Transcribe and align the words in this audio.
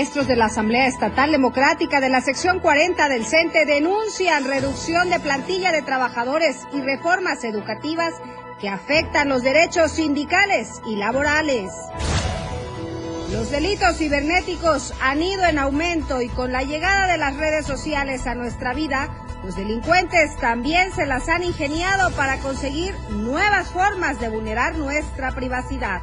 Maestros 0.00 0.28
de 0.28 0.34
la 0.34 0.46
Asamblea 0.46 0.86
Estatal 0.86 1.30
Democrática 1.30 2.00
de 2.00 2.08
la 2.08 2.22
sección 2.22 2.60
40 2.60 3.10
del 3.10 3.26
CENTE 3.26 3.66
denuncian 3.66 4.46
reducción 4.46 5.10
de 5.10 5.20
plantilla 5.20 5.72
de 5.72 5.82
trabajadores 5.82 6.66
y 6.72 6.80
reformas 6.80 7.44
educativas 7.44 8.14
que 8.58 8.70
afectan 8.70 9.28
los 9.28 9.42
derechos 9.42 9.92
sindicales 9.92 10.80
y 10.86 10.96
laborales. 10.96 11.70
Los 13.30 13.50
delitos 13.50 13.98
cibernéticos 13.98 14.94
han 15.02 15.22
ido 15.22 15.44
en 15.44 15.58
aumento 15.58 16.22
y 16.22 16.30
con 16.30 16.50
la 16.50 16.62
llegada 16.62 17.06
de 17.06 17.18
las 17.18 17.36
redes 17.36 17.66
sociales 17.66 18.26
a 18.26 18.34
nuestra 18.34 18.72
vida, 18.72 19.10
los 19.44 19.54
delincuentes 19.54 20.34
también 20.38 20.94
se 20.94 21.04
las 21.04 21.28
han 21.28 21.42
ingeniado 21.42 22.10
para 22.12 22.38
conseguir 22.38 22.94
nuevas 23.10 23.68
formas 23.68 24.18
de 24.18 24.30
vulnerar 24.30 24.78
nuestra 24.78 25.32
privacidad. 25.32 26.00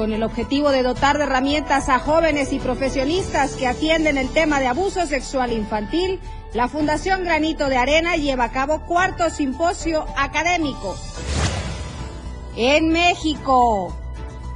Con 0.00 0.14
el 0.14 0.22
objetivo 0.22 0.70
de 0.70 0.82
dotar 0.82 1.18
de 1.18 1.24
herramientas 1.24 1.90
a 1.90 1.98
jóvenes 1.98 2.54
y 2.54 2.58
profesionistas 2.58 3.52
que 3.52 3.66
atienden 3.66 4.16
el 4.16 4.30
tema 4.30 4.58
de 4.58 4.66
abuso 4.66 5.04
sexual 5.04 5.52
infantil, 5.52 6.20
la 6.54 6.68
Fundación 6.68 7.22
Granito 7.22 7.68
de 7.68 7.76
Arena 7.76 8.16
lleva 8.16 8.44
a 8.44 8.50
cabo 8.50 8.86
cuarto 8.86 9.28
simposio 9.28 10.06
académico. 10.16 10.96
En 12.56 12.88
México, 12.88 13.94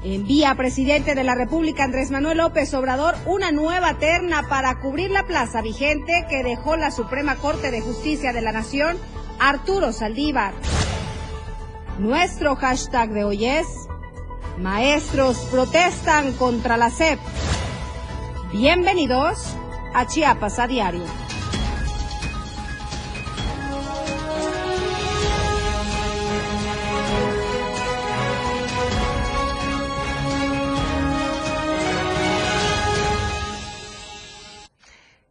envía 0.02 0.54
presidente 0.54 1.14
de 1.14 1.24
la 1.24 1.34
República 1.34 1.84
Andrés 1.84 2.10
Manuel 2.10 2.38
López 2.38 2.72
Obrador 2.72 3.14
una 3.26 3.52
nueva 3.52 3.98
terna 3.98 4.48
para 4.48 4.80
cubrir 4.80 5.10
la 5.10 5.26
plaza 5.26 5.60
vigente 5.60 6.24
que 6.30 6.42
dejó 6.42 6.76
la 6.76 6.90
Suprema 6.90 7.36
Corte 7.36 7.70
de 7.70 7.82
Justicia 7.82 8.32
de 8.32 8.40
la 8.40 8.52
Nación, 8.52 8.96
Arturo 9.38 9.92
Saldívar. 9.92 10.54
Nuestro 11.98 12.56
hashtag 12.56 13.10
de 13.10 13.24
hoy 13.24 13.44
es 13.44 13.66
Maestros 14.58 15.38
protestan 15.50 16.32
contra 16.34 16.76
la 16.76 16.88
SEP. 16.88 17.18
Bienvenidos 18.52 19.56
a 19.92 20.06
Chiapas 20.06 20.60
a 20.60 20.68
diario. 20.68 21.23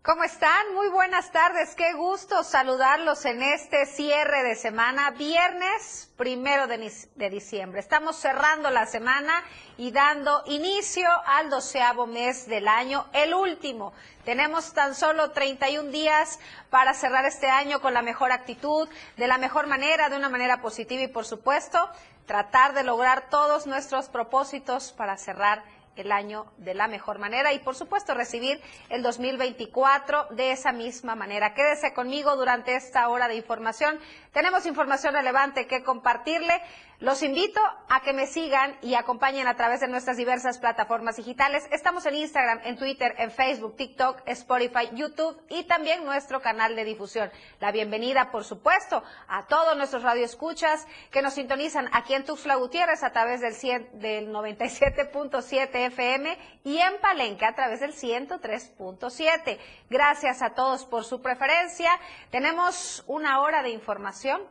¿Cómo 0.05 0.25
están? 0.25 0.73
Muy 0.73 0.89
buenas 0.89 1.31
tardes. 1.31 1.75
Qué 1.75 1.93
gusto 1.93 2.43
saludarlos 2.43 3.23
en 3.23 3.41
este 3.41 3.85
cierre 3.85 4.43
de 4.43 4.55
semana, 4.55 5.11
viernes 5.11 6.11
primero 6.17 6.67
de, 6.67 7.29
diciembre. 7.29 7.79
Estamos 7.79 8.17
cerrando 8.17 8.69
la 8.69 8.85
semana 8.85 9.31
y 9.77 9.91
dando 9.91 10.43
inicio 10.47 11.07
al 11.25 11.49
doceavo 11.49 12.05
mes 12.05 12.47
del 12.47 12.67
año, 12.67 13.05
el 13.13 13.33
último. 13.33 13.93
Tenemos 14.25 14.73
tan 14.73 14.93
solo 14.93 15.31
31 15.31 15.89
días 15.89 16.37
para 16.69 16.93
cerrar 16.93 17.23
este 17.23 17.49
año 17.49 17.79
con 17.79 17.93
la 17.93 18.01
mejor 18.01 18.33
actitud, 18.33 18.89
de 19.15 19.27
la 19.27 19.37
mejor 19.37 19.67
manera, 19.67 20.09
de 20.09 20.17
una 20.17 20.27
manera 20.27 20.61
positiva 20.61 21.03
y, 21.03 21.07
por 21.07 21.23
supuesto, 21.23 21.79
tratar 22.25 22.73
de 22.73 22.83
lograr 22.83 23.29
todos 23.29 23.67
nuestros 23.67 24.09
propósitos 24.09 24.91
para 24.91 25.15
cerrar 25.15 25.63
el 25.95 26.11
año 26.11 26.45
de 26.58 26.73
la 26.73 26.88
mejor 26.88 27.19
manera 27.19 27.53
y 27.53 27.59
por 27.59 27.75
supuesto 27.75 28.13
recibir 28.13 28.61
el 28.89 29.02
2024 29.03 30.27
de 30.31 30.52
esa 30.52 30.72
misma 30.72 31.16
manera. 31.16 31.53
Quédese 31.53 31.94
conmigo 31.94 32.36
durante 32.36 32.75
esta 32.75 33.08
hora 33.09 33.27
de 33.27 33.36
información. 33.36 33.99
Tenemos 34.31 34.66
información 34.66 35.14
relevante 35.14 35.67
que 35.67 35.83
compartirle. 35.83 36.61
Los 36.99 37.23
invito 37.23 37.59
a 37.89 38.02
que 38.02 38.13
me 38.13 38.27
sigan 38.27 38.77
y 38.81 38.94
acompañen 38.94 39.47
a 39.47 39.55
través 39.55 39.81
de 39.81 39.88
nuestras 39.88 40.16
diversas 40.16 40.59
plataformas 40.59 41.17
digitales. 41.17 41.67
Estamos 41.71 42.05
en 42.05 42.15
Instagram, 42.15 42.61
en 42.64 42.77
Twitter, 42.77 43.15
en 43.17 43.31
Facebook, 43.31 43.76
TikTok, 43.76 44.21
Spotify, 44.27 44.89
YouTube 44.93 45.42
y 45.49 45.64
también 45.64 46.05
nuestro 46.05 46.42
canal 46.42 46.76
de 46.76 46.86
difusión. 46.86 47.31
La 47.59 47.71
bienvenida, 47.71 48.31
por 48.31 48.43
supuesto, 48.45 49.04
a 49.27 49.48
todos 49.48 49.76
nuestros 49.76 50.04
radioescuchas 50.04 50.87
que 51.11 51.21
nos 51.21 51.33
sintonizan 51.33 51.89
aquí 51.92 52.14
en 52.14 52.26
Tuxtla 52.26 52.55
Gutiérrez 52.55 53.04
a 53.04 53.11
través 53.11 53.42
del, 53.42 53.54
del 53.99 54.30
97.7 54.31 55.70
FM 55.73 56.37
y 56.64 56.77
en 56.77 57.02
Palenque 57.02 57.45
a 57.45 57.55
través 57.55 57.80
del 57.80 57.93
103.7. 57.93 59.58
Gracias 59.89 60.42
a 60.42 60.52
todos 60.52 60.86
por 60.86 61.04
su 61.04 61.21
preferencia. 61.21 61.89
Tenemos 62.30 63.04
una 63.08 63.42
hora 63.42 63.64
de 63.64 63.71
información 63.71 64.42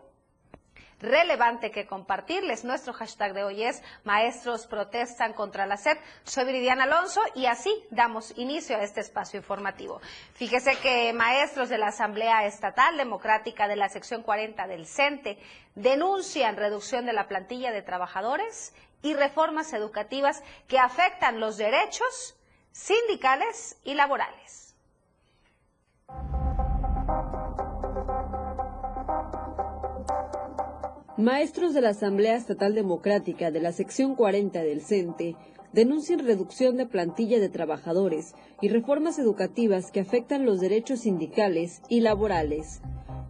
relevante 1.03 1.71
que 1.71 1.87
compartirles. 1.87 2.65
Nuestro 2.65 2.93
hashtag 2.93 3.35
de 3.35 3.45
hoy 3.45 3.65
es 3.65 3.83
Maestros 4.05 4.67
protestan 4.67 5.33
contra 5.35 5.67
la 5.67 5.77
SEP. 5.77 5.99
Soy 6.25 6.45
Viridiana 6.45 6.85
Alonso 6.85 7.21
y 7.35 7.47
así 7.47 7.71
damos 7.91 8.33
inicio 8.39 8.77
a 8.77 8.83
este 8.83 9.01
espacio 9.01 9.39
informativo. 9.39 10.01
Fíjese 10.35 10.77
que 10.77 11.13
maestros 11.13 11.69
de 11.69 11.79
la 11.79 11.89
Asamblea 11.89 12.47
Estatal 12.47 12.97
Democrática 12.97 13.69
de 13.69 13.77
la 13.77 13.89
sección 13.89 14.23
40 14.23 14.67
del 14.67 14.87
CENTE 14.87 15.39
denuncian 15.75 16.57
reducción 16.57 17.05
de 17.07 17.13
la 17.13 17.29
plantilla 17.29 17.73
de 17.73 17.83
trabajadores 17.83 18.73
y 19.03 19.15
reformas 19.15 19.73
educativas 19.73 20.43
que 20.69 20.79
afectan 20.79 21.41
los 21.41 21.57
derechos 21.57 22.37
sindicales 22.71 23.77
y 23.85 23.95
laborales. 23.95 24.75
Maestros 31.23 31.73
de 31.73 31.81
la 31.81 31.91
Asamblea 31.91 32.35
Estatal 32.35 32.75
Democrática 32.75 33.53
de 33.53 33.61
la 33.61 33.71
sección 33.71 34.17
40 34.17 34.61
del 34.65 34.81
CENTE 34.81 35.37
denuncian 35.73 36.19
reducción 36.19 36.77
de 36.77 36.85
plantilla 36.85 37.39
de 37.39 37.49
trabajadores 37.49 38.35
y 38.61 38.71
reformas 38.71 39.21
educativas 39.21 39.93
que 39.93 40.01
afectan 40.01 40.45
los 40.45 40.59
derechos 40.59 41.03
sindicales 41.03 41.81
y 41.89 42.01
laborales. 42.01 42.81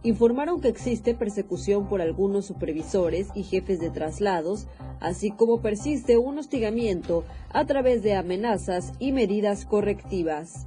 Informaron 0.01 0.59
que 0.59 0.69
existe 0.69 1.13
persecución 1.13 1.87
por 1.87 2.01
algunos 2.01 2.47
supervisores 2.47 3.27
y 3.35 3.43
jefes 3.43 3.79
de 3.79 3.91
traslados, 3.91 4.65
así 4.99 5.29
como 5.29 5.61
persiste 5.61 6.17
un 6.17 6.39
hostigamiento 6.39 7.23
a 7.49 7.65
través 7.65 8.01
de 8.01 8.15
amenazas 8.15 8.93
y 8.97 9.11
medidas 9.11 9.65
correctivas. 9.65 10.65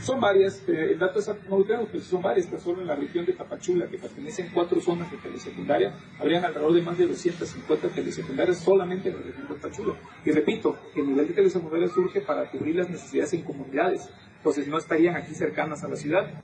Son 0.00 0.20
varias, 0.20 0.62
eh, 0.68 0.92
el 0.92 0.98
dato 0.98 1.18
exacto 1.18 1.44
no 1.50 1.58
lo 1.58 1.86
pero 1.86 2.00
son 2.00 2.22
varias, 2.22 2.46
que 2.46 2.58
solo 2.58 2.80
en 2.80 2.86
la 2.86 2.94
región 2.94 3.26
de 3.26 3.32
Tapachula, 3.32 3.88
que 3.88 3.98
pertenecen 3.98 4.50
cuatro 4.54 4.80
zonas 4.80 5.10
de 5.10 5.18
telesecundaria, 5.18 5.92
habrían 6.18 6.44
alrededor 6.44 6.72
de 6.72 6.82
más 6.82 6.96
de 6.96 7.06
250 7.06 7.88
telesecundarias 7.88 8.58
solamente 8.58 9.08
en 9.08 9.16
la 9.16 9.22
región 9.22 9.48
de 9.48 9.54
Tapachula. 9.54 9.94
Y 10.24 10.30
repito, 10.30 10.76
el 10.94 11.06
nivel 11.08 11.28
de 11.28 11.34
telesecundaria 11.34 11.88
surge 11.88 12.20
para 12.20 12.50
cubrir 12.50 12.76
las 12.76 12.88
necesidades 12.88 13.32
en 13.34 13.42
comunidades, 13.42 14.08
entonces 14.36 14.68
no 14.68 14.78
estarían 14.78 15.16
aquí 15.16 15.34
cercanas 15.34 15.82
a 15.82 15.88
la 15.88 15.96
ciudad. 15.96 16.42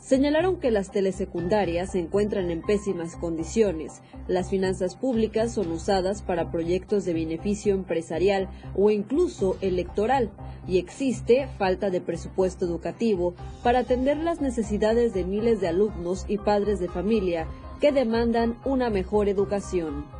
Señalaron 0.00 0.58
que 0.58 0.70
las 0.70 0.90
telesecundarias 0.90 1.92
se 1.92 2.00
encuentran 2.00 2.50
en 2.50 2.62
pésimas 2.62 3.16
condiciones. 3.16 4.00
Las 4.26 4.48
finanzas 4.48 4.96
públicas 4.96 5.52
son 5.52 5.70
usadas 5.70 6.22
para 6.22 6.50
proyectos 6.50 7.04
de 7.04 7.12
beneficio 7.12 7.74
empresarial 7.74 8.48
o 8.74 8.90
incluso 8.90 9.58
electoral 9.60 10.30
y 10.66 10.78
existe 10.78 11.48
falta 11.58 11.90
de 11.90 12.00
presupuesto 12.00 12.64
educativo 12.64 13.34
para 13.62 13.80
atender 13.80 14.16
las 14.16 14.40
necesidades 14.40 15.12
de 15.12 15.24
miles 15.24 15.60
de 15.60 15.68
alumnos 15.68 16.24
y 16.28 16.38
padres 16.38 16.80
de 16.80 16.88
familia 16.88 17.46
que 17.80 17.92
demandan 17.92 18.58
una 18.64 18.88
mejor 18.88 19.28
educación. 19.28 20.19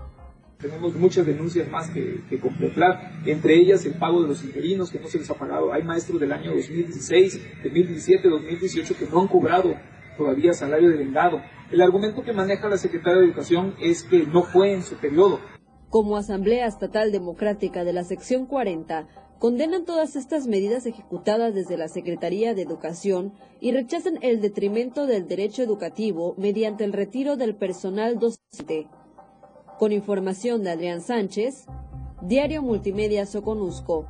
Tenemos 0.60 0.94
muchas 0.94 1.25
denuncias 1.25 1.69
más 1.71 1.88
que, 1.88 2.22
que, 2.28 2.38
contemplar, 2.38 3.12
entre 3.25 3.54
ellas 3.54 3.84
el 3.87 3.94
pago 3.94 4.21
de 4.22 4.28
los 4.28 4.44
interinos 4.44 4.91
que 4.91 5.00
no 5.00 5.09
se 5.09 5.19
les 5.19 5.31
ha 5.31 5.34
pagado. 5.34 5.72
Hay 5.72 5.82
maestros 5.82 6.21
del 6.21 6.32
año 6.32 6.54
2016, 6.54 7.62
2017, 7.65 8.28
2018 8.28 8.94
que 8.98 9.06
no 9.06 9.21
han 9.22 9.28
cobrado 9.28 9.75
todavía 10.19 10.53
salario 10.53 10.91
de 10.91 10.98
vengado. 10.98 11.41
El 11.71 11.81
argumento 11.81 12.22
que 12.22 12.34
maneja 12.34 12.68
la 12.68 12.77
secretaria 12.77 13.21
de 13.21 13.27
Educación 13.27 13.74
es 13.80 14.03
que 14.03 14.27
no 14.27 14.42
fue 14.42 14.74
en 14.74 14.83
su 14.83 14.97
periodo. 14.97 15.41
Como 15.89 16.16
Asamblea 16.16 16.66
Estatal 16.66 17.10
Democrática 17.10 17.83
de 17.83 17.95
la 17.95 18.04
sección 18.04 18.45
40, 18.47 19.09
condenan 19.39 19.86
todas 19.86 20.15
estas 20.15 20.47
medidas 20.47 20.84
ejecutadas 20.84 21.54
desde 21.54 21.78
la 21.78 21.89
Secretaría 21.89 22.54
de 22.54 22.62
Educación 22.62 23.33
y 23.60 23.72
rechazan 23.72 24.18
el 24.21 24.42
detrimento 24.42 25.07
del 25.07 25.27
derecho 25.27 25.62
educativo 25.62 26.34
mediante 26.36 26.84
el 26.84 26.92
retiro 26.92 27.36
del 27.36 27.57
personal 27.57 28.18
docente. 28.18 28.89
Con 29.80 29.92
información 29.92 30.62
de 30.62 30.72
Adrián 30.72 31.00
Sánchez, 31.00 31.65
Diario 32.21 32.60
Multimedia 32.60 33.24
Soconusco. 33.24 34.06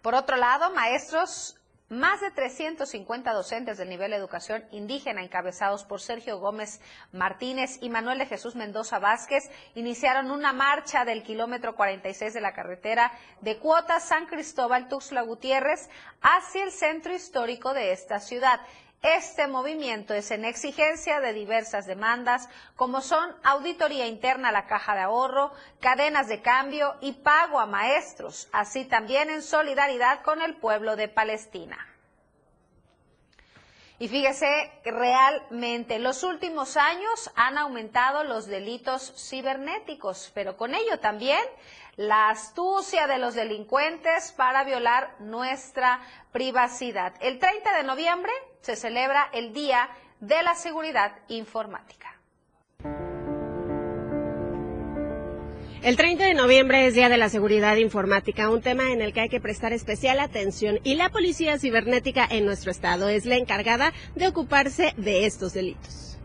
Por 0.00 0.14
otro 0.14 0.38
lado, 0.38 0.70
maestros 0.72 1.60
más 1.90 2.22
de 2.22 2.30
350 2.30 3.32
docentes 3.34 3.76
del 3.76 3.90
nivel 3.90 4.12
de 4.12 4.16
educación 4.16 4.64
indígena 4.70 5.22
encabezados 5.22 5.84
por 5.84 6.00
Sergio 6.00 6.38
Gómez 6.38 6.80
Martínez 7.12 7.76
y 7.82 7.90
Manuel 7.90 8.20
de 8.20 8.26
Jesús 8.26 8.56
Mendoza 8.56 8.98
Vázquez 8.98 9.50
iniciaron 9.74 10.30
una 10.30 10.54
marcha 10.54 11.04
del 11.04 11.22
kilómetro 11.24 11.74
46 11.74 12.32
de 12.32 12.40
la 12.40 12.54
carretera 12.54 13.12
de 13.42 13.58
Cuota 13.58 14.00
San 14.00 14.24
Cristóbal 14.24 14.88
Tuxtla 14.88 15.22
Gutiérrez 15.22 15.90
hacia 16.22 16.64
el 16.64 16.70
centro 16.70 17.12
histórico 17.12 17.74
de 17.74 17.92
esta 17.92 18.18
ciudad. 18.18 18.60
Este 19.02 19.46
movimiento 19.46 20.12
es 20.12 20.30
en 20.30 20.44
exigencia 20.44 21.20
de 21.20 21.32
diversas 21.32 21.86
demandas 21.86 22.50
como 22.76 23.00
son 23.00 23.34
auditoría 23.42 24.06
interna 24.06 24.50
a 24.50 24.52
la 24.52 24.66
caja 24.66 24.94
de 24.94 25.00
ahorro, 25.00 25.52
cadenas 25.80 26.28
de 26.28 26.42
cambio 26.42 26.94
y 27.00 27.12
pago 27.12 27.60
a 27.60 27.66
maestros, 27.66 28.48
así 28.52 28.84
también 28.84 29.30
en 29.30 29.42
solidaridad 29.42 30.20
con 30.20 30.42
el 30.42 30.54
pueblo 30.56 30.96
de 30.96 31.08
Palestina. 31.08 31.78
Y 33.98 34.08
fíjese, 34.08 34.70
realmente 34.84 35.98
los 35.98 36.22
últimos 36.22 36.76
años 36.76 37.30
han 37.36 37.56
aumentado 37.56 38.24
los 38.24 38.46
delitos 38.46 39.14
cibernéticos, 39.16 40.30
pero 40.34 40.58
con 40.58 40.74
ello 40.74 41.00
también 41.00 41.40
la 41.96 42.28
astucia 42.28 43.06
de 43.06 43.18
los 43.18 43.34
delincuentes 43.34 44.32
para 44.32 44.64
violar 44.64 45.14
nuestra 45.20 46.00
privacidad. 46.32 47.14
El 47.20 47.38
30 47.38 47.76
de 47.76 47.82
noviembre 47.82 48.32
se 48.60 48.76
celebra 48.76 49.28
el 49.32 49.52
Día 49.52 49.88
de 50.20 50.42
la 50.42 50.54
Seguridad 50.54 51.12
Informática. 51.28 52.20
El 55.82 55.96
30 55.96 56.24
de 56.24 56.34
noviembre 56.34 56.86
es 56.86 56.94
Día 56.94 57.08
de 57.08 57.16
la 57.16 57.30
Seguridad 57.30 57.76
Informática, 57.76 58.50
un 58.50 58.60
tema 58.60 58.92
en 58.92 59.00
el 59.00 59.14
que 59.14 59.20
hay 59.20 59.28
que 59.30 59.40
prestar 59.40 59.72
especial 59.72 60.20
atención 60.20 60.78
y 60.84 60.94
la 60.94 61.08
Policía 61.08 61.58
Cibernética 61.58 62.28
en 62.30 62.44
nuestro 62.44 62.70
estado 62.70 63.08
es 63.08 63.24
la 63.24 63.36
encargada 63.36 63.94
de 64.14 64.28
ocuparse 64.28 64.92
de 64.98 65.24
estos 65.24 65.54
delitos. 65.54 66.19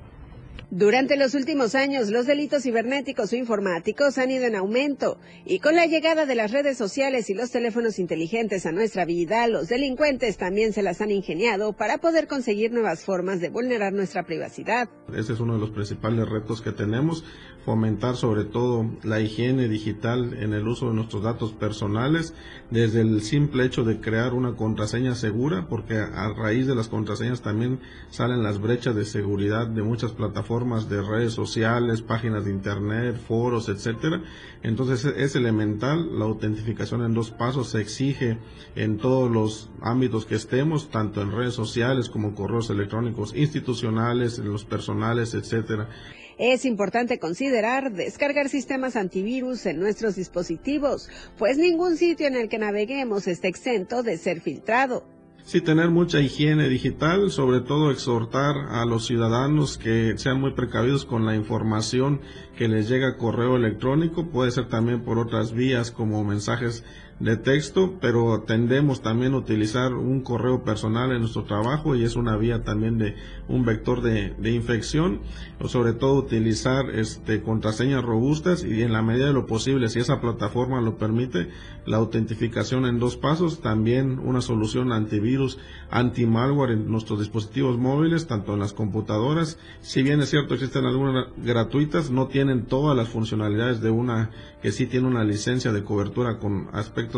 Durante 0.77 1.15
los 1.15 1.35
últimos 1.35 1.73
años, 1.73 2.09
los 2.09 2.25
delitos 2.25 2.63
cibernéticos 2.63 3.31
o 3.31 3.37
informáticos 3.37 4.17
han 4.17 4.29
ido 4.29 4.43
en 4.43 4.55
aumento 4.55 5.17
y 5.45 5.59
con 5.59 5.73
la 5.73 5.85
llegada 5.85 6.25
de 6.25 6.35
las 6.35 6.51
redes 6.51 6.77
sociales 6.77 7.29
y 7.29 7.33
los 7.33 7.49
teléfonos 7.49 7.97
inteligentes 7.97 8.65
a 8.65 8.73
nuestra 8.73 9.05
vida, 9.05 9.47
los 9.47 9.69
delincuentes 9.69 10.35
también 10.35 10.73
se 10.73 10.83
las 10.83 10.99
han 10.99 11.11
ingeniado 11.11 11.71
para 11.71 11.99
poder 11.99 12.27
conseguir 12.27 12.73
nuevas 12.73 13.05
formas 13.05 13.39
de 13.39 13.47
vulnerar 13.47 13.93
nuestra 13.93 14.23
privacidad. 14.23 14.89
Ese 15.15 15.31
es 15.31 15.39
uno 15.39 15.53
de 15.53 15.61
los 15.61 15.69
principales 15.69 16.27
retos 16.27 16.61
que 16.61 16.73
tenemos, 16.73 17.23
fomentar 17.65 18.15
sobre 18.15 18.43
todo 18.43 18.85
la 19.03 19.19
higiene 19.19 19.67
digital 19.67 20.35
en 20.35 20.53
el 20.53 20.67
uso 20.67 20.89
de 20.89 20.93
nuestros 20.93 21.23
datos 21.23 21.51
personales, 21.51 22.35
desde 22.69 23.01
el 23.01 23.21
simple 23.21 23.65
hecho 23.65 23.83
de 23.83 23.99
crear 23.99 24.33
una 24.33 24.55
contraseña 24.55 25.15
segura, 25.15 25.67
porque 25.67 25.97
a 25.97 26.31
raíz 26.33 26.67
de 26.67 26.75
las 26.75 26.89
contraseñas 26.89 27.41
también 27.41 27.79
salen 28.11 28.43
las 28.43 28.61
brechas 28.61 28.95
de 28.95 29.03
seguridad 29.03 29.65
de 29.65 29.81
muchas 29.81 30.11
plataformas 30.11 30.89
de 30.89 31.01
redes 31.01 31.33
sociales, 31.33 32.03
páginas 32.03 32.45
de 32.45 32.51
internet, 32.51 33.19
foros, 33.27 33.67
etcétera. 33.67 34.21
Entonces 34.61 35.03
es 35.05 35.35
elemental 35.35 36.19
la 36.19 36.25
autentificación 36.25 37.03
en 37.03 37.15
dos 37.15 37.31
pasos 37.31 37.69
se 37.69 37.81
exige 37.81 38.37
en 38.75 38.97
todos 38.97 39.31
los 39.31 39.71
ámbitos 39.81 40.25
que 40.25 40.35
estemos, 40.35 40.89
tanto 40.89 41.21
en 41.21 41.31
redes 41.31 41.55
sociales 41.55 42.09
como 42.09 42.35
correos 42.35 42.69
electrónicos 42.69 43.35
institucionales, 43.35 44.37
en 44.37 44.51
los 44.51 44.65
personales, 44.65 45.33
etcétera. 45.33 45.89
Es 46.37 46.65
importante 46.65 47.17
considerar 47.17 47.93
descargar 47.93 48.49
sistemas 48.49 48.97
antivirus 48.97 49.65
en 49.65 49.79
nuestros 49.79 50.15
dispositivos, 50.15 51.09
pues 51.37 51.57
ningún 51.57 51.95
sitio 51.95 52.27
en 52.27 52.35
el 52.35 52.49
que 52.49 52.57
naveguemos 52.57 53.27
está 53.27 53.47
exento 53.47 54.03
de 54.03 54.17
ser 54.17 54.41
filtrado. 54.41 55.05
Sí, 55.45 55.61
tener 55.61 55.91
mucha 55.91 56.19
higiene 56.21 56.67
digital, 56.67 57.29
sobre 57.29 57.61
todo 57.61 57.91
exhortar 57.91 58.55
a 58.69 58.83
los 58.83 59.05
ciudadanos 59.05 59.77
que 59.77 60.17
sean 60.17 60.41
muy 60.41 60.53
precavidos 60.53 61.05
con 61.05 61.23
la 61.23 61.35
información 61.35 62.19
que 62.57 62.67
les 62.67 62.89
llega 62.89 63.09
a 63.09 63.17
correo 63.17 63.55
electrónico, 63.55 64.31
puede 64.31 64.49
ser 64.49 64.67
también 64.69 65.03
por 65.03 65.19
otras 65.19 65.53
vías 65.53 65.91
como 65.91 66.23
mensajes 66.23 66.83
de 67.19 67.37
texto, 67.37 67.97
pero 68.01 68.43
tendemos 68.45 69.01
también 69.01 69.33
a 69.33 69.37
utilizar 69.37 69.93
un 69.93 70.21
correo 70.21 70.63
personal 70.63 71.13
en 71.13 71.21
nuestro 71.21 71.43
trabajo 71.43 71.95
y 71.95 72.03
es 72.03 72.17
una 72.17 72.35
vía 72.35 72.63
también 72.63 72.97
de 72.97 73.15
un 73.47 73.63
vector 73.63 74.01
de, 74.01 74.33
de 74.37 74.51
infección, 74.51 75.21
o 75.59 75.69
sobre 75.69 75.93
todo 75.93 76.15
utilizar 76.15 76.89
este, 76.89 77.41
contraseñas 77.41 78.03
robustas 78.03 78.65
y 78.65 78.81
en 78.81 78.91
la 78.91 79.01
medida 79.01 79.27
de 79.27 79.33
lo 79.33 79.45
posible, 79.45 79.87
si 79.87 79.99
esa 79.99 80.19
plataforma 80.19 80.81
lo 80.81 80.97
permite, 80.97 81.49
la 81.85 81.97
autentificación 81.97 82.85
en 82.85 82.99
dos 82.99 83.15
pasos, 83.15 83.61
también 83.61 84.19
una 84.19 84.41
solución 84.41 84.91
antivirus, 84.91 85.57
anti-malware 85.91 86.71
en 86.71 86.91
nuestros 86.91 87.19
dispositivos 87.19 87.77
móviles, 87.77 88.27
tanto 88.27 88.53
en 88.53 88.59
las 88.59 88.73
computadoras, 88.73 89.57
si 89.81 90.03
bien 90.03 90.19
es 90.19 90.31
cierto 90.31 90.55
existen 90.55 90.85
algunas 90.85 91.27
gratuitas, 91.37 92.11
no 92.11 92.27
tienen 92.27 92.65
todas 92.65 92.97
las 92.97 93.07
funcionalidades 93.07 93.79
de 93.79 93.89
una 93.89 94.31
que 94.61 94.71
sí 94.71 94.87
tiene 94.87 95.07
una 95.07 95.23
licencia 95.23 95.71
de 95.71 95.83
cobertura 95.83 96.39
con 96.39 96.69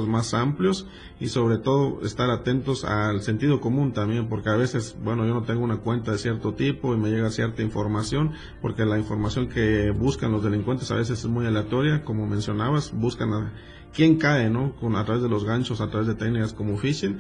más 0.08 0.34
amplios 0.34 0.88
y 1.20 1.30
sobre 1.30 1.58
todo 1.58 2.02
estar 2.06 2.30
atentos 2.30 2.86
al 2.86 3.22
sentido 3.22 3.60
común 3.62 3.94
también, 3.94 4.30
porque 4.30 4.50
a 4.50 4.56
veces, 4.56 4.96
bueno, 5.04 5.26
yo 5.26 5.34
no 5.34 5.44
tengo 5.44 5.64
una 5.64 5.78
cuenta 5.78 6.12
de 6.12 6.18
cierto 6.18 6.54
tipo 6.54 6.94
y 6.94 6.98
me 6.98 7.10
llega 7.10 7.30
cierta 7.32 7.62
información, 7.62 8.34
porque 8.62 8.86
la 8.86 8.98
información 8.98 9.50
que 9.50 9.92
buscan 9.92 10.32
los 10.32 10.44
delincuentes 10.44 10.92
a 10.92 10.96
veces 10.96 11.20
es 11.20 11.26
muy 11.26 11.46
aleatoria, 11.46 12.04
como 12.04 12.28
mencionabas, 12.28 12.92
buscan 12.92 13.34
a 13.34 13.54
quién 13.94 14.18
cae, 14.18 14.50
¿no? 14.50 14.76
Con, 14.76 14.96
a 14.96 15.06
través 15.06 15.24
de 15.24 15.30
los 15.30 15.44
ganchos, 15.44 15.82
a 15.82 15.90
través 15.90 16.08
de 16.08 16.16
técnicas 16.16 16.54
como 16.54 16.78
phishing. 16.78 17.20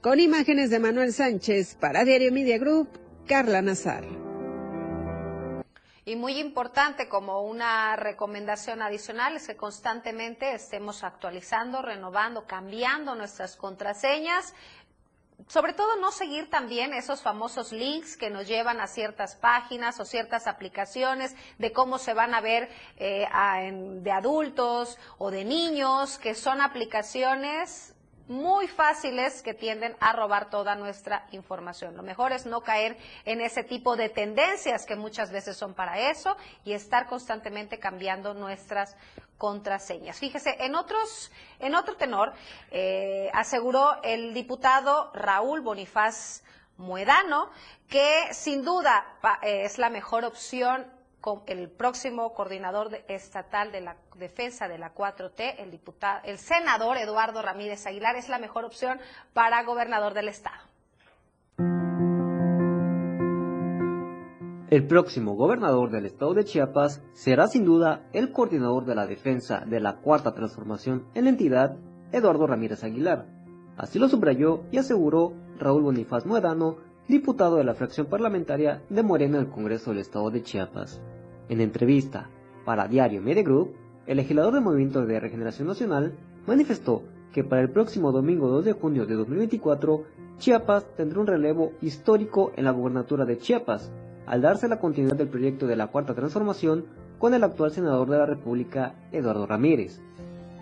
Con 0.00 0.20
imágenes 0.20 0.70
de 0.70 0.78
Manuel 0.78 1.12
Sánchez 1.12 1.74
para 1.74 2.04
Diario 2.04 2.32
Media 2.32 2.58
Group, 2.58 2.88
Carla 3.26 3.60
Nazar 3.62 4.04
y 6.06 6.14
muy 6.14 6.38
importante 6.38 7.08
como 7.08 7.42
una 7.42 7.96
recomendación 7.96 8.80
adicional 8.80 9.36
es 9.36 9.48
que 9.48 9.56
constantemente 9.56 10.54
estemos 10.54 11.02
actualizando, 11.02 11.82
renovando, 11.82 12.46
cambiando 12.46 13.16
nuestras 13.16 13.56
contraseñas. 13.56 14.54
Sobre 15.48 15.72
todo 15.72 15.96
no 15.96 16.12
seguir 16.12 16.48
también 16.48 16.94
esos 16.94 17.22
famosos 17.22 17.72
links 17.72 18.16
que 18.16 18.30
nos 18.30 18.46
llevan 18.46 18.80
a 18.80 18.86
ciertas 18.86 19.34
páginas 19.34 19.98
o 19.98 20.04
ciertas 20.04 20.46
aplicaciones 20.46 21.34
de 21.58 21.72
cómo 21.72 21.98
se 21.98 22.14
van 22.14 22.34
a 22.34 22.40
ver 22.40 22.70
eh, 22.98 23.26
de 24.00 24.12
adultos 24.12 24.98
o 25.18 25.32
de 25.32 25.44
niños, 25.44 26.18
que 26.18 26.36
son 26.36 26.60
aplicaciones 26.60 27.95
muy 28.28 28.66
fáciles 28.66 29.42
que 29.42 29.54
tienden 29.54 29.96
a 30.00 30.12
robar 30.12 30.50
toda 30.50 30.74
nuestra 30.74 31.26
información. 31.30 31.96
Lo 31.96 32.02
mejor 32.02 32.32
es 32.32 32.46
no 32.46 32.62
caer 32.62 32.96
en 33.24 33.40
ese 33.40 33.62
tipo 33.62 33.96
de 33.96 34.08
tendencias 34.08 34.84
que 34.84 34.96
muchas 34.96 35.30
veces 35.30 35.56
son 35.56 35.74
para 35.74 36.10
eso 36.10 36.36
y 36.64 36.72
estar 36.72 37.06
constantemente 37.06 37.78
cambiando 37.78 38.34
nuestras 38.34 38.96
contraseñas. 39.38 40.18
Fíjese, 40.18 40.56
en 40.60 40.74
otros, 40.74 41.30
en 41.58 41.74
otro 41.74 41.96
tenor, 41.96 42.32
eh, 42.70 43.30
aseguró 43.32 44.02
el 44.02 44.34
diputado 44.34 45.10
Raúl 45.14 45.60
Bonifaz 45.60 46.42
Muedano 46.78 47.50
que 47.88 48.34
sin 48.34 48.64
duda 48.64 49.06
es 49.42 49.78
la 49.78 49.90
mejor 49.90 50.24
opción 50.24 50.86
el 51.46 51.68
próximo 51.68 52.32
coordinador 52.34 52.90
estatal 53.08 53.72
de 53.72 53.80
la 53.80 53.96
defensa 54.16 54.68
de 54.68 54.78
la 54.78 54.94
4T, 54.94 55.56
el, 55.58 55.70
diputado, 55.70 56.20
el 56.24 56.38
senador 56.38 56.96
Eduardo 56.98 57.42
Ramírez 57.42 57.86
Aguilar, 57.86 58.16
es 58.16 58.28
la 58.28 58.38
mejor 58.38 58.64
opción 58.64 58.98
para 59.32 59.64
gobernador 59.64 60.14
del 60.14 60.28
estado. 60.28 60.62
El 64.68 64.86
próximo 64.86 65.34
gobernador 65.34 65.90
del 65.90 66.06
estado 66.06 66.34
de 66.34 66.44
Chiapas 66.44 67.02
será 67.12 67.46
sin 67.46 67.64
duda 67.64 68.08
el 68.12 68.32
coordinador 68.32 68.84
de 68.84 68.94
la 68.94 69.06
defensa 69.06 69.64
de 69.64 69.80
la 69.80 69.96
cuarta 69.96 70.32
transformación 70.32 71.06
en 71.14 71.24
la 71.24 71.30
entidad, 71.30 71.76
Eduardo 72.12 72.46
Ramírez 72.46 72.82
Aguilar. 72.84 73.26
Así 73.76 73.98
lo 73.98 74.08
subrayó 74.08 74.64
y 74.70 74.78
aseguró 74.78 75.32
Raúl 75.58 75.82
Bonifaz 75.82 76.24
Muedano, 76.24 76.78
diputado 77.08 77.56
de 77.56 77.64
la 77.64 77.74
fracción 77.74 78.06
parlamentaria 78.06 78.82
de 78.88 79.02
Morena 79.02 79.38
del 79.38 79.50
Congreso 79.50 79.90
del 79.90 80.00
Estado 80.00 80.30
de 80.30 80.42
Chiapas. 80.42 81.00
En 81.48 81.60
entrevista 81.60 82.28
para 82.64 82.88
Diario 82.88 83.22
Media 83.22 83.42
Group, 83.42 83.74
el 84.06 84.16
legislador 84.16 84.54
del 84.54 84.62
Movimiento 84.62 85.04
de 85.04 85.20
Regeneración 85.20 85.68
Nacional 85.68 86.14
manifestó 86.46 87.02
que 87.32 87.44
para 87.44 87.62
el 87.62 87.70
próximo 87.70 88.12
domingo 88.12 88.48
2 88.48 88.64
de 88.64 88.72
junio 88.72 89.06
de 89.06 89.14
2024, 89.14 90.04
Chiapas 90.38 90.86
tendrá 90.96 91.20
un 91.20 91.26
relevo 91.26 91.72
histórico 91.82 92.52
en 92.56 92.64
la 92.64 92.70
gubernatura 92.70 93.24
de 93.24 93.38
Chiapas, 93.38 93.92
al 94.26 94.42
darse 94.42 94.68
la 94.68 94.80
continuidad 94.80 95.16
del 95.16 95.28
proyecto 95.28 95.66
de 95.66 95.76
la 95.76 95.88
Cuarta 95.88 96.14
Transformación 96.14 96.86
con 97.18 97.34
el 97.34 97.44
actual 97.44 97.70
senador 97.70 98.08
de 98.08 98.18
la 98.18 98.26
República, 98.26 98.94
Eduardo 99.12 99.46
Ramírez. 99.46 100.00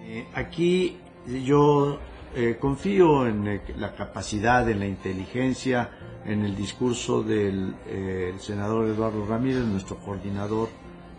Eh, 0.01 0.27
aquí 0.35 0.97
yo 1.45 1.99
eh, 2.35 2.57
confío 2.61 3.27
en 3.27 3.47
eh, 3.47 3.61
la 3.77 3.95
capacidad, 3.95 4.69
en 4.69 4.81
la 4.81 4.87
inteligencia, 4.87 5.91
en 6.25 6.45
el 6.45 6.57
discurso 6.57 7.23
del 7.23 7.75
senador 8.39 8.89
Eduardo 8.89 9.27
Ramírez, 9.27 9.65
nuestro 9.65 9.97
coordinador 9.99 10.71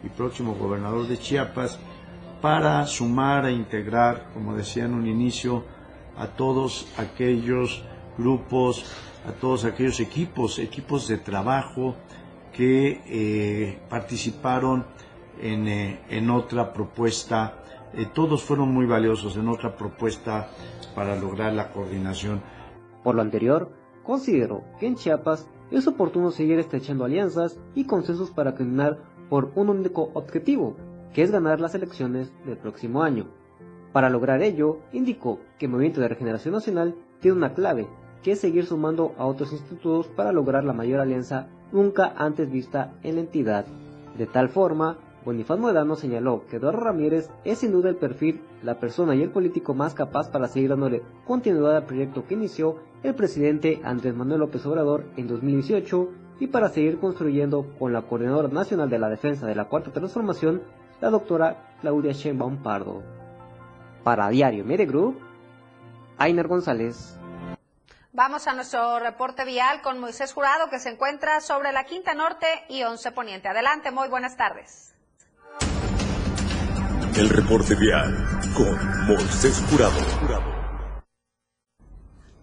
y 0.03 0.09
próximo 0.09 0.55
gobernador 0.55 1.07
de 1.07 1.19
Chiapas, 1.19 1.79
para 2.41 2.85
sumar 2.87 3.45
e 3.45 3.51
integrar, 3.51 4.29
como 4.33 4.55
decía 4.55 4.85
en 4.85 4.93
un 4.93 5.07
inicio, 5.07 5.63
a 6.17 6.27
todos 6.27 6.87
aquellos 6.97 7.83
grupos, 8.17 8.85
a 9.27 9.31
todos 9.31 9.65
aquellos 9.65 9.99
equipos, 9.99 10.59
equipos 10.59 11.07
de 11.07 11.17
trabajo 11.17 11.95
que 12.53 13.01
eh, 13.07 13.79
participaron 13.89 14.85
en, 15.41 15.67
eh, 15.67 15.99
en, 16.09 16.29
otra 16.29 16.71
propuesta. 16.71 17.63
Eh, 17.97 18.07
todos 18.13 18.43
fueron 18.43 18.73
muy 18.73 18.85
valiosos 18.85 19.37
en 19.37 19.47
otra 19.47 19.77
propuesta 19.77 20.49
para 20.93 21.15
lograr 21.15 21.53
la 21.53 21.71
coordinación. 21.71 22.41
Por 23.03 23.15
lo 23.15 23.21
anterior, 23.21 23.69
considero 24.03 24.63
que 24.79 24.87
en 24.87 24.95
Chiapas 24.95 25.47
es 25.71 25.87
oportuno 25.87 26.31
seguir 26.31 26.59
estrechando 26.59 27.05
alianzas 27.05 27.57
y 27.73 27.85
consensos 27.85 28.31
para 28.31 28.53
caminar 28.53 28.99
por 29.29 29.51
un 29.55 29.69
único 29.69 30.11
objetivo, 30.13 30.75
que 31.13 31.23
es 31.23 31.31
ganar 31.31 31.61
las 31.61 31.73
elecciones 31.73 32.33
del 32.45 32.57
próximo 32.57 33.01
año. 33.01 33.27
Para 33.93 34.09
lograr 34.09 34.41
ello, 34.41 34.79
indicó 34.91 35.39
que 35.57 35.67
el 35.67 35.71
Movimiento 35.71 36.01
de 36.01 36.09
Regeneración 36.09 36.53
Nacional 36.53 36.95
tiene 37.21 37.37
una 37.37 37.53
clave, 37.53 37.87
que 38.23 38.33
es 38.33 38.41
seguir 38.41 38.65
sumando 38.65 39.15
a 39.17 39.25
otros 39.25 39.53
institutos 39.53 40.07
para 40.07 40.33
lograr 40.33 40.65
la 40.65 40.73
mayor 40.73 40.99
alianza 40.99 41.47
nunca 41.71 42.13
antes 42.17 42.51
vista 42.51 42.93
en 43.03 43.15
la 43.15 43.21
entidad. 43.21 43.65
De 44.17 44.25
tal 44.25 44.49
forma, 44.49 44.97
Bonifaz 45.25 45.57
Moedano 45.57 45.95
señaló 45.95 46.45
que 46.45 46.57
Eduardo 46.57 46.81
Ramírez 46.81 47.31
es 47.45 47.57
sin 47.57 47.71
duda 47.71 47.89
el 47.89 47.95
perfil, 47.95 48.43
la 48.61 48.79
persona 48.79 49.15
y 49.15 49.23
el 49.23 49.31
político 49.31 49.73
más 49.73 49.95
capaz 49.95 50.29
para 50.29 50.47
seguir 50.47 50.69
dándole 50.69 51.01
continuidad 51.25 51.77
al 51.77 51.85
proyecto 51.87 52.27
que 52.27 52.35
inició 52.35 52.77
el 53.01 53.15
presidente 53.15 53.81
Andrés 53.83 54.13
Manuel 54.13 54.41
López 54.41 54.63
Obrador 54.67 55.05
en 55.17 55.27
2018 55.27 56.09
y 56.39 56.47
para 56.47 56.69
seguir 56.69 56.99
construyendo 56.99 57.65
con 57.79 57.91
la 57.91 58.03
Coordinadora 58.03 58.49
Nacional 58.49 58.87
de 58.87 58.99
la 58.99 59.09
Defensa 59.09 59.47
de 59.47 59.55
la 59.55 59.65
Cuarta 59.65 59.91
Transformación, 59.91 60.61
la 61.01 61.09
doctora 61.09 61.75
Claudia 61.81 62.11
Sheinbaum 62.11 62.61
Pardo. 62.61 63.01
Para 64.03 64.29
Diario 64.29 64.63
Media 64.63 64.85
Group, 64.85 65.19
Ainer 66.19 66.47
González. 66.47 67.17
Vamos 68.13 68.47
a 68.47 68.53
nuestro 68.53 68.99
reporte 68.99 69.43
vial 69.43 69.81
con 69.81 69.99
Moisés 69.99 70.33
Jurado, 70.33 70.69
que 70.69 70.77
se 70.77 70.89
encuentra 70.89 71.41
sobre 71.41 71.71
la 71.71 71.83
Quinta 71.85 72.13
Norte 72.13 72.45
y 72.69 72.83
Once 72.83 73.11
Poniente. 73.11 73.47
Adelante, 73.47 73.89
muy 73.89 74.07
buenas 74.07 74.37
tardes. 74.37 74.94
El 77.17 77.29
reporte 77.29 77.75
vial 77.75 78.13
con 78.57 79.07
Moisés 79.07 79.63
Jurado. 79.69 79.93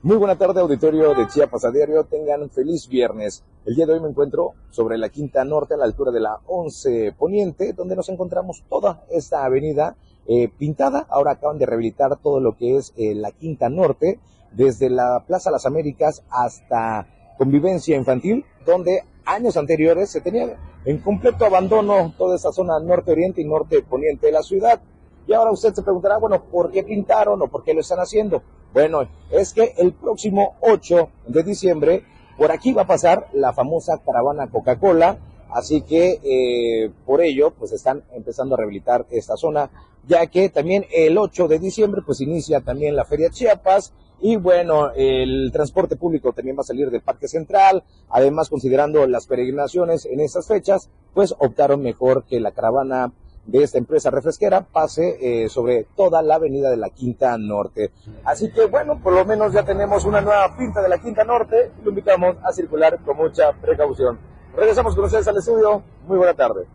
Muy 0.00 0.16
buena 0.16 0.38
tarde, 0.38 0.60
auditorio 0.60 1.14
de 1.14 1.26
Chiapas 1.28 1.66
a. 1.66 1.70
Tengan 2.08 2.48
feliz 2.48 2.88
viernes. 2.88 3.44
El 3.66 3.74
día 3.74 3.84
de 3.84 3.92
hoy 3.92 4.00
me 4.00 4.08
encuentro 4.08 4.54
sobre 4.70 4.96
la 4.96 5.10
Quinta 5.10 5.44
Norte, 5.44 5.74
a 5.74 5.76
la 5.76 5.84
altura 5.84 6.10
de 6.10 6.20
la 6.20 6.38
11 6.46 7.14
Poniente, 7.18 7.74
donde 7.74 7.96
nos 7.96 8.08
encontramos 8.08 8.64
toda 8.70 9.04
esta 9.10 9.44
avenida 9.44 9.94
eh, 10.26 10.48
pintada. 10.48 11.06
Ahora 11.10 11.32
acaban 11.32 11.58
de 11.58 11.66
rehabilitar 11.66 12.16
todo 12.22 12.40
lo 12.40 12.56
que 12.56 12.78
es 12.78 12.94
eh, 12.96 13.14
la 13.14 13.30
Quinta 13.30 13.68
Norte, 13.68 14.20
desde 14.52 14.88
la 14.88 15.22
Plaza 15.26 15.50
Las 15.50 15.66
Américas 15.66 16.24
hasta 16.30 17.06
Convivencia 17.42 17.96
Infantil, 17.96 18.44
donde 18.64 19.02
años 19.24 19.56
anteriores 19.56 20.10
se 20.10 20.20
tenía 20.20 20.56
en 20.84 20.98
completo 20.98 21.44
abandono 21.44 22.14
toda 22.16 22.36
esa 22.36 22.52
zona 22.52 22.78
norte-oriente 22.78 23.40
y 23.40 23.44
norte-poniente 23.44 24.26
de 24.26 24.32
la 24.32 24.44
ciudad. 24.44 24.80
Y 25.26 25.32
ahora 25.32 25.50
usted 25.50 25.74
se 25.74 25.82
preguntará, 25.82 26.18
bueno, 26.18 26.44
¿por 26.44 26.70
qué 26.70 26.84
pintaron 26.84 27.42
o 27.42 27.48
por 27.48 27.64
qué 27.64 27.74
lo 27.74 27.80
están 27.80 27.98
haciendo? 27.98 28.44
Bueno, 28.72 29.08
es 29.32 29.52
que 29.52 29.74
el 29.76 29.92
próximo 29.92 30.54
8 30.60 31.08
de 31.26 31.42
diciembre 31.42 32.04
por 32.38 32.52
aquí 32.52 32.72
va 32.72 32.82
a 32.82 32.86
pasar 32.86 33.26
la 33.32 33.52
famosa 33.52 33.98
caravana 34.06 34.48
Coca-Cola, 34.48 35.18
así 35.50 35.82
que 35.82 36.20
eh, 36.22 36.92
por 37.04 37.22
ello 37.22 37.52
pues 37.58 37.72
están 37.72 38.04
empezando 38.12 38.54
a 38.54 38.58
rehabilitar 38.58 39.04
esta 39.10 39.36
zona, 39.36 39.68
ya 40.06 40.28
que 40.28 40.48
también 40.48 40.86
el 40.92 41.18
8 41.18 41.48
de 41.48 41.58
diciembre 41.58 42.02
pues 42.06 42.20
inicia 42.20 42.60
también 42.60 42.94
la 42.94 43.04
Feria 43.04 43.30
Chiapas 43.30 43.92
y 44.22 44.36
bueno, 44.36 44.92
el 44.94 45.50
transporte 45.52 45.96
público 45.96 46.32
también 46.32 46.56
va 46.56 46.60
a 46.60 46.64
salir 46.64 46.90
del 46.90 47.02
Parque 47.02 47.26
Central, 47.26 47.82
además 48.08 48.48
considerando 48.48 49.04
las 49.08 49.26
peregrinaciones 49.26 50.06
en 50.06 50.20
esas 50.20 50.46
fechas, 50.46 50.88
pues 51.12 51.34
optaron 51.38 51.82
mejor 51.82 52.24
que 52.24 52.38
la 52.38 52.52
caravana 52.52 53.12
de 53.46 53.64
esta 53.64 53.78
empresa 53.78 54.10
refresquera 54.10 54.60
pase 54.60 55.16
eh, 55.20 55.48
sobre 55.48 55.86
toda 55.96 56.22
la 56.22 56.36
avenida 56.36 56.70
de 56.70 56.76
la 56.76 56.90
Quinta 56.90 57.36
Norte. 57.36 57.90
Así 58.24 58.52
que 58.52 58.66
bueno, 58.66 59.00
por 59.02 59.12
lo 59.12 59.24
menos 59.24 59.52
ya 59.52 59.64
tenemos 59.64 60.04
una 60.04 60.20
nueva 60.20 60.56
pinta 60.56 60.80
de 60.80 60.88
la 60.88 60.98
Quinta 60.98 61.24
Norte 61.24 61.72
y 61.80 61.84
lo 61.84 61.90
invitamos 61.90 62.36
a 62.44 62.52
circular 62.52 63.00
con 63.04 63.16
mucha 63.16 63.52
precaución. 63.60 64.20
Regresamos 64.54 64.94
con 64.94 65.04
ustedes 65.04 65.26
al 65.26 65.38
estudio. 65.38 65.82
Muy 66.06 66.18
buena 66.18 66.34
tarde. 66.34 66.66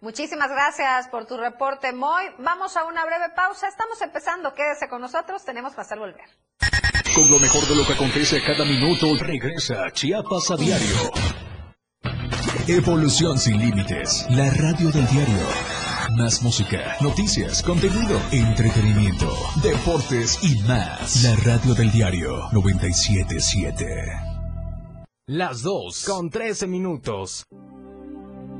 Muchísimas 0.00 0.50
gracias 0.50 1.08
por 1.08 1.26
tu 1.26 1.36
reporte, 1.36 1.92
Moy. 1.92 2.24
Vamos 2.38 2.76
a 2.76 2.84
una 2.84 3.04
breve 3.04 3.30
pausa. 3.34 3.68
Estamos 3.68 4.00
empezando. 4.02 4.52
Quédese 4.54 4.88
con 4.88 5.00
nosotros. 5.00 5.44
Tenemos 5.44 5.74
que 5.74 5.80
hacer 5.80 5.98
volver. 5.98 6.28
Con 7.14 7.30
lo 7.30 7.38
mejor 7.38 7.66
de 7.66 7.76
lo 7.76 7.86
que 7.86 7.92
acontece 7.92 8.42
cada 8.42 8.64
minuto, 8.64 9.06
regresa 9.18 9.90
Chiapas 9.92 10.50
a 10.50 10.56
diario. 10.56 11.10
Evolución 12.68 13.38
sin 13.38 13.58
límites. 13.58 14.26
La 14.30 14.48
radio 14.50 14.90
del 14.90 15.06
diario. 15.08 15.46
Más 16.16 16.42
música, 16.42 16.96
noticias, 17.00 17.62
contenido, 17.62 18.20
entretenimiento, 18.30 19.34
deportes 19.62 20.38
y 20.42 20.60
más. 20.62 21.22
La 21.22 21.36
radio 21.36 21.74
del 21.74 21.90
diario 21.90 22.48
977. 22.52 23.86
Las 25.26 25.62
dos 25.62 26.04
con 26.04 26.30
13 26.30 26.66
minutos. 26.66 27.46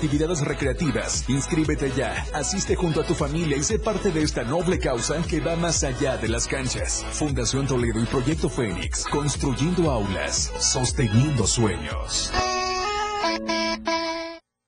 recreativas. 0.41 1.25
Inscríbete 1.27 1.91
ya, 1.91 2.25
asiste 2.33 2.75
junto 2.75 3.01
a 3.01 3.03
tu 3.03 3.13
familia 3.13 3.57
y 3.57 3.63
sé 3.63 3.79
parte 3.79 4.11
de 4.11 4.23
esta 4.23 4.43
noble 4.43 4.79
causa 4.79 5.21
que 5.29 5.39
va 5.39 5.55
más 5.55 5.83
allá 5.83 6.17
de 6.17 6.29
las 6.29 6.47
canchas. 6.47 7.05
Fundación 7.11 7.67
Toledo 7.67 8.01
y 8.01 8.05
Proyecto 8.05 8.49
Fénix, 8.49 9.05
construyendo 9.05 9.91
aulas, 9.91 10.51
sosteniendo 10.59 11.45
sueños. 11.47 12.31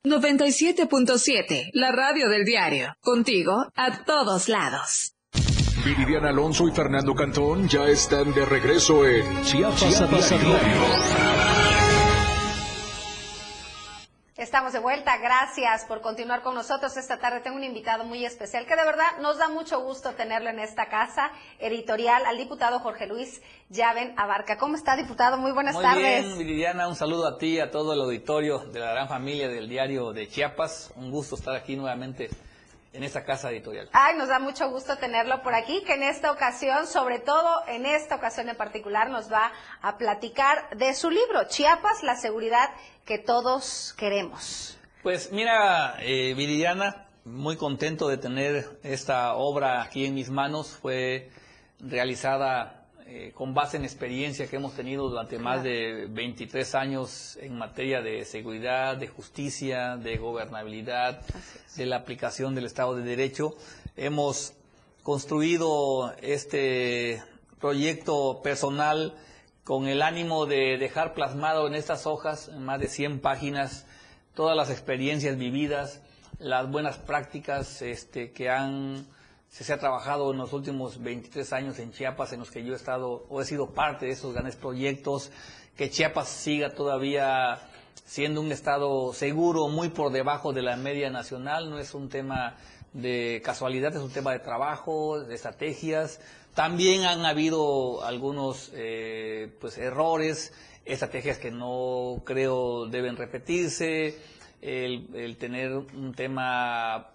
97.7, 0.06 1.70
la 1.74 1.92
radio 1.92 2.30
del 2.30 2.44
diario. 2.44 2.96
Contigo 3.02 3.68
a 3.76 4.04
todos 4.04 4.50
lados. 4.50 5.14
Viridiana 5.86 6.30
Alonso 6.30 6.68
y 6.68 6.72
Fernando 6.72 7.14
Cantón 7.14 7.68
ya 7.68 7.86
están 7.88 8.34
de 8.34 8.46
regreso 8.46 9.06
en 9.06 9.44
Chiapas, 9.44 10.02
a 10.02 10.08
diario. 10.38 11.73
Estamos 14.36 14.74
de 14.74 14.80
vuelta, 14.80 15.16
gracias 15.18 15.86
por 15.86 16.02
continuar 16.02 16.42
con 16.42 16.56
nosotros 16.56 16.98
esta 16.98 17.20
tarde. 17.20 17.42
Tengo 17.42 17.56
un 17.56 17.64
invitado 17.64 18.04
muy 18.04 18.26
especial 18.26 18.66
que 18.66 18.76
de 18.76 18.84
verdad 18.84 19.20
nos 19.22 19.38
da 19.38 19.48
mucho 19.48 19.80
gusto 19.82 20.14
tenerlo 20.14 20.50
en 20.50 20.58
esta 20.58 20.88
casa 20.88 21.32
editorial, 21.60 22.26
al 22.26 22.38
diputado 22.38 22.80
Jorge 22.80 23.06
Luis 23.06 23.44
Llaven 23.70 24.16
Abarca. 24.18 24.58
¿Cómo 24.58 24.76
está, 24.76 24.96
diputado? 24.96 25.38
Muy 25.38 25.52
buenas 25.52 25.80
tardes. 25.80 26.26
Muy 26.26 26.34
bien, 26.34 26.48
Viridiana, 26.48 26.88
un 26.88 26.96
saludo 26.96 27.28
a 27.28 27.38
ti, 27.38 27.60
a 27.60 27.70
todo 27.70 27.94
el 27.94 28.02
auditorio 28.02 28.58
de 28.58 28.80
la 28.80 28.94
gran 28.94 29.08
familia 29.08 29.48
del 29.50 29.70
diario 29.70 30.14
de 30.14 30.28
Chiapas. 30.28 30.92
Un 30.96 31.12
gusto 31.12 31.36
estar 31.36 31.56
aquí 31.56 31.76
nuevamente 31.76 32.32
en 32.94 33.04
esta 33.04 33.26
casa 33.26 33.52
editorial. 33.52 33.90
Ay, 33.92 34.16
nos 34.16 34.30
da 34.30 34.40
mucho 34.40 34.70
gusto 34.70 34.98
tenerlo 34.98 35.42
por 35.42 35.56
aquí, 35.56 35.84
que 35.84 35.96
en 35.96 36.04
esta 36.04 36.32
ocasión, 36.32 36.88
sobre 36.88 37.20
todo 37.20 37.64
en 37.68 37.86
esta 37.86 38.16
ocasión 38.16 38.50
en 38.50 38.56
particular, 38.56 39.10
nos 39.10 39.32
va 39.32 39.52
a 39.82 39.98
platicar 39.98 40.70
de 40.78 40.94
su 40.94 41.10
libro, 41.10 41.44
Chiapas, 41.48 42.04
la 42.04 42.16
seguridad 42.16 42.70
que 43.06 43.18
todos 43.18 43.94
queremos. 43.98 44.78
Pues 45.02 45.32
mira, 45.32 45.98
eh, 46.00 46.34
Viridiana, 46.36 47.08
muy 47.26 47.58
contento 47.58 48.08
de 48.08 48.18
tener 48.18 48.80
esta 48.84 49.34
obra 49.36 49.82
aquí 49.82 50.06
en 50.06 50.14
mis 50.14 50.30
manos. 50.30 50.78
Fue 50.82 51.30
realizada 51.80 52.83
eh, 53.16 53.32
con 53.32 53.54
base 53.54 53.78
en 53.78 53.84
experiencia 53.84 54.48
que 54.48 54.56
hemos 54.56 54.74
tenido 54.74 55.08
durante 55.08 55.38
más 55.38 55.62
de 55.62 56.08
23 56.10 56.74
años 56.74 57.38
en 57.40 57.56
materia 57.56 58.02
de 58.02 58.26
seguridad, 58.26 58.98
de 58.98 59.08
justicia, 59.08 59.98
de 59.98 60.18
gobernabilidad, 60.18 61.22
de 61.76 61.86
la 61.86 61.98
aplicación 61.98 62.56
del 62.56 62.66
Estado 62.66 62.96
de 62.96 63.04
Derecho. 63.04 63.54
Hemos 63.96 64.56
construido 65.04 66.12
este 66.24 67.22
proyecto 67.60 68.42
personal 68.42 69.14
con 69.64 69.88
el 69.88 70.02
ánimo 70.02 70.48
de 70.48 70.80
dejar 70.80 71.14
plasmado 71.14 71.68
en 71.68 71.76
estas 71.76 72.08
hojas, 72.08 72.48
en 72.48 72.66
más 72.66 72.80
de 72.80 72.88
100 72.88 73.20
páginas, 73.20 73.86
todas 74.34 74.58
las 74.58 74.72
experiencias 74.72 75.38
vividas, 75.38 76.02
las 76.40 76.68
buenas 76.68 76.98
prácticas 76.98 77.84
este, 77.84 78.32
que 78.32 78.50
han 78.50 79.06
se, 79.54 79.72
ha 79.72 79.78
trabajado 79.78 80.32
en 80.32 80.40
los 80.40 80.52
últimos 80.52 81.02
23 81.02 81.54
años 81.54 81.78
en 81.78 81.92
Chiapas, 81.92 82.34
en 82.34 82.40
los 82.40 82.50
que 82.50 82.64
yo 82.64 82.74
he 82.74 82.76
estado 82.76 83.26
o 83.30 83.40
he 83.40 83.46
sido 83.46 83.70
parte 83.70 84.08
de 84.08 84.14
esos 84.14 84.34
grandes 84.34 84.56
proyectos, 84.56 85.30
que 85.78 85.92
Chiapas 85.92 86.28
siga 86.28 86.74
todavía 86.74 87.62
siendo 88.04 88.42
un 88.42 88.52
estado 88.52 89.14
seguro, 89.14 89.68
muy 89.68 89.90
por 89.90 90.12
debajo 90.12 90.54
de 90.54 90.64
la 90.64 90.76
media 90.76 91.12
nacional, 91.12 91.70
no 91.70 91.78
es 91.78 91.94
un 91.94 92.10
tema 92.10 92.58
de 92.94 93.44
casualidad, 93.46 93.96
es 93.96 94.02
un 94.02 94.12
tema 94.12 94.32
de 94.32 94.40
trabajo, 94.40 95.24
de 95.24 95.36
estrategias. 95.36 96.20
También 96.56 97.06
han 97.06 97.24
habido 97.24 98.04
algunos 98.04 98.72
eh, 98.74 99.56
pues, 99.62 99.78
errores, 99.78 100.52
estrategias 100.84 101.38
que 101.38 101.52
no 101.52 102.24
creo 102.26 102.88
deben 102.88 103.18
repetirse, 103.18 104.18
el 104.62 105.38
tener 105.38 105.74
un 105.74 106.14
tema 106.16 107.13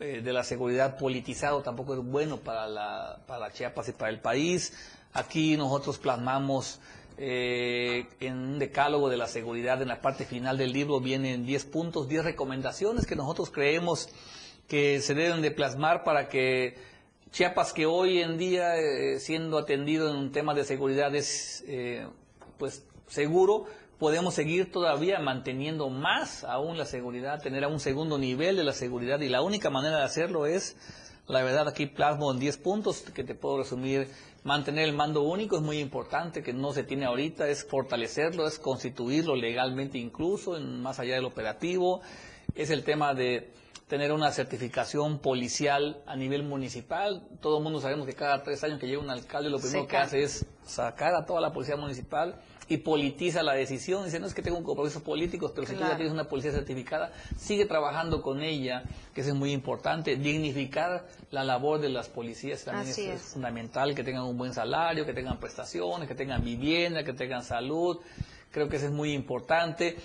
eh, 0.00 0.22
de 0.22 0.32
la 0.32 0.42
seguridad 0.44 0.96
politizado 0.96 1.62
tampoco 1.62 1.94
es 1.94 2.00
bueno 2.00 2.38
para 2.38 2.66
la, 2.66 3.20
para 3.26 3.52
Chiapas 3.52 3.90
y 3.90 3.92
para 3.92 4.10
el 4.10 4.18
país. 4.18 4.72
Aquí 5.12 5.58
nosotros 5.58 5.98
plasmamos 5.98 6.80
eh, 7.18 8.06
en 8.18 8.34
un 8.34 8.58
decálogo 8.58 9.10
de 9.10 9.18
la 9.18 9.26
seguridad, 9.26 9.82
en 9.82 9.88
la 9.88 10.00
parte 10.00 10.24
final 10.24 10.56
del 10.56 10.72
libro 10.72 11.00
vienen 11.00 11.44
10 11.44 11.64
puntos, 11.66 12.08
10 12.08 12.24
recomendaciones 12.24 13.06
que 13.06 13.14
nosotros 13.14 13.50
creemos 13.50 14.08
que 14.68 15.00
se 15.00 15.14
deben 15.14 15.42
de 15.42 15.50
plasmar 15.50 16.02
para 16.02 16.30
que 16.30 16.78
Chiapas, 17.30 17.74
que 17.74 17.84
hoy 17.84 18.20
en 18.20 18.38
día, 18.38 18.76
eh, 18.76 19.20
siendo 19.20 19.58
atendido 19.58 20.10
en 20.10 20.16
un 20.16 20.32
tema 20.32 20.54
de 20.54 20.64
seguridad, 20.64 21.14
es 21.14 21.62
pues 22.56 22.84
seguro, 23.06 23.66
podemos 24.00 24.32
seguir 24.32 24.72
todavía 24.72 25.18
manteniendo 25.20 25.90
más 25.90 26.42
aún 26.44 26.78
la 26.78 26.86
seguridad, 26.86 27.42
tener 27.42 27.64
a 27.64 27.68
un 27.68 27.78
segundo 27.78 28.16
nivel 28.16 28.56
de 28.56 28.64
la 28.64 28.72
seguridad 28.72 29.20
y 29.20 29.28
la 29.28 29.42
única 29.42 29.68
manera 29.68 29.98
de 29.98 30.04
hacerlo 30.04 30.46
es, 30.46 30.74
la 31.28 31.42
verdad 31.42 31.68
aquí 31.68 31.84
plasmo 31.84 32.32
en 32.32 32.40
10 32.40 32.56
puntos 32.56 33.02
que 33.02 33.24
te 33.24 33.34
puedo 33.34 33.58
resumir, 33.58 34.08
mantener 34.42 34.88
el 34.88 34.94
mando 34.94 35.20
único 35.20 35.56
es 35.56 35.62
muy 35.62 35.78
importante, 35.78 36.42
que 36.42 36.54
no 36.54 36.72
se 36.72 36.82
tiene 36.82 37.04
ahorita, 37.04 37.46
es 37.48 37.62
fortalecerlo, 37.66 38.46
es 38.46 38.58
constituirlo 38.58 39.36
legalmente 39.36 39.98
incluso, 39.98 40.56
en, 40.56 40.80
más 40.80 40.98
allá 40.98 41.16
del 41.16 41.26
operativo, 41.26 42.00
es 42.54 42.70
el 42.70 42.84
tema 42.84 43.12
de 43.12 43.52
tener 43.86 44.12
una 44.12 44.32
certificación 44.32 45.18
policial 45.18 46.02
a 46.06 46.16
nivel 46.16 46.42
municipal. 46.42 47.28
Todo 47.42 47.58
el 47.58 47.64
mundo 47.64 47.80
sabemos 47.80 48.06
que 48.06 48.14
cada 48.14 48.42
tres 48.42 48.64
años 48.64 48.80
que 48.80 48.86
llega 48.86 49.02
un 49.02 49.10
alcalde 49.10 49.50
lo 49.50 49.58
primero 49.58 49.86
que 49.86 49.98
hace 49.98 50.22
es 50.22 50.46
sacar 50.64 51.14
a 51.14 51.26
toda 51.26 51.42
la 51.42 51.52
policía 51.52 51.76
municipal 51.76 52.40
y 52.70 52.76
politiza 52.76 53.42
la 53.42 53.54
decisión. 53.54 54.04
Dice, 54.04 54.20
no 54.20 54.28
es 54.28 54.32
que 54.32 54.42
tengo 54.42 54.56
un 54.56 54.62
compromiso 54.62 55.02
político, 55.02 55.50
pero 55.52 55.66
si 55.66 55.74
tú 55.74 55.80
ya 55.80 55.96
tienes 55.96 56.12
una 56.12 56.28
policía 56.28 56.52
certificada, 56.52 57.12
sigue 57.36 57.66
trabajando 57.66 58.22
con 58.22 58.42
ella, 58.42 58.84
que 59.12 59.22
eso 59.22 59.30
es 59.30 59.36
muy 59.36 59.50
importante. 59.50 60.14
Dignificar 60.14 61.08
la 61.32 61.42
labor 61.42 61.80
de 61.80 61.88
las 61.88 62.08
policías 62.08 62.64
también 62.64 62.94
es, 62.96 63.22
fundamental, 63.22 63.92
que 63.92 64.04
tengan 64.04 64.22
un 64.22 64.38
buen 64.38 64.54
salario, 64.54 65.04
que 65.04 65.12
tengan 65.12 65.40
prestaciones, 65.40 66.06
que 66.06 66.14
tengan 66.14 66.44
vivienda, 66.44 67.02
que 67.02 67.12
tengan 67.12 67.42
salud. 67.42 67.98
Creo 68.52 68.68
que 68.68 68.76
eso 68.76 68.86
es 68.86 68.92
muy 68.92 69.14
importante. 69.14 69.96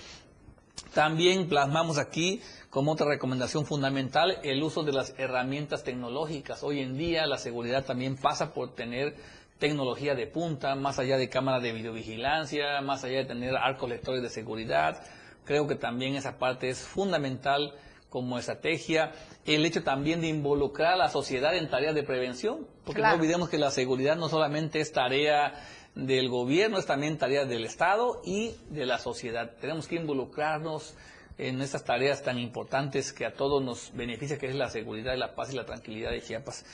También 0.95 1.47
plasmamos 1.47 1.99
aquí 1.99 2.41
como 2.71 2.93
otra 2.93 3.05
recomendación 3.05 3.67
fundamental 3.67 4.39
el 4.41 4.63
uso 4.63 4.81
de 4.81 4.91
las 4.91 5.13
herramientas 5.19 5.83
tecnológicas. 5.83 6.63
Hoy 6.63 6.79
en 6.79 6.97
día 6.97 7.27
la 7.27 7.37
seguridad 7.37 7.85
también 7.85 8.17
pasa 8.17 8.55
por 8.55 8.73
tener 8.73 9.15
tecnología 9.59 10.15
de 10.15 10.27
punta, 10.27 10.75
más 10.75 10.99
allá 10.99 11.17
de 11.17 11.29
cámaras 11.29 11.63
de 11.63 11.71
videovigilancia, 11.71 12.81
más 12.81 13.03
allá 13.03 13.19
de 13.19 13.25
tener 13.25 13.55
arcos 13.55 13.89
lectores 13.89 14.21
de 14.21 14.29
seguridad. 14.29 15.01
Creo 15.45 15.67
que 15.67 15.75
también 15.75 16.15
esa 16.15 16.37
parte 16.37 16.69
es 16.69 16.79
fundamental 16.79 17.73
como 18.09 18.37
estrategia. 18.37 19.11
El 19.45 19.65
hecho 19.65 19.83
también 19.83 20.21
de 20.21 20.27
involucrar 20.27 20.93
a 20.93 20.97
la 20.97 21.09
sociedad 21.09 21.55
en 21.55 21.69
tareas 21.69 21.95
de 21.95 22.03
prevención, 22.03 22.67
porque 22.83 23.01
no 23.01 23.13
olvidemos 23.13 23.49
que 23.49 23.57
la 23.57 23.71
seguridad 23.71 24.15
no 24.15 24.29
solamente 24.29 24.79
es 24.79 24.91
tarea 24.91 25.53
del 25.95 26.29
gobierno, 26.29 26.77
es 26.77 26.85
también 26.85 27.17
tarea 27.17 27.45
del 27.45 27.65
Estado 27.65 28.21
y 28.25 28.53
de 28.69 28.85
la 28.85 28.99
sociedad. 28.99 29.51
Tenemos 29.59 29.87
que 29.87 29.95
involucrarnos 29.95 30.95
en 31.37 31.61
estas 31.61 31.83
tareas 31.83 32.23
tan 32.23 32.39
importantes 32.39 33.11
que 33.11 33.25
a 33.25 33.33
todos 33.33 33.63
nos 33.63 33.91
beneficia, 33.93 34.37
que 34.37 34.47
es 34.47 34.55
la 34.55 34.69
seguridad, 34.69 35.15
la 35.17 35.35
paz 35.35 35.53
y 35.53 35.55
la 35.55 35.65
tranquilidad 35.65 36.11
de 36.11 36.21
Chiapas. 36.21 36.65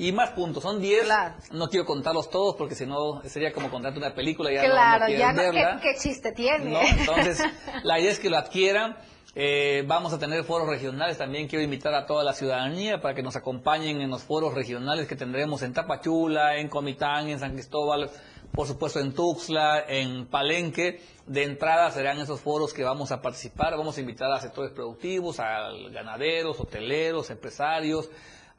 Y 0.00 0.12
más 0.12 0.30
puntos, 0.30 0.62
son 0.62 0.80
10. 0.80 1.08
No 1.50 1.68
quiero 1.68 1.84
contarlos 1.84 2.30
todos 2.30 2.54
porque 2.54 2.76
si 2.76 2.86
no 2.86 3.20
sería 3.24 3.52
como 3.52 3.68
contarte 3.68 3.98
una 3.98 4.14
película 4.14 4.52
y 4.52 4.54
ya 4.54 4.62
claro, 4.62 5.08
no, 5.08 5.10
ya 5.10 5.32
no, 5.32 5.42
¿qué, 5.80 5.96
chiste 5.98 6.30
tiene? 6.30 6.88
Entonces, 7.00 7.42
la 7.82 7.98
idea 7.98 8.12
es 8.12 8.20
que 8.20 8.30
lo 8.30 8.36
adquieran. 8.36 8.96
Eh, 9.34 9.82
vamos 9.88 10.12
a 10.12 10.18
tener 10.20 10.44
foros 10.44 10.68
regionales. 10.68 11.18
También 11.18 11.48
quiero 11.48 11.64
invitar 11.64 11.94
a 11.94 12.06
toda 12.06 12.22
la 12.22 12.32
ciudadanía 12.32 13.00
para 13.00 13.12
que 13.16 13.24
nos 13.24 13.34
acompañen 13.34 14.00
en 14.00 14.08
los 14.08 14.22
foros 14.22 14.54
regionales 14.54 15.08
que 15.08 15.16
tendremos 15.16 15.62
en 15.62 15.72
Tapachula, 15.72 16.58
en 16.58 16.68
Comitán, 16.68 17.26
en 17.26 17.40
San 17.40 17.54
Cristóbal, 17.54 18.08
por 18.52 18.68
supuesto 18.68 19.00
en 19.00 19.12
Tuxtla, 19.12 19.82
en 19.88 20.26
Palenque. 20.26 21.00
De 21.26 21.42
entrada 21.42 21.90
serán 21.90 22.20
esos 22.20 22.40
foros 22.40 22.72
que 22.72 22.84
vamos 22.84 23.10
a 23.10 23.20
participar. 23.20 23.76
Vamos 23.76 23.96
a 23.98 24.00
invitar 24.00 24.30
a 24.30 24.38
sectores 24.38 24.70
productivos, 24.70 25.40
a 25.40 25.70
ganaderos, 25.90 26.60
hoteleros, 26.60 27.30
empresarios, 27.30 28.08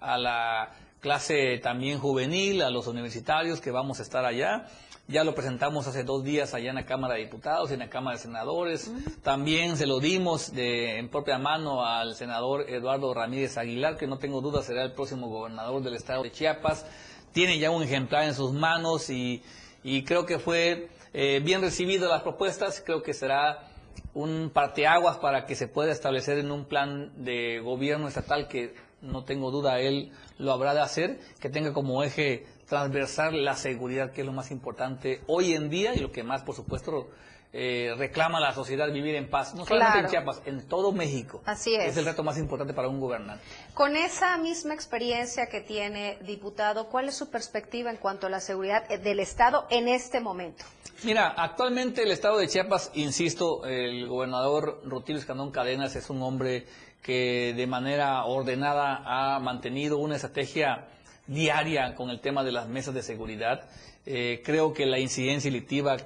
a 0.02 0.18
la 0.18 0.72
clase 1.00 1.60
también 1.60 2.00
juvenil, 2.00 2.62
a 2.62 2.70
los 2.70 2.88
universitarios 2.88 3.62
que 3.62 3.72
vamos 3.72 4.00
a 4.00 4.04
estar 4.04 4.26
allá. 4.26 4.68
Ya 5.08 5.24
lo 5.24 5.34
presentamos 5.34 5.88
hace 5.88 6.04
dos 6.04 6.24
días 6.24 6.54
allá 6.54 6.70
en 6.70 6.76
la 6.76 6.86
Cámara 6.86 7.16
de 7.16 7.22
Diputados 7.22 7.72
y 7.72 7.74
en 7.74 7.80
la 7.80 7.90
Cámara 7.90 8.18
de 8.18 8.22
Senadores. 8.22 8.92
También 9.24 9.76
se 9.76 9.88
lo 9.88 10.00
dimos 10.00 10.54
de, 10.54 11.00
en 11.00 11.10
propia 11.10 11.40
mano 11.40 11.84
al 11.84 12.14
senador 12.14 12.70
Eduardo 12.70 13.12
Ramírez 13.12 13.58
Aguilar, 13.58 13.98
que 13.98 14.06
no 14.06 14.20
tengo 14.20 14.40
duda 14.42 14.62
será 14.62 14.84
el 14.84 14.92
próximo 14.92 15.28
gobernador 15.28 15.82
del 15.82 15.96
estado 15.96 16.22
de 16.22 16.32
Chiapas. 16.32 16.86
Tiene 17.32 17.58
ya 17.58 17.72
un 17.72 17.82
ejemplar 17.82 18.26
en 18.26 18.36
sus 18.36 18.54
manos 18.54 19.10
y, 19.10 19.42
y 19.84 20.04
creo 20.04 20.28
que 20.28 20.38
fue 20.38 20.90
eh, 21.14 21.42
bien 21.44 21.62
recibido 21.62 22.08
las 22.08 22.22
propuestas. 22.22 22.84
Creo 22.86 23.02
que 23.02 23.16
será 23.16 23.68
un 24.14 24.52
parteaguas 24.54 25.18
para 25.18 25.48
que 25.48 25.56
se 25.56 25.68
pueda 25.68 25.92
establecer 25.92 26.38
en 26.38 26.52
un 26.52 26.66
plan 26.66 27.12
de 27.16 27.60
gobierno 27.62 28.08
estatal 28.08 28.48
que 28.48 28.76
no 29.02 29.24
tengo 29.24 29.52
duda 29.52 29.80
él 29.80 30.12
lo 30.38 30.52
habrá 30.52 30.74
de 30.74 30.82
hacer, 30.82 31.20
que 31.40 31.50
tenga 31.50 31.74
como 31.74 32.04
eje 32.04 32.46
transversal 32.68 33.44
la 33.44 33.56
seguridad, 33.56 34.12
que 34.12 34.22
es 34.22 34.28
lo 34.28 34.34
más 34.34 34.52
importante 34.52 35.22
hoy 35.28 35.54
en 35.54 35.70
día 35.70 35.96
y 35.96 36.00
lo 36.00 36.12
que 36.12 36.24
más, 36.24 36.44
por 36.44 36.56
supuesto, 36.56 37.10
eh, 37.52 37.96
reclama 37.98 38.40
la 38.40 38.54
sociedad 38.54 38.92
vivir 38.92 39.16
en 39.16 39.28
paz, 39.28 39.56
no 39.56 39.66
solamente 39.66 40.00
en. 40.02 40.08
Chiapas, 40.08 40.42
en 40.46 40.68
todo 40.68 40.92
México. 40.92 41.42
Así 41.46 41.74
es. 41.74 41.88
Es 41.92 41.98
el 41.98 42.06
reto 42.06 42.24
más 42.24 42.38
importante 42.38 42.76
para 42.76 42.88
un 42.88 43.00
gobernante. 43.00 43.44
Con 43.74 43.96
esa 43.96 44.38
misma 44.38 44.76
experiencia 44.76 45.48
que 45.48 45.62
tiene, 45.62 46.20
diputado, 46.22 46.90
¿cuál 46.90 47.10
es 47.10 47.16
su 47.16 47.32
perspectiva 47.32 47.90
en 47.90 47.98
cuanto 47.98 48.28
a 48.28 48.30
la 48.30 48.40
seguridad 48.40 48.84
eh, 48.92 49.00
del 49.00 49.20
Estado 49.20 49.66
en 49.72 49.88
este 49.88 50.20
momento? 50.20 50.64
Mira, 51.04 51.30
actualmente 51.30 52.04
el 52.04 52.12
estado 52.12 52.38
de 52.38 52.48
Chiapas, 52.50 52.92
insisto, 52.94 53.66
el 53.66 54.06
gobernador 54.08 54.82
Rutilio 54.84 55.20
Escandón 55.20 55.50
Cadenas 55.50 55.96
es 55.96 56.10
un 56.10 56.22
hombre 56.22 56.68
que 57.02 57.54
de 57.56 57.68
manera 57.68 58.24
ordenada 58.26 59.02
ha 59.06 59.40
mantenido 59.40 59.98
una 59.98 60.16
estrategia 60.16 60.88
diaria 61.28 61.96
con 61.96 62.10
el 62.10 62.20
tema 62.20 62.44
de 62.44 62.52
las 62.52 62.68
mesas 62.68 62.94
de 62.94 63.04
seguridad. 63.04 63.68
Eh, 64.06 64.42
creo 64.44 64.74
que 64.74 64.86
la 64.86 65.00
incidencia 65.00 65.52
delictiva, 65.52 65.98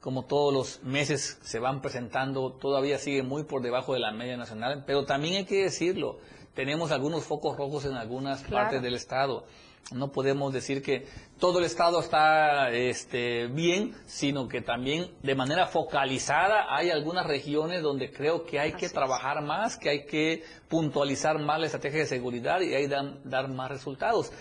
como 0.00 0.24
todos 0.24 0.52
los 0.52 0.82
meses 0.82 1.38
se 1.42 1.58
van 1.58 1.82
presentando, 1.82 2.52
todavía 2.52 2.98
sigue 2.98 3.22
muy 3.22 3.44
por 3.44 3.62
debajo 3.62 3.92
de 3.94 4.00
la 4.00 4.12
media 4.12 4.36
nacional, 4.36 4.84
pero 4.86 5.04
también 5.04 5.34
hay 5.36 5.44
que 5.44 5.62
decirlo, 5.64 6.18
tenemos 6.54 6.90
algunos 6.90 7.24
focos 7.24 7.56
rojos 7.56 7.84
en 7.84 7.94
algunas 7.94 8.42
Claro. 8.42 8.64
partes 8.64 8.82
del 8.82 8.94
estado. 8.94 9.44
No 9.92 10.12
podemos 10.12 10.52
decir 10.52 10.82
que 10.82 11.06
todo 11.40 11.58
el 11.58 11.64
estado 11.64 11.98
está 12.00 12.70
este, 12.70 13.48
bien, 13.48 13.96
sino 14.06 14.46
que 14.46 14.60
también 14.60 15.10
de 15.22 15.34
manera 15.34 15.66
focalizada 15.66 16.66
hay 16.74 16.90
algunas 16.90 17.26
regiones 17.26 17.82
donde 17.82 18.12
creo 18.12 18.44
que 18.44 18.60
hay 18.60 18.74
que 18.74 18.88
trabajar 18.88 19.42
más, 19.42 19.76
que 19.76 19.90
hay 19.90 20.06
que 20.06 20.44
puntualizar 20.68 21.40
más 21.40 21.58
la 21.58 21.66
estrategia 21.66 22.00
de 22.00 22.06
seguridad 22.06 22.60
y 22.60 22.72
ahí 22.74 22.86
dan- 22.86 23.18
dar 23.24 23.48
más 23.48 23.68
resultados. 23.68 24.32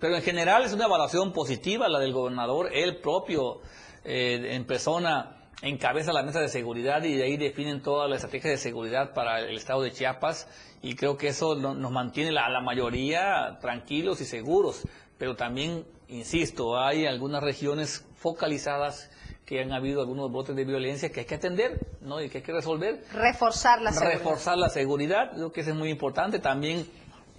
Pero 0.00 0.16
en 0.16 0.22
general 0.22 0.62
es 0.64 0.72
una 0.72 0.86
evaluación 0.86 1.32
positiva 1.34 1.88
la 1.88 1.98
del 1.98 2.14
gobernador, 2.14 2.70
él 2.72 2.96
propio 2.96 3.60
eh, 4.04 4.54
en 4.54 4.64
persona 4.66 5.32
encabeza 5.62 6.12
la 6.12 6.22
mesa 6.22 6.40
de 6.40 6.48
seguridad 6.48 7.02
y 7.02 7.16
de 7.16 7.24
ahí 7.24 7.36
definen 7.36 7.82
toda 7.82 8.08
la 8.08 8.16
estrategia 8.16 8.50
de 8.50 8.58
seguridad 8.58 9.12
para 9.14 9.40
el 9.40 9.56
estado 9.56 9.82
de 9.82 9.90
Chiapas 9.90 10.48
y 10.82 10.94
creo 10.94 11.16
que 11.16 11.28
eso 11.28 11.54
no- 11.54 11.74
nos 11.74 11.90
mantiene 11.90 12.32
la- 12.32 12.46
a 12.46 12.50
la 12.50 12.60
mayoría 12.60 13.58
tranquilos 13.60 14.20
y 14.20 14.24
seguros. 14.24 14.82
Pero 15.18 15.34
también, 15.36 15.84
insisto, 16.08 16.78
hay 16.78 17.06
algunas 17.06 17.42
regiones 17.42 18.04
focalizadas 18.16 19.10
que 19.44 19.60
han 19.62 19.72
habido 19.72 20.00
algunos 20.00 20.30
brotes 20.32 20.56
de 20.56 20.64
violencia 20.64 21.10
que 21.10 21.20
hay 21.20 21.26
que 21.26 21.36
atender 21.36 21.78
¿no? 22.00 22.20
y 22.20 22.28
que 22.28 22.38
hay 22.38 22.44
que 22.44 22.52
resolver 22.52 23.02
Reforzar 23.12 23.80
la 23.80 23.92
seguridad. 23.92 24.18
reforzar 24.18 24.58
la 24.58 24.68
seguridad, 24.68 25.30
creo 25.34 25.52
que 25.52 25.60
eso 25.60 25.70
es 25.70 25.76
muy 25.76 25.88
importante. 25.88 26.38
También 26.40 26.86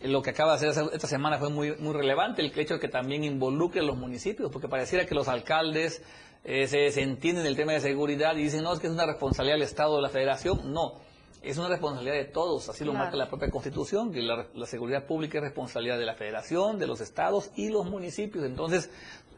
eh, 0.02 0.08
lo 0.08 0.22
que 0.22 0.30
acaba 0.30 0.58
de 0.58 0.70
hacer 0.70 0.86
esta 0.94 1.08
semana 1.08 1.38
fue 1.38 1.50
muy, 1.50 1.76
muy 1.78 1.94
relevante, 1.94 2.42
el 2.42 2.58
hecho 2.58 2.76
de 2.76 2.80
que 2.80 2.88
también 2.88 3.24
involucre 3.24 3.82
a 3.82 3.84
los 3.84 3.98
municipios, 3.98 4.50
porque 4.52 4.68
pareciera 4.70 5.06
que 5.06 5.16
los 5.16 5.28
alcaldes 5.28 6.02
eh, 6.44 6.68
se 6.68 6.78
desentienden 6.78 7.44
del 7.44 7.56
tema 7.58 7.74
de 7.74 7.82
seguridad 7.82 8.36
y 8.38 8.44
dicen, 8.44 8.64
no, 8.64 8.72
es 8.74 8.80
que 8.80 8.88
es 8.88 8.94
una 8.94 9.06
responsabilidad 9.06 9.56
del 9.56 9.64
Estado 9.64 9.94
o 9.94 9.96
de 9.98 10.02
la 10.04 10.10
Federación. 10.10 10.72
No, 10.72 10.94
es 11.42 11.58
una 11.58 11.70
responsabilidad 11.70 12.16
de 12.16 12.26
todos, 12.26 12.70
así 12.70 12.84
lo 12.84 12.92
Claro. 12.92 13.06
marca 13.06 13.18
la 13.18 13.28
propia 13.30 13.50
Constitución, 13.50 14.12
que 14.12 14.22
la, 14.22 14.48
la 14.54 14.66
seguridad 14.66 15.06
pública 15.06 15.38
es 15.38 15.44
responsabilidad 15.44 15.98
de 15.98 16.06
la 16.06 16.16
Federación, 16.16 16.80
de 16.80 16.88
los 16.88 17.00
estados 17.02 17.52
y 17.56 17.70
los 17.70 17.86
municipios. 17.86 18.46
Entonces, 18.46 18.90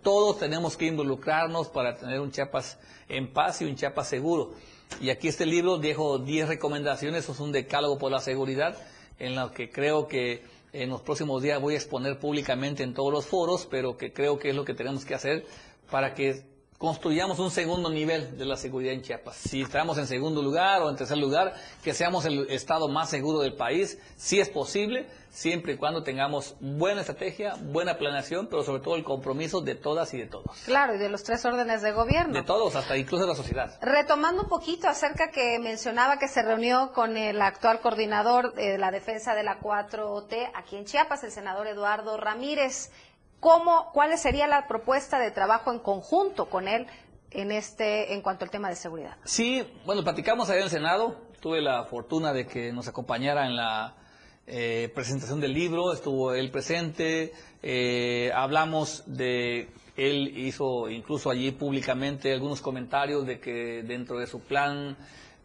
todos 0.01 0.39
tenemos 0.39 0.77
que 0.77 0.85
involucrarnos 0.85 1.67
para 1.69 1.95
tener 1.95 2.19
un 2.21 2.31
Chiapas 2.31 2.79
en 3.09 3.31
paz 3.33 3.61
y 3.61 3.65
un 3.65 3.75
Chiapas 3.75 4.07
seguro. 4.07 4.53
Y 5.01 5.09
aquí 5.09 5.27
este 5.27 5.45
libro 5.45 5.77
dejo 5.77 6.17
10 6.19 6.47
recomendaciones, 6.47 7.27
es 7.29 7.39
un 7.39 7.51
decálogo 7.51 7.97
por 7.97 8.11
la 8.11 8.19
seguridad, 8.19 8.75
en 9.19 9.35
lo 9.35 9.51
que 9.51 9.69
creo 9.69 10.07
que 10.07 10.43
en 10.71 10.89
los 10.89 11.01
próximos 11.01 11.41
días 11.41 11.61
voy 11.61 11.73
a 11.73 11.77
exponer 11.77 12.17
públicamente 12.19 12.83
en 12.83 12.93
todos 12.93 13.11
los 13.11 13.25
foros, 13.25 13.67
pero 13.69 13.97
que 13.97 14.13
creo 14.13 14.39
que 14.39 14.49
es 14.49 14.55
lo 14.55 14.65
que 14.65 14.73
tenemos 14.73 15.03
que 15.03 15.15
hacer 15.15 15.45
para 15.91 16.13
que 16.13 16.43
construyamos 16.79 17.39
un 17.39 17.51
segundo 17.51 17.89
nivel 17.89 18.37
de 18.37 18.45
la 18.45 18.55
seguridad 18.55 18.93
en 18.93 19.01
Chiapas. 19.01 19.35
Si 19.35 19.61
estamos 19.61 19.97
en 19.97 20.07
segundo 20.07 20.41
lugar 20.41 20.81
o 20.81 20.89
en 20.89 20.95
tercer 20.95 21.17
lugar, 21.17 21.53
que 21.83 21.93
seamos 21.93 22.23
el 22.23 22.49
estado 22.49 22.87
más 22.87 23.09
seguro 23.09 23.39
del 23.39 23.53
país, 23.53 23.99
si 24.15 24.39
es 24.39 24.47
posible, 24.47 25.05
siempre 25.29 25.73
y 25.73 25.77
cuando 25.77 26.03
tengamos 26.03 26.55
buena 26.61 27.01
estrategia, 27.01 27.55
buena 27.59 27.97
planeación, 27.97 28.47
pero 28.47 28.63
sobre 28.63 28.81
todo 28.81 28.95
el 28.95 29.03
compromiso 29.03 29.59
de 29.59 29.75
todas 29.75 30.13
y 30.13 30.19
de 30.19 30.27
todos. 30.27 30.57
Claro, 30.63 30.95
y 30.95 30.97
de 30.97 31.09
los 31.09 31.23
tres 31.23 31.43
órdenes 31.43 31.81
de 31.81 31.91
gobierno. 31.91 32.33
De 32.33 32.43
todos, 32.43 32.73
hasta 32.77 32.95
incluso 32.95 33.25
de 33.25 33.29
la 33.29 33.35
sociedad. 33.35 33.77
Retomando 33.81 34.43
un 34.43 34.49
poquito 34.49 34.87
acerca 34.87 35.31
que 35.31 35.59
mencionaba 35.59 36.17
que 36.17 36.29
se 36.29 36.41
reunió 36.41 36.93
con 36.93 37.17
el 37.17 37.41
actual 37.41 37.81
coordinador 37.81 38.53
de 38.53 38.77
la 38.77 38.89
defensa 38.89 39.35
de 39.35 39.43
la 39.43 39.59
4T 39.59 40.49
aquí 40.55 40.77
en 40.77 40.85
Chiapas, 40.85 41.25
el 41.25 41.31
senador 41.33 41.67
Eduardo 41.67 42.15
Ramírez. 42.15 42.89
¿Cómo, 43.39 43.91
¿Cuál 43.93 44.17
sería 44.17 44.47
la 44.47 44.67
propuesta 44.67 45.19
de 45.19 45.31
trabajo 45.31 45.71
en 45.71 45.79
conjunto 45.79 46.49
con 46.49 46.67
él 46.67 46.87
en 47.31 47.51
este, 47.51 48.13
en 48.13 48.21
cuanto 48.21 48.45
al 48.45 48.51
tema 48.51 48.69
de 48.69 48.75
seguridad? 48.75 49.15
Sí, 49.23 49.65
bueno, 49.85 50.03
platicamos 50.03 50.49
allá 50.49 50.59
en 50.59 50.63
el 50.65 50.69
Senado. 50.69 51.15
Tuve 51.39 51.61
la 51.61 51.85
fortuna 51.85 52.33
de 52.33 52.45
que 52.45 52.73
nos 52.73 52.87
acompañara 52.87 53.45
en 53.45 53.55
la 53.55 53.95
eh, 54.45 54.91
presentación 54.93 55.39
del 55.39 55.53
libro. 55.53 55.93
Estuvo 55.93 56.33
él 56.33 56.51
presente. 56.51 57.31
eh, 57.61 58.31
hablamos 58.35 59.03
de. 59.05 59.69
Él 59.95 60.37
hizo 60.37 60.89
incluso 60.89 61.29
allí 61.29 61.51
públicamente 61.51 62.33
algunos 62.33 62.61
comentarios 62.61 63.25
de 63.25 63.39
que 63.39 63.83
dentro 63.83 64.17
de 64.17 64.27
su 64.27 64.39
plan 64.39 64.95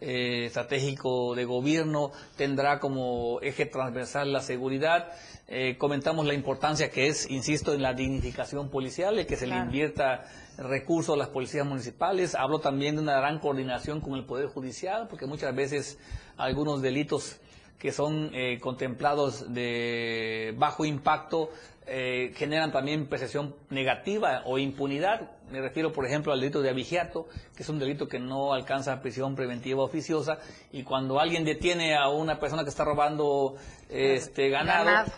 eh, 0.04 0.46
estratégico 0.46 1.34
de 1.34 1.44
gobierno 1.44 2.12
tendrá 2.36 2.78
como 2.80 3.40
eje 3.40 3.66
transversal 3.66 4.32
la 4.32 4.40
seguridad. 4.40 5.08
Eh, 5.48 5.76
comentamos 5.78 6.26
la 6.26 6.34
importancia 6.34 6.90
que 6.90 7.06
es, 7.08 7.30
insisto, 7.30 7.74
en 7.74 7.82
la 7.82 7.94
dignificación 7.94 8.70
policial, 8.70 9.18
el 9.18 9.26
que 9.26 9.36
se 9.36 9.46
Claro. 9.46 9.60
le 9.62 9.66
invierta 9.66 10.24
recursos 10.58 11.14
a 11.14 11.18
las 11.18 11.28
policías 11.28 11.66
municipales. 11.66 12.34
Habló 12.34 12.58
también 12.60 12.96
de 12.96 13.02
una 13.02 13.16
gran 13.18 13.38
coordinación 13.38 14.00
con 14.00 14.14
el 14.14 14.24
Poder 14.24 14.46
Judicial, 14.46 15.08
porque 15.08 15.26
muchas 15.26 15.54
veces 15.54 15.98
algunos 16.36 16.80
delitos 16.82 17.40
que 17.78 17.92
son 17.92 18.30
eh, 18.32 18.58
contemplados 18.60 19.52
de 19.52 20.54
bajo 20.56 20.86
impacto 20.86 21.50
eh, 21.86 22.32
generan 22.36 22.72
también 22.72 23.06
percepción 23.06 23.54
negativa 23.68 24.42
o 24.46 24.56
impunidad. 24.58 25.32
Me 25.50 25.60
refiero, 25.60 25.92
por 25.92 26.06
ejemplo, 26.06 26.32
al 26.32 26.40
delito 26.40 26.62
de 26.62 26.70
abigeato, 26.70 27.28
que 27.54 27.62
es 27.62 27.68
un 27.68 27.78
delito 27.78 28.08
que 28.08 28.18
no 28.18 28.54
alcanza 28.54 29.02
prisión 29.02 29.34
preventiva 29.34 29.82
oficiosa, 29.82 30.38
y 30.72 30.82
cuando 30.82 31.20
alguien 31.20 31.44
detiene 31.44 31.94
a 31.94 32.08
una 32.08 32.40
persona 32.40 32.64
que 32.64 32.70
está 32.70 32.84
robando 32.84 33.56
este 33.90 34.48
ganado, 34.48 34.86
Ganado. 34.86 35.12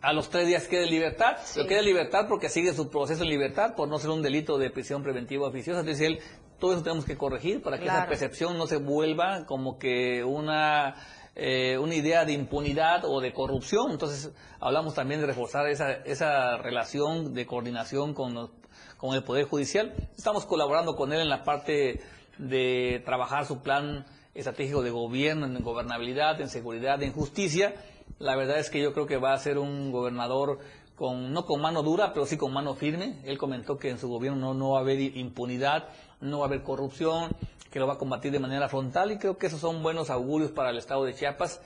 a 0.00 0.12
los 0.14 0.30
tres 0.30 0.46
días 0.46 0.66
queda 0.68 0.84
en 0.84 0.90
libertad, 0.90 1.36
pero 1.54 1.66
queda 1.66 1.80
en 1.80 1.84
libertad 1.84 2.26
porque 2.28 2.48
sigue 2.48 2.72
su 2.72 2.88
proceso 2.88 3.22
en 3.22 3.28
libertad 3.28 3.74
por 3.74 3.86
no 3.88 3.98
ser 3.98 4.08
un 4.08 4.22
delito 4.22 4.56
de 4.56 4.70
prisión 4.70 5.02
preventiva 5.02 5.48
oficiosa. 5.48 5.80
Entonces, 5.80 6.06
él, 6.06 6.20
todo 6.58 6.72
eso 6.72 6.82
tenemos 6.82 7.04
que 7.04 7.18
corregir 7.18 7.62
para 7.62 7.78
que 7.78 7.84
esa 7.84 8.06
percepción 8.06 8.56
no 8.56 8.66
se 8.66 8.78
vuelva 8.78 9.44
como 9.44 9.78
que 9.78 10.24
una, 10.24 10.94
eh, 11.36 11.76
una 11.78 11.94
idea 11.94 12.24
de 12.24 12.32
impunidad 12.32 13.04
o 13.04 13.20
de 13.20 13.32
corrupción. 13.32 13.90
Entonces, 13.90 14.32
hablamos 14.58 14.94
también 14.94 15.20
de 15.20 15.26
reforzar 15.26 15.68
esa, 15.68 15.92
esa 15.92 16.56
relación 16.56 17.34
de 17.34 17.46
coordinación 17.46 18.14
con, 18.14 18.34
los- 18.34 18.50
con 18.96 19.14
el 19.14 19.22
Poder 19.22 19.44
Judicial. 19.44 19.94
Estamos 20.16 20.46
colaborando 20.46 20.96
con 20.96 21.12
él 21.12 21.20
en 21.20 21.28
la 21.28 21.44
parte 21.44 22.00
de 22.38 23.02
trabajar 23.04 23.44
su 23.46 23.60
plan 23.62 24.06
estratégico 24.34 24.82
de 24.82 24.90
gobierno, 24.90 25.46
en 25.46 25.62
gobernabilidad, 25.62 26.40
en 26.40 26.48
seguridad, 26.48 27.02
en 27.02 27.12
justicia. 27.12 27.74
La 28.18 28.34
verdad 28.36 28.58
es 28.58 28.70
que 28.70 28.80
yo 28.80 28.92
creo 28.94 29.06
que 29.06 29.18
va 29.18 29.32
a 29.34 29.38
ser 29.38 29.58
un 29.58 29.90
gobernador 29.92 30.58
con 30.96 31.32
no 31.32 31.44
con 31.44 31.60
mano 31.60 31.82
dura, 31.82 32.12
pero 32.12 32.26
sí 32.26 32.36
con 32.36 32.52
mano 32.52 32.74
firme. 32.74 33.20
Él 33.24 33.38
comentó 33.38 33.78
que 33.78 33.90
en 33.90 33.98
su 33.98 34.08
gobierno 34.08 34.40
no, 34.40 34.54
no 34.54 34.70
va 34.70 34.78
a 34.78 34.80
haber 34.80 35.00
impunidad, 35.00 35.88
no 36.20 36.38
va 36.38 36.46
a 36.46 36.48
haber 36.48 36.62
corrupción, 36.62 37.30
que 37.70 37.78
lo 37.78 37.86
va 37.86 37.94
a 37.94 37.98
combatir 37.98 38.32
de 38.32 38.38
manera 38.38 38.68
frontal 38.68 39.12
y 39.12 39.18
creo 39.18 39.36
que 39.36 39.46
esos 39.46 39.60
son 39.60 39.82
buenos 39.82 40.10
augurios 40.10 40.50
para 40.50 40.70
el 40.70 40.78
estado 40.78 41.04
de 41.04 41.14
Chiapas. 41.14 41.60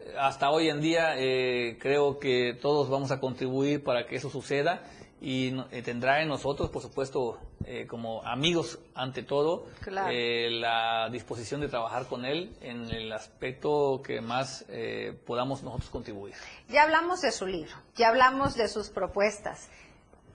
Eh, 0.00 0.14
Hasta 0.18 0.50
hoy 0.50 0.70
en 0.70 0.80
día 0.80 1.14
eh, 1.18 1.76
creo 1.80 2.18
que 2.18 2.58
todos 2.60 2.88
vamos 2.88 3.10
a 3.10 3.20
contribuir 3.20 3.84
para 3.84 4.06
que 4.06 4.16
eso 4.16 4.30
suceda 4.30 4.82
y 5.20 5.54
eh, 5.70 5.82
tendrá 5.82 6.22
en 6.22 6.28
nosotros, 6.28 6.70
por 6.70 6.80
supuesto, 6.82 7.38
eh, 7.66 7.86
como 7.86 8.22
amigos 8.26 8.78
ante 8.94 9.22
todo, 9.22 9.66
Claro. 9.82 10.08
eh, 10.10 10.48
la 10.50 11.08
disposición 11.10 11.60
de 11.60 11.68
trabajar 11.68 12.06
con 12.06 12.24
él 12.24 12.56
en 12.62 12.90
el 12.90 13.12
aspecto 13.12 14.00
que 14.02 14.20
más 14.22 14.64
eh, 14.68 15.14
podamos 15.26 15.62
nosotros 15.62 15.90
contribuir. 15.90 16.34
Ya 16.68 16.84
hablamos 16.84 17.20
de 17.20 17.32
su 17.32 17.46
libro, 17.46 17.72
ya 17.96 18.08
hablamos 18.08 18.54
de 18.54 18.68
sus 18.68 18.88
propuestas. 18.88 19.68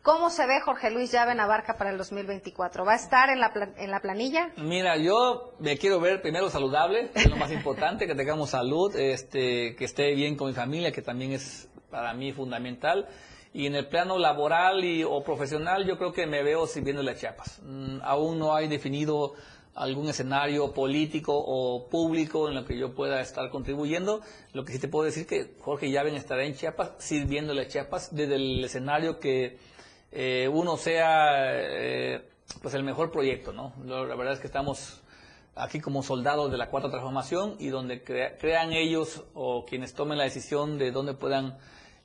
¿Cómo 0.03 0.29
se 0.29 0.45
ve 0.45 0.61
Jorge 0.63 0.91
Luis 0.91 1.11
Llave 1.11 1.33
Navarca 1.33 1.77
para 1.77 1.89
el 1.89 1.97
2024? 1.97 2.85
¿Va 2.85 2.91
a 2.93 2.95
estar 2.95 3.29
en 3.31 3.39
la, 3.39 3.51
en 3.77 3.89
la 3.89 4.01
planilla? 4.01 4.51
Mira, 4.57 4.97
yo 4.97 5.55
me 5.57 5.79
quiero 5.79 5.99
ver 5.99 6.21
primero 6.21 6.51
saludable, 6.51 7.09
que 7.09 7.21
es 7.21 7.29
lo 7.31 7.37
más 7.37 7.51
importante, 7.51 8.05
que 8.05 8.13
tengamos 8.13 8.51
salud, 8.51 8.95
este, 8.95 9.75
que 9.75 9.83
esté 9.83 10.13
bien 10.13 10.35
con 10.37 10.49
mi 10.49 10.53
familia, 10.53 10.91
que 10.91 11.01
también 11.01 11.31
es 11.31 11.67
para 11.89 12.13
mí 12.13 12.31
fundamental. 12.33 13.07
Y 13.55 13.67
en 13.67 13.75
el 13.75 13.87
plano 13.87 14.17
laboral 14.19 14.83
y, 14.83 15.05
o 15.05 15.23
profesional, 15.23 15.85
yo 15.85 15.97
creo 15.97 16.11
que 16.11 16.27
me 16.27 16.43
veo 16.43 16.67
sirviéndole 16.67 17.11
a 17.11 17.15
Chiapas. 17.15 17.61
Mm, 17.63 17.99
aún 18.03 18.37
no 18.37 18.53
hay 18.53 18.67
definido 18.67 19.33
algún 19.75 20.09
escenario 20.09 20.73
político 20.73 21.33
o 21.37 21.87
público 21.87 22.49
en 22.49 22.55
lo 22.55 22.65
que 22.65 22.77
yo 22.77 22.93
pueda 22.93 23.21
estar 23.21 23.49
contribuyendo. 23.49 24.19
Lo 24.51 24.65
que 24.65 24.73
sí 24.73 24.79
te 24.79 24.89
puedo 24.89 25.05
decir 25.05 25.25
que 25.25 25.55
Jorge 25.61 25.89
Llaven 25.89 26.15
estará 26.15 26.43
en 26.43 26.53
Chiapas 26.55 26.91
sirviéndole 26.97 27.61
a 27.61 27.67
Chiapas 27.69 28.13
desde 28.13 28.35
el 28.35 28.61
escenario 28.65 29.19
que 29.21 29.57
eh, 30.11 30.49
uno 30.51 30.75
sea 30.75 31.37
eh, 31.53 32.27
pues 32.61 32.73
el 32.73 32.83
mejor 32.83 33.09
proyecto, 33.09 33.53
¿no? 33.53 33.71
La 33.85 34.15
verdad 34.15 34.33
es 34.33 34.39
que 34.41 34.47
estamos 34.47 35.01
aquí 35.55 35.79
como 35.79 36.03
soldados 36.03 36.51
de 36.51 36.57
la 36.57 36.69
cuarta 36.69 36.89
transformación 36.89 37.55
y 37.59 37.67
donde 37.69 38.03
crea- 38.03 38.37
crean 38.37 38.73
ellos 38.73 39.23
o 39.33 39.65
quienes 39.65 39.93
tomen 39.93 40.17
la 40.17 40.25
decisión 40.25 40.77
de 40.77 40.91
dónde 40.91 41.13
puedan 41.13 41.57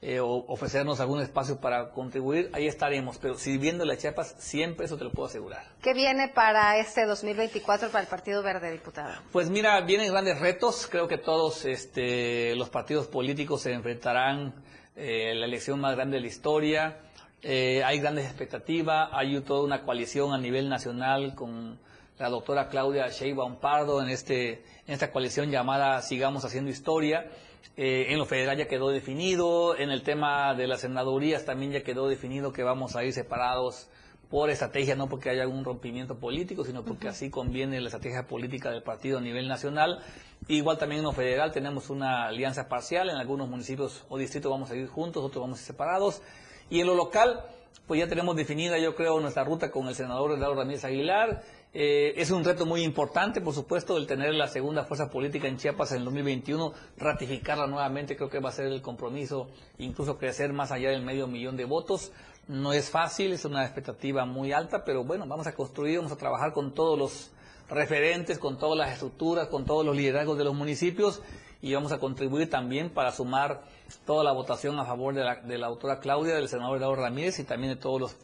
eh, 0.03 0.19
o- 0.21 0.45
ofrecernos 0.49 0.99
algún 1.01 1.21
espacio 1.21 1.61
para 1.61 1.91
contribuir, 1.91 2.51
ahí 2.55 2.67
estaremos, 2.67 3.19
pero 3.19 3.35
sirviéndole 3.37 3.93
a 3.95 3.97
Chiapas 3.99 4.35
siempre, 4.39 4.87
eso 4.87 4.97
te 4.97 5.05
lo 5.05 5.13
puedo 5.13 5.29
asegurar. 5.29 5.63
¿Qué 5.83 5.93
viene 5.93 6.29
para 6.29 6.79
este 6.79 7.05
2024 7.05 7.91
para 7.91 8.03
el 8.03 8.09
Partido 8.09 8.43
Verde, 8.43 8.71
diputado? 8.73 9.13
Pues 9.31 9.51
mira, 9.51 9.81
vienen 9.83 10.11
grandes 10.11 10.41
retos. 10.41 10.87
Creo 10.91 11.07
que 11.07 11.19
todos 11.19 11.65
este, 11.67 12.55
los 12.57 12.71
partidos 12.71 13.09
políticos 13.09 13.61
se 13.63 13.73
enfrentarán 13.73 14.55
eh, 14.97 15.35
la 15.35 15.45
elección 15.47 15.79
más 15.81 15.95
grande 15.97 16.17
de 16.17 16.23
la 16.23 16.29
historia. 16.29 16.99
Eh, 17.43 17.83
hay 17.85 18.01
grandes 18.01 18.25
expectativas. 18.27 19.11
Hay 19.13 19.39
toda 19.41 19.63
una 19.65 19.83
coalición 19.83 20.33
a 20.33 20.39
nivel 20.39 20.69
nacional 20.71 21.35
con 21.35 21.79
la 22.21 22.29
doctora 22.29 22.69
Claudia 22.69 23.09
Sheinbaum 23.09 23.57
Pardo 23.57 24.03
en, 24.03 24.11
este, 24.11 24.63
en 24.87 24.93
esta 24.93 25.11
coalición 25.11 25.51
llamada 25.51 26.03
Sigamos 26.03 26.45
Haciendo 26.45 26.71
Historia. 26.71 27.31
Eh, 27.79 28.09
en 28.11 28.19
lo 28.19 28.27
federal 28.27 28.59
ya 28.59 28.69
quedó 28.69 28.91
definido. 28.91 29.75
En 29.75 29.91
el 29.91 30.03
tema 30.03 30.55
de 30.55 30.67
las 30.67 30.83
senadurías 30.83 31.47
también 31.47 31.73
ya 31.73 31.83
quedó 31.83 32.09
definido 32.09 32.53
que 32.53 32.63
vamos 32.63 32.95
a 32.95 33.05
ir 33.05 33.15
separados 33.15 33.89
por 34.29 34.51
estrategia, 34.51 34.95
no 34.97 35.09
porque 35.09 35.31
haya 35.31 35.49
un 35.49 35.65
rompimiento 35.65 36.19
político, 36.19 36.63
sino 36.65 36.85
porque 36.85 37.09
así 37.09 37.31
conviene 37.31 37.81
la 37.81 37.89
estrategia 37.89 38.27
política 38.27 38.71
del 38.71 38.83
partido 38.83 39.17
a 39.17 39.23
nivel 39.23 39.49
nacional. 39.49 40.01
Igual 40.47 40.77
también 40.77 40.99
en 40.99 41.07
lo 41.07 41.13
federal 41.13 41.53
tenemos 41.53 41.89
una 41.89 42.27
alianza 42.27 42.69
parcial, 42.69 43.09
en 43.09 43.17
algunos 43.17 43.49
municipios 43.49 44.05
o 44.11 44.19
distritos 44.19 44.51
vamos 44.53 44.71
a 44.71 44.77
ir 44.77 44.87
juntos, 44.89 45.25
otros 45.25 45.43
vamos 45.43 45.59
a 45.59 45.63
ir 45.63 45.67
separados. 45.67 46.21
Y 46.69 46.81
en 46.81 46.87
lo 46.87 46.95
local, 46.95 47.45
pues 47.87 47.99
ya 47.99 48.09
tenemos 48.09 48.37
definida, 48.37 48.79
yo 48.79 48.95
creo, 48.95 49.19
nuestra 49.21 49.43
ruta 49.43 49.71
con 49.71 49.89
el 49.89 49.95
senador 49.95 50.33
Eduardo 50.33 50.57
Ramírez 50.57 50.85
Aguilar. 50.85 51.43
Eh, 51.73 52.15
es 52.17 52.33
un 52.33 52.43
reto 52.43 52.67
muy 52.67 52.83
importante, 52.83 53.41
por 53.41 53.55
supuesto, 53.55 53.97
el 53.97 54.09
tener 54.09 54.35
la 54.35 54.49
segunda 54.49 54.85
fuerza 54.85 55.09
política 55.09 55.47
en 55.47 55.57
Chiapas 55.57 55.93
en 55.93 55.99
el 55.99 56.05
2021, 56.05 56.73
ratificarla 56.97 57.69
nuevamente, 57.69 58.17
creo 58.17 58.29
que 58.29 58.41
va 58.41 58.49
a 58.49 58.53
ser 58.53 58.67
el 58.67 58.83
compromiso, 58.83 59.49
incluso 59.79 60.19
crecer 60.19 60.53
más 60.53 60.73
allá 60.73 60.91
del 60.91 61.03
medio 61.03 61.29
millón 61.29 61.57
de 61.57 61.65
votos. 61.65 62.11
No 62.49 62.73
es 62.73 62.91
fácil, 62.91 63.33
es 63.33 63.45
una 63.45 63.65
expectativa 63.65 64.25
muy 64.25 64.53
alta, 64.53 64.85
pero 64.85 65.05
bueno, 65.05 65.27
vamos 65.29 65.47
a 65.47 65.55
construir, 65.55 65.99
vamos 65.99 66.11
a 66.11 66.17
trabajar 66.17 66.53
con 66.53 66.75
todos 66.75 66.99
los 66.99 67.31
referentes, 67.69 68.41
con 68.41 68.59
todas 68.59 68.77
las 68.77 68.93
estructuras, 68.93 69.47
con 69.47 69.65
todos 69.65 69.87
los 69.87 69.95
liderazgos 69.95 70.37
de 70.37 70.45
los 70.45 70.55
municipios 70.55 71.23
y 71.63 71.73
vamos 71.75 71.93
a 71.93 71.99
contribuir 71.99 72.51
también 72.51 72.91
para 72.91 73.13
sumar 73.13 73.63
toda 74.05 74.25
la 74.25 74.33
votación 74.33 74.79
a 74.81 74.85
favor 74.85 75.15
de 75.15 75.23
la, 75.23 75.37
de 75.37 75.59
la 75.59 75.69
autora 75.69 76.01
Claudia, 76.01 76.35
del 76.35 76.49
senador 76.49 76.79
Eduardo 76.79 77.03
Ramírez 77.03 77.39
y 77.39 77.45
también 77.45 77.75
de 77.75 77.81
todos 77.81 78.01
los, 78.01 78.17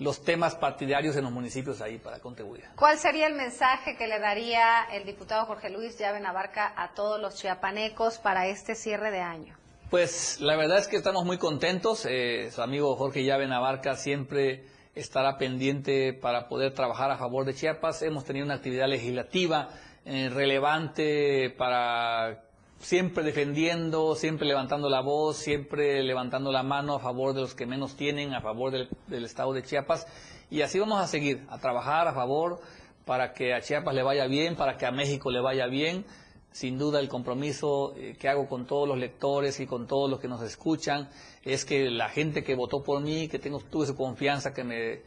los 0.00 0.24
temas 0.24 0.56
partidarios 0.56 1.14
en 1.16 1.24
los 1.24 1.32
municipios 1.32 1.80
ahí 1.80 1.98
para 1.98 2.18
contribuir. 2.18 2.64
¿Cuál 2.74 2.98
sería 2.98 3.26
el 3.26 3.34
mensaje 3.34 3.96
que 3.96 4.08
le 4.08 4.18
daría 4.18 4.84
el 4.92 5.04
diputado 5.04 5.44
Jorge 5.44 5.70
Luis 5.70 5.98
Llave 5.98 6.20
Navarca 6.20 6.72
a 6.74 6.94
todos 6.94 7.20
los 7.20 7.36
chiapanecos 7.36 8.18
para 8.18 8.48
este 8.48 8.74
cierre 8.74 9.10
de 9.10 9.20
año? 9.20 9.56
Pues 9.90 10.40
la 10.40 10.56
verdad 10.56 10.78
es 10.78 10.88
que 10.88 10.96
estamos 10.96 11.24
muy 11.24 11.36
contentos. 11.36 12.06
eh, 12.08 12.50
su 12.50 12.62
amigo 12.62 12.96
Jorge 12.96 13.24
Llave 13.24 13.46
Navarca 13.46 13.94
siempre 13.94 14.64
estará 14.94 15.36
pendiente 15.36 16.14
para 16.14 16.48
poder 16.48 16.72
trabajar 16.74 17.10
a 17.10 17.18
favor 17.18 17.44
de 17.44 17.54
Chiapas. 17.54 18.02
Hemos 18.02 18.24
tenido 18.24 18.46
una 18.46 18.54
actividad 18.54 18.88
legislativa 18.88 19.68
eh, 20.06 20.30
relevante 20.32 21.50
para 21.50 22.42
siempre 22.80 23.22
defendiendo, 23.22 24.14
siempre 24.16 24.48
levantando 24.48 24.88
la 24.88 25.00
voz, 25.00 25.36
siempre 25.36 26.02
levantando 26.02 26.50
la 26.50 26.62
mano 26.62 26.96
a 26.96 26.98
favor 26.98 27.34
de 27.34 27.42
los 27.42 27.54
que 27.54 27.66
menos 27.66 27.96
tienen, 27.96 28.34
a 28.34 28.40
favor 28.40 28.72
del, 28.72 28.88
del 29.06 29.24
estado 29.24 29.52
de 29.52 29.62
Chiapas. 29.62 30.06
Y 30.50 30.62
así 30.62 30.80
vamos 30.80 31.00
a 31.00 31.06
seguir, 31.06 31.46
a 31.48 31.58
trabajar 31.58 32.08
a 32.08 32.12
favor 32.12 32.60
para 33.04 33.32
que 33.32 33.54
a 33.54 33.60
Chiapas 33.60 33.94
le 33.94 34.02
vaya 34.02 34.26
bien, 34.26 34.56
para 34.56 34.76
que 34.76 34.86
a 34.86 34.90
México 34.90 35.30
le 35.30 35.40
vaya 35.40 35.66
bien 35.66 36.04
sin 36.52 36.78
duda 36.78 36.98
el 37.00 37.08
compromiso 37.08 37.94
eh, 37.96 38.16
que 38.18 38.28
hago 38.28 38.48
con 38.48 38.66
todos 38.66 38.88
los 38.88 38.98
lectores 38.98 39.60
y 39.60 39.66
con 39.66 39.86
todos 39.86 40.10
los 40.10 40.20
que 40.20 40.28
nos 40.28 40.42
escuchan 40.42 41.08
es 41.44 41.64
que 41.64 41.90
la 41.90 42.08
gente 42.08 42.42
que 42.42 42.54
votó 42.54 42.82
por 42.82 43.00
mí, 43.00 43.28
que 43.28 43.38
tengo, 43.38 43.60
tuve 43.60 43.86
su 43.86 43.96
confianza, 43.96 44.52
que 44.52 44.64
me, 44.64 45.02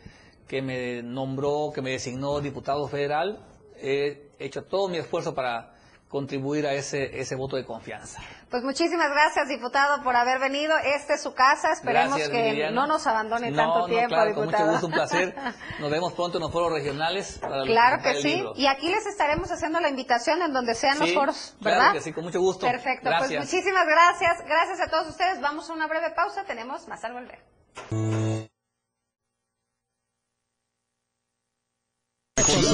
que 0.48 0.62
me 0.62 1.04
nombró, 1.04 1.72
que 1.74 1.82
me 1.82 1.92
designó 1.92 2.40
diputado 2.40 2.88
federal, 2.88 3.46
he 3.78 4.30
hecho 4.40 4.64
todo 4.64 4.88
mi 4.88 4.98
esfuerzo 4.98 5.36
para 5.36 5.76
contribuir 6.14 6.68
a 6.68 6.74
ese, 6.74 7.20
ese 7.20 7.34
voto 7.36 7.56
de 7.56 7.66
confianza. 7.66 8.22
Pues 8.52 8.62
muchísimas 8.64 9.10
gracias, 9.10 9.48
diputado, 9.48 10.04
por 10.04 10.16
haber 10.16 10.40
venido. 10.40 10.78
Esta 10.78 11.16
es 11.16 11.24
su 11.24 11.34
casa. 11.34 11.72
Esperemos 11.74 12.20
Gracias, 12.20 12.30
que 12.30 12.70
no 12.70 12.86
nos 12.86 13.08
abandone 13.08 13.50
No, 13.50 13.58
tanto 13.58 13.80
no, 13.80 13.86
tiempo, 13.88 14.10
claro, 14.10 14.36
con 14.36 14.46
diputado. 14.46 14.66
mucho 14.66 14.72
gusto, 14.74 14.88
un 14.88 14.94
placer. 14.94 15.36
Nos 15.80 15.90
vemos 15.90 16.14
pronto 16.14 16.38
en 16.38 16.44
los 16.44 16.52
foros 16.52 16.72
regionales. 16.72 17.40
Para 17.42 17.64
Claro 17.64 18.04
que 18.04 18.22
sí. 18.22 18.46
Y 18.56 18.68
aquí 18.68 18.90
les 18.90 19.08
estaremos 19.08 19.52
haciendo 19.52 19.80
la 19.80 19.90
invitación 19.90 20.40
en 20.44 20.54
donde 20.54 20.76
sean 20.76 21.00
los 21.00 21.12
foros, 21.16 21.56
claro 21.60 21.78
¿verdad? 21.80 21.94
que 21.94 22.02
sí, 22.02 22.14
con 22.14 22.26
mucho 22.26 22.40
gusto. 22.40 22.68
Perfecto. 22.68 23.10
Gracias. 23.10 23.30
Pues 23.32 23.52
muchísimas 23.52 23.88
gracias. 23.88 24.46
Gracias 24.46 24.82
a 24.82 24.92
todos 24.92 25.08
ustedes. 25.08 25.42
Vamos 25.42 25.68
a 25.72 25.74
una 25.74 25.88
breve 25.88 26.12
pausa. 26.12 26.44
Tenemos 26.44 26.88
más 26.88 27.04
al 27.04 27.14
volver. 27.14 28.33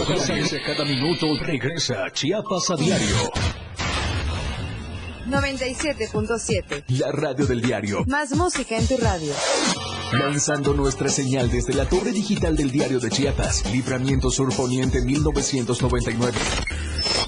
Cada 0.10 0.86
minuto 0.86 1.38
regresa 1.40 2.10
Chiapas 2.12 2.72
a 2.72 2.76
diario. 2.76 3.32
97.7. 5.28 6.86
La 6.98 7.12
radio 7.12 7.46
del 7.46 7.62
diario. 7.62 8.04
Más 8.08 8.36
música 8.36 8.76
en 8.76 8.88
tu 8.88 8.98
radio. 8.98 9.32
Lanzando 10.14 10.74
nuestra 10.74 11.10
señal 11.10 11.52
desde 11.52 11.76
la 11.76 11.88
torre 11.88 12.12
digital 12.12 12.58
del 12.58 12.72
diario 12.72 13.00
de 13.00 13.12
Chiapas. 13.12 13.72
Libramiento 13.72 14.32
Sur 14.32 14.52
Poniente 14.56 15.00
1999. 15.04 16.40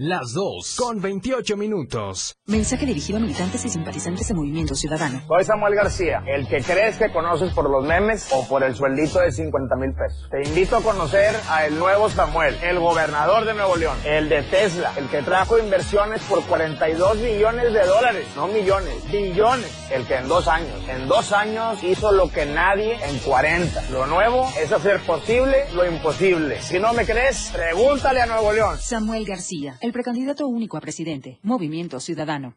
Las 0.00 0.32
2 0.32 0.76
con 0.78 1.00
28 1.00 1.56
minutos. 1.56 2.36
Mensaje 2.46 2.86
dirigido 2.86 3.18
a 3.18 3.20
militantes 3.20 3.64
y 3.64 3.68
simpatizantes 3.68 4.28
de 4.28 4.34
Movimiento 4.34 4.76
Ciudadano. 4.76 5.20
Soy 5.26 5.42
Samuel 5.42 5.74
García, 5.74 6.22
el 6.24 6.46
que 6.46 6.62
crees 6.62 6.98
que 6.98 7.10
conoces 7.10 7.52
por 7.52 7.68
los 7.68 7.84
memes 7.84 8.28
o 8.30 8.46
por 8.46 8.62
el 8.62 8.76
sueldito 8.76 9.18
de 9.18 9.32
50 9.32 9.74
mil 9.74 9.92
pesos. 9.94 10.28
Te 10.30 10.48
invito 10.48 10.76
a 10.76 10.82
conocer 10.82 11.34
a 11.48 11.66
el 11.66 11.76
nuevo 11.80 12.08
Samuel, 12.10 12.54
el 12.62 12.78
gobernador 12.78 13.44
de 13.44 13.54
Nuevo 13.54 13.74
León, 13.74 13.98
el 14.04 14.28
de 14.28 14.44
Tesla, 14.44 14.92
el 14.96 15.08
que 15.08 15.20
trajo 15.22 15.58
inversiones 15.58 16.22
por 16.22 16.44
42 16.44 17.18
millones 17.18 17.72
de 17.72 17.84
dólares, 17.84 18.24
no 18.36 18.46
millones, 18.46 18.94
billones, 19.10 19.90
el 19.90 20.06
que 20.06 20.14
en 20.14 20.28
dos 20.28 20.46
años, 20.46 20.80
en 20.88 21.08
dos 21.08 21.32
años 21.32 21.82
hizo 21.82 22.12
lo 22.12 22.30
que 22.30 22.46
nadie 22.46 23.04
en 23.04 23.18
40. 23.18 23.90
Lo 23.90 24.06
nuevo 24.06 24.48
es 24.62 24.70
hacer 24.70 25.00
posible 25.00 25.64
lo 25.74 25.84
imposible. 25.84 26.62
Si 26.62 26.78
no 26.78 26.92
me 26.92 27.04
crees, 27.04 27.50
pregúntale 27.52 28.20
a 28.20 28.26
Nuevo 28.26 28.52
León. 28.52 28.78
Samuel 28.78 29.24
García, 29.26 29.76
el 29.88 29.94
precandidato 29.94 30.46
único 30.46 30.76
a 30.76 30.80
presidente. 30.80 31.38
Movimiento 31.42 31.98
Ciudadano. 31.98 32.56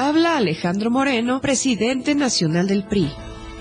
Habla 0.00 0.36
Alejandro 0.36 0.92
Moreno, 0.92 1.40
presidente 1.40 2.14
nacional 2.14 2.68
del 2.68 2.84
PRI. 2.84 3.10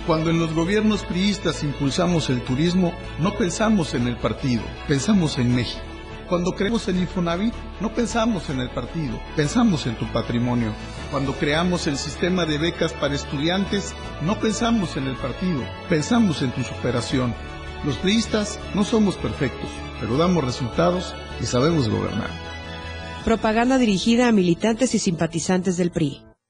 Cuando 0.06 0.30
en 0.30 0.38
los 0.38 0.54
gobiernos 0.54 1.04
priistas 1.04 1.64
impulsamos 1.64 2.30
el 2.30 2.44
turismo, 2.44 2.94
no 3.18 3.36
pensamos 3.36 3.96
en 3.96 4.08
el 4.08 4.18
partido, 4.18 4.62
pensamos 4.88 5.40
en 5.40 5.56
México. 5.56 5.82
Cuando 6.30 6.52
creemos 6.52 6.88
en 6.90 7.00
Infonavit, 7.00 7.56
no 7.82 7.92
pensamos 7.92 8.52
en 8.52 8.60
el 8.60 8.70
partido, 8.70 9.20
pensamos 9.36 9.88
en 9.88 9.96
tu 9.96 10.06
patrimonio. 10.14 10.74
Cuando 11.10 11.34
creamos 11.34 11.88
el 11.88 11.98
sistema 11.98 12.46
de 12.46 12.60
becas 12.60 12.94
para 12.94 13.16
estudiantes, 13.16 13.96
no 14.22 14.40
pensamos 14.40 14.96
en 14.96 15.08
el 15.08 15.16
partido, 15.16 15.64
pensamos 15.90 16.44
en 16.44 16.52
tu 16.52 16.62
superación. 16.62 17.34
Los 17.84 17.98
priistas 17.98 18.60
no 18.76 18.84
somos 18.84 19.16
perfectos, 19.16 19.72
pero 20.00 20.18
damos 20.18 20.44
resultados 20.44 21.16
y 21.42 21.48
sabemos 21.48 21.90
gobernar. 21.90 22.30
Propaganda 23.26 23.80
dirigida 23.80 24.28
a 24.28 24.32
militantes 24.32 24.94
y 24.94 25.00
simpatizantes 25.00 25.78
del 25.78 25.90
PRI. 25.90 26.27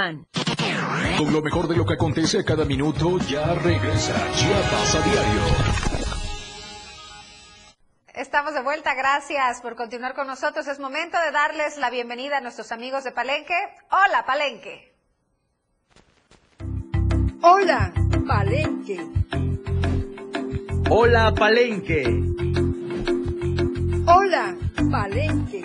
PAN. 0.00 0.26
Con 1.18 1.30
lo 1.30 1.42
mejor 1.42 1.68
de 1.68 1.76
lo 1.76 1.84
que 1.84 1.94
acontece 1.94 2.38
a 2.38 2.44
cada 2.44 2.64
minuto, 2.64 3.18
ya 3.18 3.52
regresa 3.54 4.14
Chiapas 4.32 4.94
a 4.94 5.00
diario. 5.02 5.40
Estamos 8.14 8.54
de 8.54 8.62
vuelta, 8.62 8.94
gracias 8.94 9.60
por 9.60 9.76
continuar 9.76 10.14
con 10.14 10.26
nosotros. 10.26 10.66
Es 10.68 10.78
momento 10.78 11.18
de 11.20 11.30
darles 11.32 11.76
la 11.76 11.90
bienvenida 11.90 12.38
a 12.38 12.40
nuestros 12.40 12.72
amigos 12.72 13.04
de 13.04 13.12
Palenque. 13.12 13.54
Hola, 13.90 14.24
Palenque. 14.24 14.94
Hola, 17.42 17.92
Palenque. 18.26 19.06
Hola, 20.88 21.34
Palenque. 21.34 22.04
Hola, 24.06 24.56
Palenque. 24.90 25.64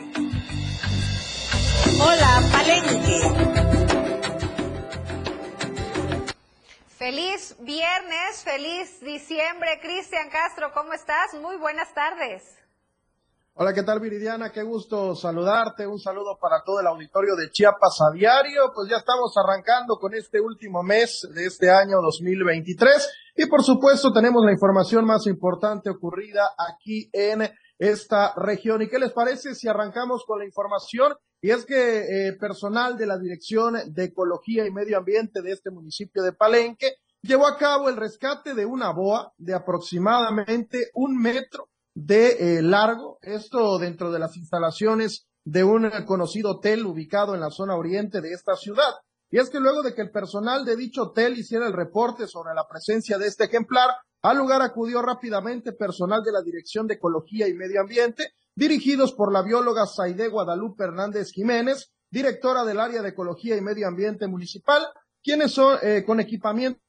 Hola, 2.00 2.42
Palenque. 2.52 3.55
Feliz 7.06 7.56
viernes, 7.60 8.44
feliz 8.44 9.00
diciembre. 9.00 9.80
Cristian 9.80 10.28
Castro, 10.32 10.72
¿cómo 10.74 10.92
estás? 10.92 11.40
Muy 11.40 11.56
buenas 11.56 11.94
tardes. 11.94 12.58
Hola, 13.54 13.76
¿qué 13.76 13.84
tal 13.84 14.00
Viridiana? 14.00 14.52
Qué 14.52 14.64
gusto 14.64 15.14
saludarte. 15.14 15.86
Un 15.86 16.00
saludo 16.00 16.40
para 16.42 16.64
todo 16.66 16.80
el 16.80 16.88
auditorio 16.88 17.36
de 17.36 17.52
Chiapas 17.52 18.00
a 18.02 18.12
diario. 18.12 18.72
Pues 18.74 18.90
ya 18.90 18.98
estamos 18.98 19.32
arrancando 19.38 20.00
con 20.00 20.16
este 20.16 20.42
último 20.42 20.82
mes 20.82 21.30
de 21.32 21.46
este 21.46 21.70
año 21.70 21.98
2023 22.02 23.14
y 23.36 23.46
por 23.46 23.62
supuesto 23.64 24.12
tenemos 24.12 24.44
la 24.44 24.54
información 24.54 25.06
más 25.06 25.28
importante 25.28 25.92
ocurrida 25.92 26.56
aquí 26.58 27.12
en 27.14 27.48
esta 27.78 28.34
región. 28.36 28.82
¿Y 28.82 28.90
qué 28.90 28.98
les 28.98 29.14
parece 29.14 29.54
si 29.54 29.68
arrancamos 29.68 30.24
con 30.26 30.40
la 30.40 30.46
información? 30.46 31.14
Y 31.46 31.52
es 31.52 31.64
que 31.64 32.30
eh, 32.30 32.34
personal 32.40 32.98
de 32.98 33.06
la 33.06 33.20
Dirección 33.20 33.76
de 33.94 34.06
Ecología 34.06 34.66
y 34.66 34.72
Medio 34.72 34.98
Ambiente 34.98 35.44
de 35.44 35.52
este 35.52 35.70
municipio 35.70 36.24
de 36.24 36.34
Palenque 36.34 36.96
llevó 37.22 37.46
a 37.46 37.56
cabo 37.56 37.88
el 37.88 37.98
rescate 37.98 38.56
de 38.56 38.66
una 38.66 38.92
boa 38.92 39.32
de 39.38 39.54
aproximadamente 39.54 40.90
un 40.96 41.16
metro 41.22 41.70
de 41.94 42.30
eh, 42.58 42.62
largo, 42.64 43.20
esto 43.22 43.78
dentro 43.78 44.12
de 44.12 44.18
las 44.18 44.36
instalaciones 44.38 45.28
de 45.44 45.64
un 45.64 45.88
conocido 46.08 46.54
hotel 46.54 46.84
ubicado 46.84 47.36
en 47.36 47.42
la 47.42 47.52
zona 47.52 47.76
oriente 47.76 48.22
de 48.22 48.34
esta 48.34 48.56
ciudad. 48.56 48.96
Y 49.30 49.38
es 49.38 49.52
que 49.52 49.60
luego 49.60 49.84
de 49.84 49.94
que 49.94 50.02
el 50.02 50.10
personal 50.10 50.66
de 50.66 50.76
dicho 50.76 51.04
hotel 51.04 51.38
hiciera 51.38 51.68
el 51.68 51.74
reporte 51.74 52.26
sobre 52.26 52.56
la 52.56 52.66
presencia 52.68 53.20
de 53.20 53.28
este 53.28 53.44
ejemplar, 53.44 53.92
al 54.24 54.38
lugar 54.38 54.64
acudió 54.64 55.04
rápidamente 55.04 55.74
personal 55.74 56.24
de 56.24 56.32
la 56.32 56.42
Dirección 56.42 56.88
de 56.88 56.96
Ecología 56.96 57.48
y 57.48 57.54
Medio 57.54 57.82
Ambiente, 57.82 58.32
dirigidos 58.56 59.14
por 59.14 59.34
la 59.34 59.42
bióloga 59.42 59.86
Saide 59.86 60.30
Guadalupe 60.30 60.86
Hernández 60.86 61.32
Jiménez, 61.32 61.92
directora 62.10 62.64
del 62.64 62.80
área 62.80 63.02
de 63.02 63.10
Ecología 63.10 63.58
y 63.58 63.62
Medio 63.62 63.88
Ambiente 63.88 64.28
Municipal, 64.28 64.82
quienes 65.22 65.52
son 65.52 65.78
eh, 65.82 66.04
con 66.06 66.20
equipamiento 66.20 66.80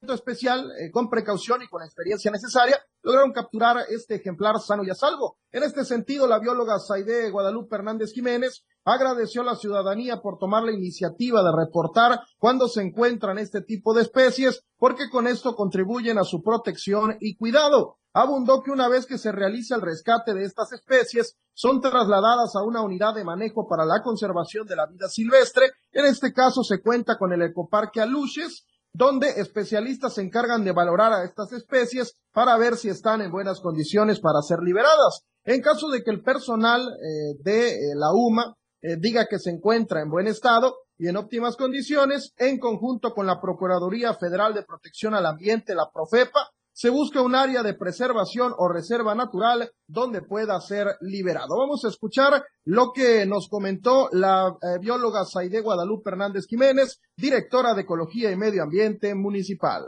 especial, 0.00 0.70
eh, 0.80 0.90
con 0.90 1.08
precaución 1.08 1.62
y 1.62 1.68
con 1.68 1.82
experiencia 1.82 2.30
necesaria, 2.30 2.76
lograron 3.02 3.32
capturar 3.32 3.84
este 3.88 4.16
ejemplar 4.16 4.58
sano 4.60 4.82
y 4.84 4.90
a 4.90 4.94
salvo. 4.94 5.38
En 5.52 5.62
este 5.62 5.84
sentido, 5.84 6.26
la 6.26 6.40
bióloga 6.40 6.78
Saide 6.78 7.30
Guadalupe 7.30 7.76
Hernández 7.76 8.12
Jiménez 8.12 8.64
agradeció 8.84 9.42
a 9.42 9.46
la 9.46 9.56
ciudadanía 9.56 10.20
por 10.20 10.38
tomar 10.38 10.64
la 10.64 10.72
iniciativa 10.72 11.42
de 11.42 11.52
reportar 11.56 12.20
cuando 12.38 12.68
se 12.68 12.82
encuentran 12.82 13.38
este 13.38 13.60
tipo 13.60 13.94
de 13.94 14.02
especies, 14.02 14.64
porque 14.76 15.08
con 15.10 15.26
esto 15.26 15.54
contribuyen 15.54 16.18
a 16.18 16.24
su 16.24 16.42
protección 16.42 17.16
y 17.20 17.36
cuidado. 17.36 17.97
Abundó 18.14 18.62
que 18.62 18.70
una 18.70 18.88
vez 18.88 19.06
que 19.06 19.18
se 19.18 19.32
realiza 19.32 19.76
el 19.76 19.82
rescate 19.82 20.34
de 20.34 20.44
estas 20.44 20.72
especies, 20.72 21.36
son 21.52 21.80
trasladadas 21.80 22.54
a 22.56 22.62
una 22.62 22.82
unidad 22.82 23.14
de 23.14 23.24
manejo 23.24 23.66
para 23.68 23.84
la 23.84 24.02
conservación 24.02 24.66
de 24.66 24.76
la 24.76 24.86
vida 24.86 25.08
silvestre. 25.08 25.72
En 25.92 26.06
este 26.06 26.32
caso 26.32 26.62
se 26.62 26.80
cuenta 26.80 27.18
con 27.18 27.32
el 27.32 27.42
Ecoparque 27.42 28.00
Aluches, 28.00 28.64
donde 28.92 29.28
especialistas 29.40 30.14
se 30.14 30.22
encargan 30.22 30.64
de 30.64 30.72
valorar 30.72 31.12
a 31.12 31.24
estas 31.24 31.52
especies 31.52 32.14
para 32.32 32.56
ver 32.56 32.76
si 32.76 32.88
están 32.88 33.20
en 33.20 33.30
buenas 33.30 33.60
condiciones 33.60 34.20
para 34.20 34.40
ser 34.40 34.60
liberadas. 34.60 35.24
En 35.44 35.60
caso 35.60 35.88
de 35.88 36.02
que 36.02 36.10
el 36.10 36.22
personal 36.22 36.82
eh, 36.82 37.34
de 37.40 37.70
eh, 37.70 37.94
la 37.94 38.12
UMA 38.12 38.54
eh, 38.80 38.96
diga 38.98 39.26
que 39.26 39.38
se 39.38 39.50
encuentra 39.50 40.00
en 40.00 40.10
buen 40.10 40.26
estado 40.26 40.76
y 40.96 41.08
en 41.08 41.16
óptimas 41.16 41.56
condiciones, 41.56 42.32
en 42.36 42.58
conjunto 42.58 43.12
con 43.12 43.26
la 43.26 43.40
Procuraduría 43.40 44.14
Federal 44.14 44.54
de 44.54 44.64
Protección 44.64 45.14
al 45.14 45.26
Ambiente, 45.26 45.74
la 45.74 45.90
Profepa, 45.92 46.50
se 46.78 46.90
busca 46.90 47.20
un 47.22 47.34
área 47.34 47.64
de 47.64 47.74
preservación 47.74 48.52
o 48.56 48.68
reserva 48.68 49.12
natural 49.12 49.68
donde 49.88 50.22
pueda 50.22 50.60
ser 50.60 50.86
liberado. 51.00 51.58
Vamos 51.58 51.84
a 51.84 51.88
escuchar 51.88 52.44
lo 52.64 52.92
que 52.94 53.26
nos 53.26 53.48
comentó 53.48 54.08
la 54.12 54.46
eh, 54.62 54.78
bióloga 54.80 55.24
Saide 55.24 55.60
Guadalupe 55.60 56.10
Hernández 56.10 56.46
Jiménez, 56.48 57.00
directora 57.16 57.74
de 57.74 57.82
Ecología 57.82 58.30
y 58.30 58.36
Medio 58.36 58.62
Ambiente 58.62 59.12
Municipal. 59.16 59.86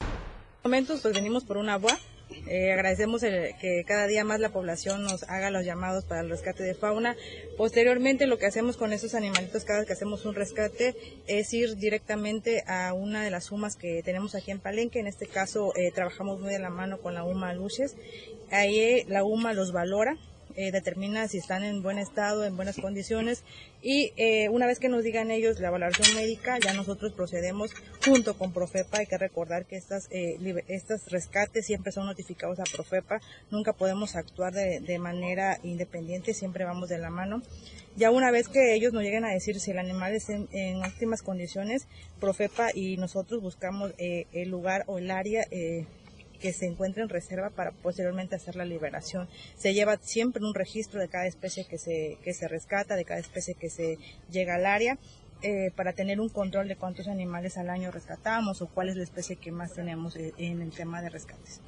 En 0.00 0.08
momentos 0.64 1.02
pues 1.02 1.12
venimos 1.12 1.44
por 1.44 1.58
un 1.58 1.68
agua 1.68 1.92
eh, 2.46 2.72
agradecemos 2.72 3.22
que 3.22 3.84
cada 3.86 4.06
día 4.06 4.24
más 4.24 4.40
la 4.40 4.50
población 4.50 5.02
nos 5.02 5.22
haga 5.24 5.50
los 5.50 5.64
llamados 5.64 6.04
para 6.04 6.20
el 6.20 6.30
rescate 6.30 6.62
de 6.62 6.74
fauna. 6.74 7.16
Posteriormente, 7.56 8.26
lo 8.26 8.38
que 8.38 8.46
hacemos 8.46 8.76
con 8.76 8.92
esos 8.92 9.14
animalitos 9.14 9.64
cada 9.64 9.80
vez 9.80 9.86
que 9.86 9.92
hacemos 9.92 10.24
un 10.24 10.34
rescate 10.34 10.94
es 11.26 11.52
ir 11.52 11.76
directamente 11.76 12.64
a 12.66 12.92
una 12.92 13.22
de 13.22 13.30
las 13.30 13.44
sumas 13.44 13.76
que 13.76 14.02
tenemos 14.02 14.34
aquí 14.34 14.50
en 14.50 14.60
Palenque. 14.60 15.00
En 15.00 15.06
este 15.06 15.26
caso, 15.26 15.72
eh, 15.76 15.90
trabajamos 15.92 16.40
muy 16.40 16.52
de 16.52 16.58
la 16.58 16.70
mano 16.70 16.98
con 16.98 17.14
la 17.14 17.24
UMA 17.24 17.52
Luches. 17.54 17.96
Ahí 18.50 19.04
la 19.08 19.24
UMA 19.24 19.52
los 19.52 19.72
valora, 19.72 20.16
eh, 20.60 20.72
determina 20.72 21.28
si 21.28 21.38
están 21.38 21.62
en 21.62 21.84
buen 21.84 21.98
estado, 21.98 22.44
en 22.44 22.56
buenas 22.56 22.78
condiciones 22.78 23.44
y 23.80 24.12
eh, 24.16 24.48
una 24.48 24.66
vez 24.66 24.80
que 24.80 24.88
nos 24.88 25.04
digan 25.04 25.30
ellos 25.30 25.60
la 25.60 25.70
valoración 25.70 26.16
médica, 26.16 26.58
ya 26.58 26.72
nosotros 26.72 27.12
procedemos 27.12 27.70
junto 28.04 28.36
con 28.36 28.52
Profepa. 28.52 28.98
Hay 28.98 29.06
que 29.06 29.18
recordar 29.18 29.66
que 29.66 29.76
estas, 29.76 30.08
eh, 30.10 30.36
estos 30.66 31.12
rescates 31.12 31.64
siempre 31.64 31.92
son 31.92 32.06
notificados 32.06 32.58
a 32.58 32.64
Profepa, 32.64 33.20
nunca 33.52 33.72
podemos 33.72 34.16
actuar 34.16 34.52
de, 34.52 34.80
de 34.80 34.98
manera 34.98 35.60
independiente, 35.62 36.34
siempre 36.34 36.64
vamos 36.64 36.88
de 36.88 36.98
la 36.98 37.10
mano. 37.10 37.40
Ya 37.94 38.10
una 38.10 38.32
vez 38.32 38.48
que 38.48 38.74
ellos 38.74 38.92
nos 38.92 39.04
lleguen 39.04 39.24
a 39.24 39.32
decir 39.32 39.60
si 39.60 39.70
el 39.70 39.78
animal 39.78 40.12
está 40.12 40.32
en, 40.32 40.84
óptimas 40.84 41.22
condiciones, 41.22 41.86
Profepa 42.18 42.70
y 42.74 42.96
nosotros 42.96 43.40
buscamos 43.40 43.92
el 43.96 44.48
lugar 44.48 44.82
o 44.88 44.98
el 44.98 45.12
área 45.12 45.44
que 46.40 46.52
se 46.52 46.66
encuentre 46.66 47.02
en 47.02 47.08
reserva 47.08 47.50
para 47.50 47.72
posteriormente 47.72 48.36
hacer 48.36 48.56
la 48.56 48.64
liberación. 48.64 49.28
Se 49.56 49.74
lleva 49.74 49.96
siempre 49.98 50.44
un 50.44 50.54
registro 50.54 51.00
de 51.00 51.08
cada 51.08 51.26
especie 51.26 51.66
que 51.66 51.78
se, 51.78 52.18
que 52.22 52.32
se 52.32 52.48
rescata, 52.48 52.96
de 52.96 53.04
cada 53.04 53.20
especie 53.20 53.54
que 53.54 53.70
se 53.70 53.98
llega 54.30 54.56
al 54.56 54.66
área. 54.66 54.98
Eh, 55.40 55.70
para 55.76 55.92
tener 55.92 56.18
un 56.18 56.30
control 56.30 56.66
de 56.66 56.76
cuántos 56.76 57.06
animales 57.06 57.58
al 57.58 57.70
año 57.70 57.92
rescatamos 57.92 58.60
o 58.60 58.66
cuál 58.66 58.88
es 58.88 58.96
la 58.96 59.04
especie 59.04 59.36
que 59.36 59.52
más 59.52 59.72
tenemos 59.72 60.16
eh, 60.16 60.34
en 60.36 60.60
el 60.60 60.72
tema 60.72 61.00
de 61.00 61.10
rescates. 61.10 61.60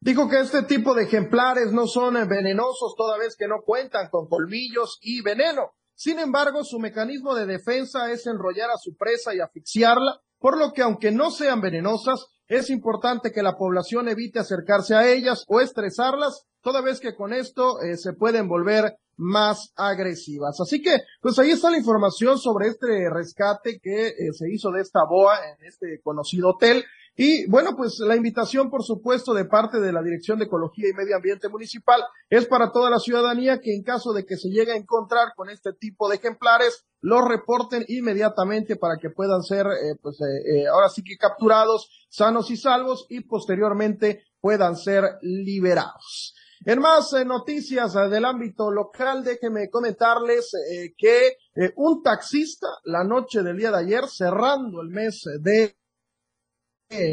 Dijo 0.00 0.30
que 0.30 0.40
este 0.40 0.62
tipo 0.62 0.94
de 0.94 1.04
ejemplares 1.04 1.70
no 1.70 1.86
son 1.86 2.14
venenosos 2.26 2.94
toda 2.96 3.18
vez 3.18 3.36
que 3.36 3.48
no 3.48 3.62
cuentan 3.66 4.08
con 4.10 4.28
colmillos 4.28 4.98
y 5.02 5.22
veneno. 5.22 5.74
Sin 5.94 6.18
embargo, 6.18 6.64
su 6.64 6.78
mecanismo 6.78 7.34
de 7.34 7.46
defensa 7.46 8.10
es 8.10 8.26
enrollar 8.26 8.70
a 8.70 8.78
su 8.78 8.96
presa 8.96 9.34
y 9.34 9.40
asfixiarla, 9.40 10.20
por 10.38 10.58
lo 10.58 10.72
que 10.72 10.82
aunque 10.82 11.12
no 11.12 11.30
sean 11.30 11.60
venenosas, 11.60 12.26
es 12.52 12.68
importante 12.68 13.32
que 13.32 13.42
la 13.42 13.56
población 13.56 14.08
evite 14.08 14.38
acercarse 14.38 14.94
a 14.94 15.10
ellas 15.10 15.44
o 15.48 15.60
estresarlas, 15.60 16.44
toda 16.60 16.82
vez 16.82 17.00
que 17.00 17.14
con 17.14 17.32
esto 17.32 17.80
eh, 17.80 17.96
se 17.96 18.12
pueden 18.12 18.46
volver 18.46 18.98
más 19.16 19.72
agresivas. 19.74 20.60
Así 20.60 20.82
que, 20.82 20.98
pues 21.22 21.38
ahí 21.38 21.50
está 21.50 21.70
la 21.70 21.78
información 21.78 22.38
sobre 22.38 22.68
este 22.68 23.08
rescate 23.10 23.80
que 23.82 24.08
eh, 24.08 24.32
se 24.32 24.52
hizo 24.52 24.70
de 24.70 24.82
esta 24.82 25.00
boa 25.08 25.38
en 25.48 25.66
este 25.66 26.00
conocido 26.02 26.50
hotel. 26.50 26.84
Y 27.14 27.46
bueno, 27.46 27.76
pues 27.76 27.98
la 27.98 28.16
invitación, 28.16 28.70
por 28.70 28.82
supuesto, 28.82 29.34
de 29.34 29.44
parte 29.44 29.80
de 29.80 29.92
la 29.92 30.02
Dirección 30.02 30.38
de 30.38 30.46
Ecología 30.46 30.88
y 30.88 30.94
Medio 30.94 31.16
Ambiente 31.16 31.48
Municipal 31.50 32.02
es 32.30 32.46
para 32.46 32.72
toda 32.72 32.88
la 32.88 32.98
ciudadanía 32.98 33.60
que 33.60 33.74
en 33.74 33.82
caso 33.82 34.14
de 34.14 34.24
que 34.24 34.36
se 34.36 34.48
llegue 34.48 34.72
a 34.72 34.76
encontrar 34.76 35.34
con 35.36 35.50
este 35.50 35.74
tipo 35.74 36.08
de 36.08 36.16
ejemplares, 36.16 36.86
los 37.02 37.28
reporten 37.28 37.84
inmediatamente 37.88 38.76
para 38.76 38.96
que 38.96 39.10
puedan 39.10 39.42
ser, 39.42 39.66
eh, 39.66 39.96
pues 40.00 40.20
eh, 40.22 40.62
eh, 40.62 40.66
ahora 40.68 40.88
sí 40.88 41.02
que 41.02 41.18
capturados, 41.18 42.06
sanos 42.08 42.50
y 42.50 42.56
salvos 42.56 43.06
y 43.10 43.20
posteriormente 43.20 44.24
puedan 44.40 44.76
ser 44.76 45.04
liberados. 45.20 46.34
En 46.64 46.78
más 46.78 47.12
noticias 47.26 47.92
del 48.08 48.24
ámbito 48.24 48.70
local, 48.70 49.24
déjenme 49.24 49.68
comentarles 49.68 50.52
que 50.96 51.36
un 51.74 52.04
taxista 52.04 52.68
la 52.84 53.02
noche 53.02 53.42
del 53.42 53.56
día 53.56 53.72
de 53.72 53.78
ayer, 53.78 54.04
cerrando 54.06 54.80
el 54.80 54.90
mes 54.90 55.24
de 55.40 55.74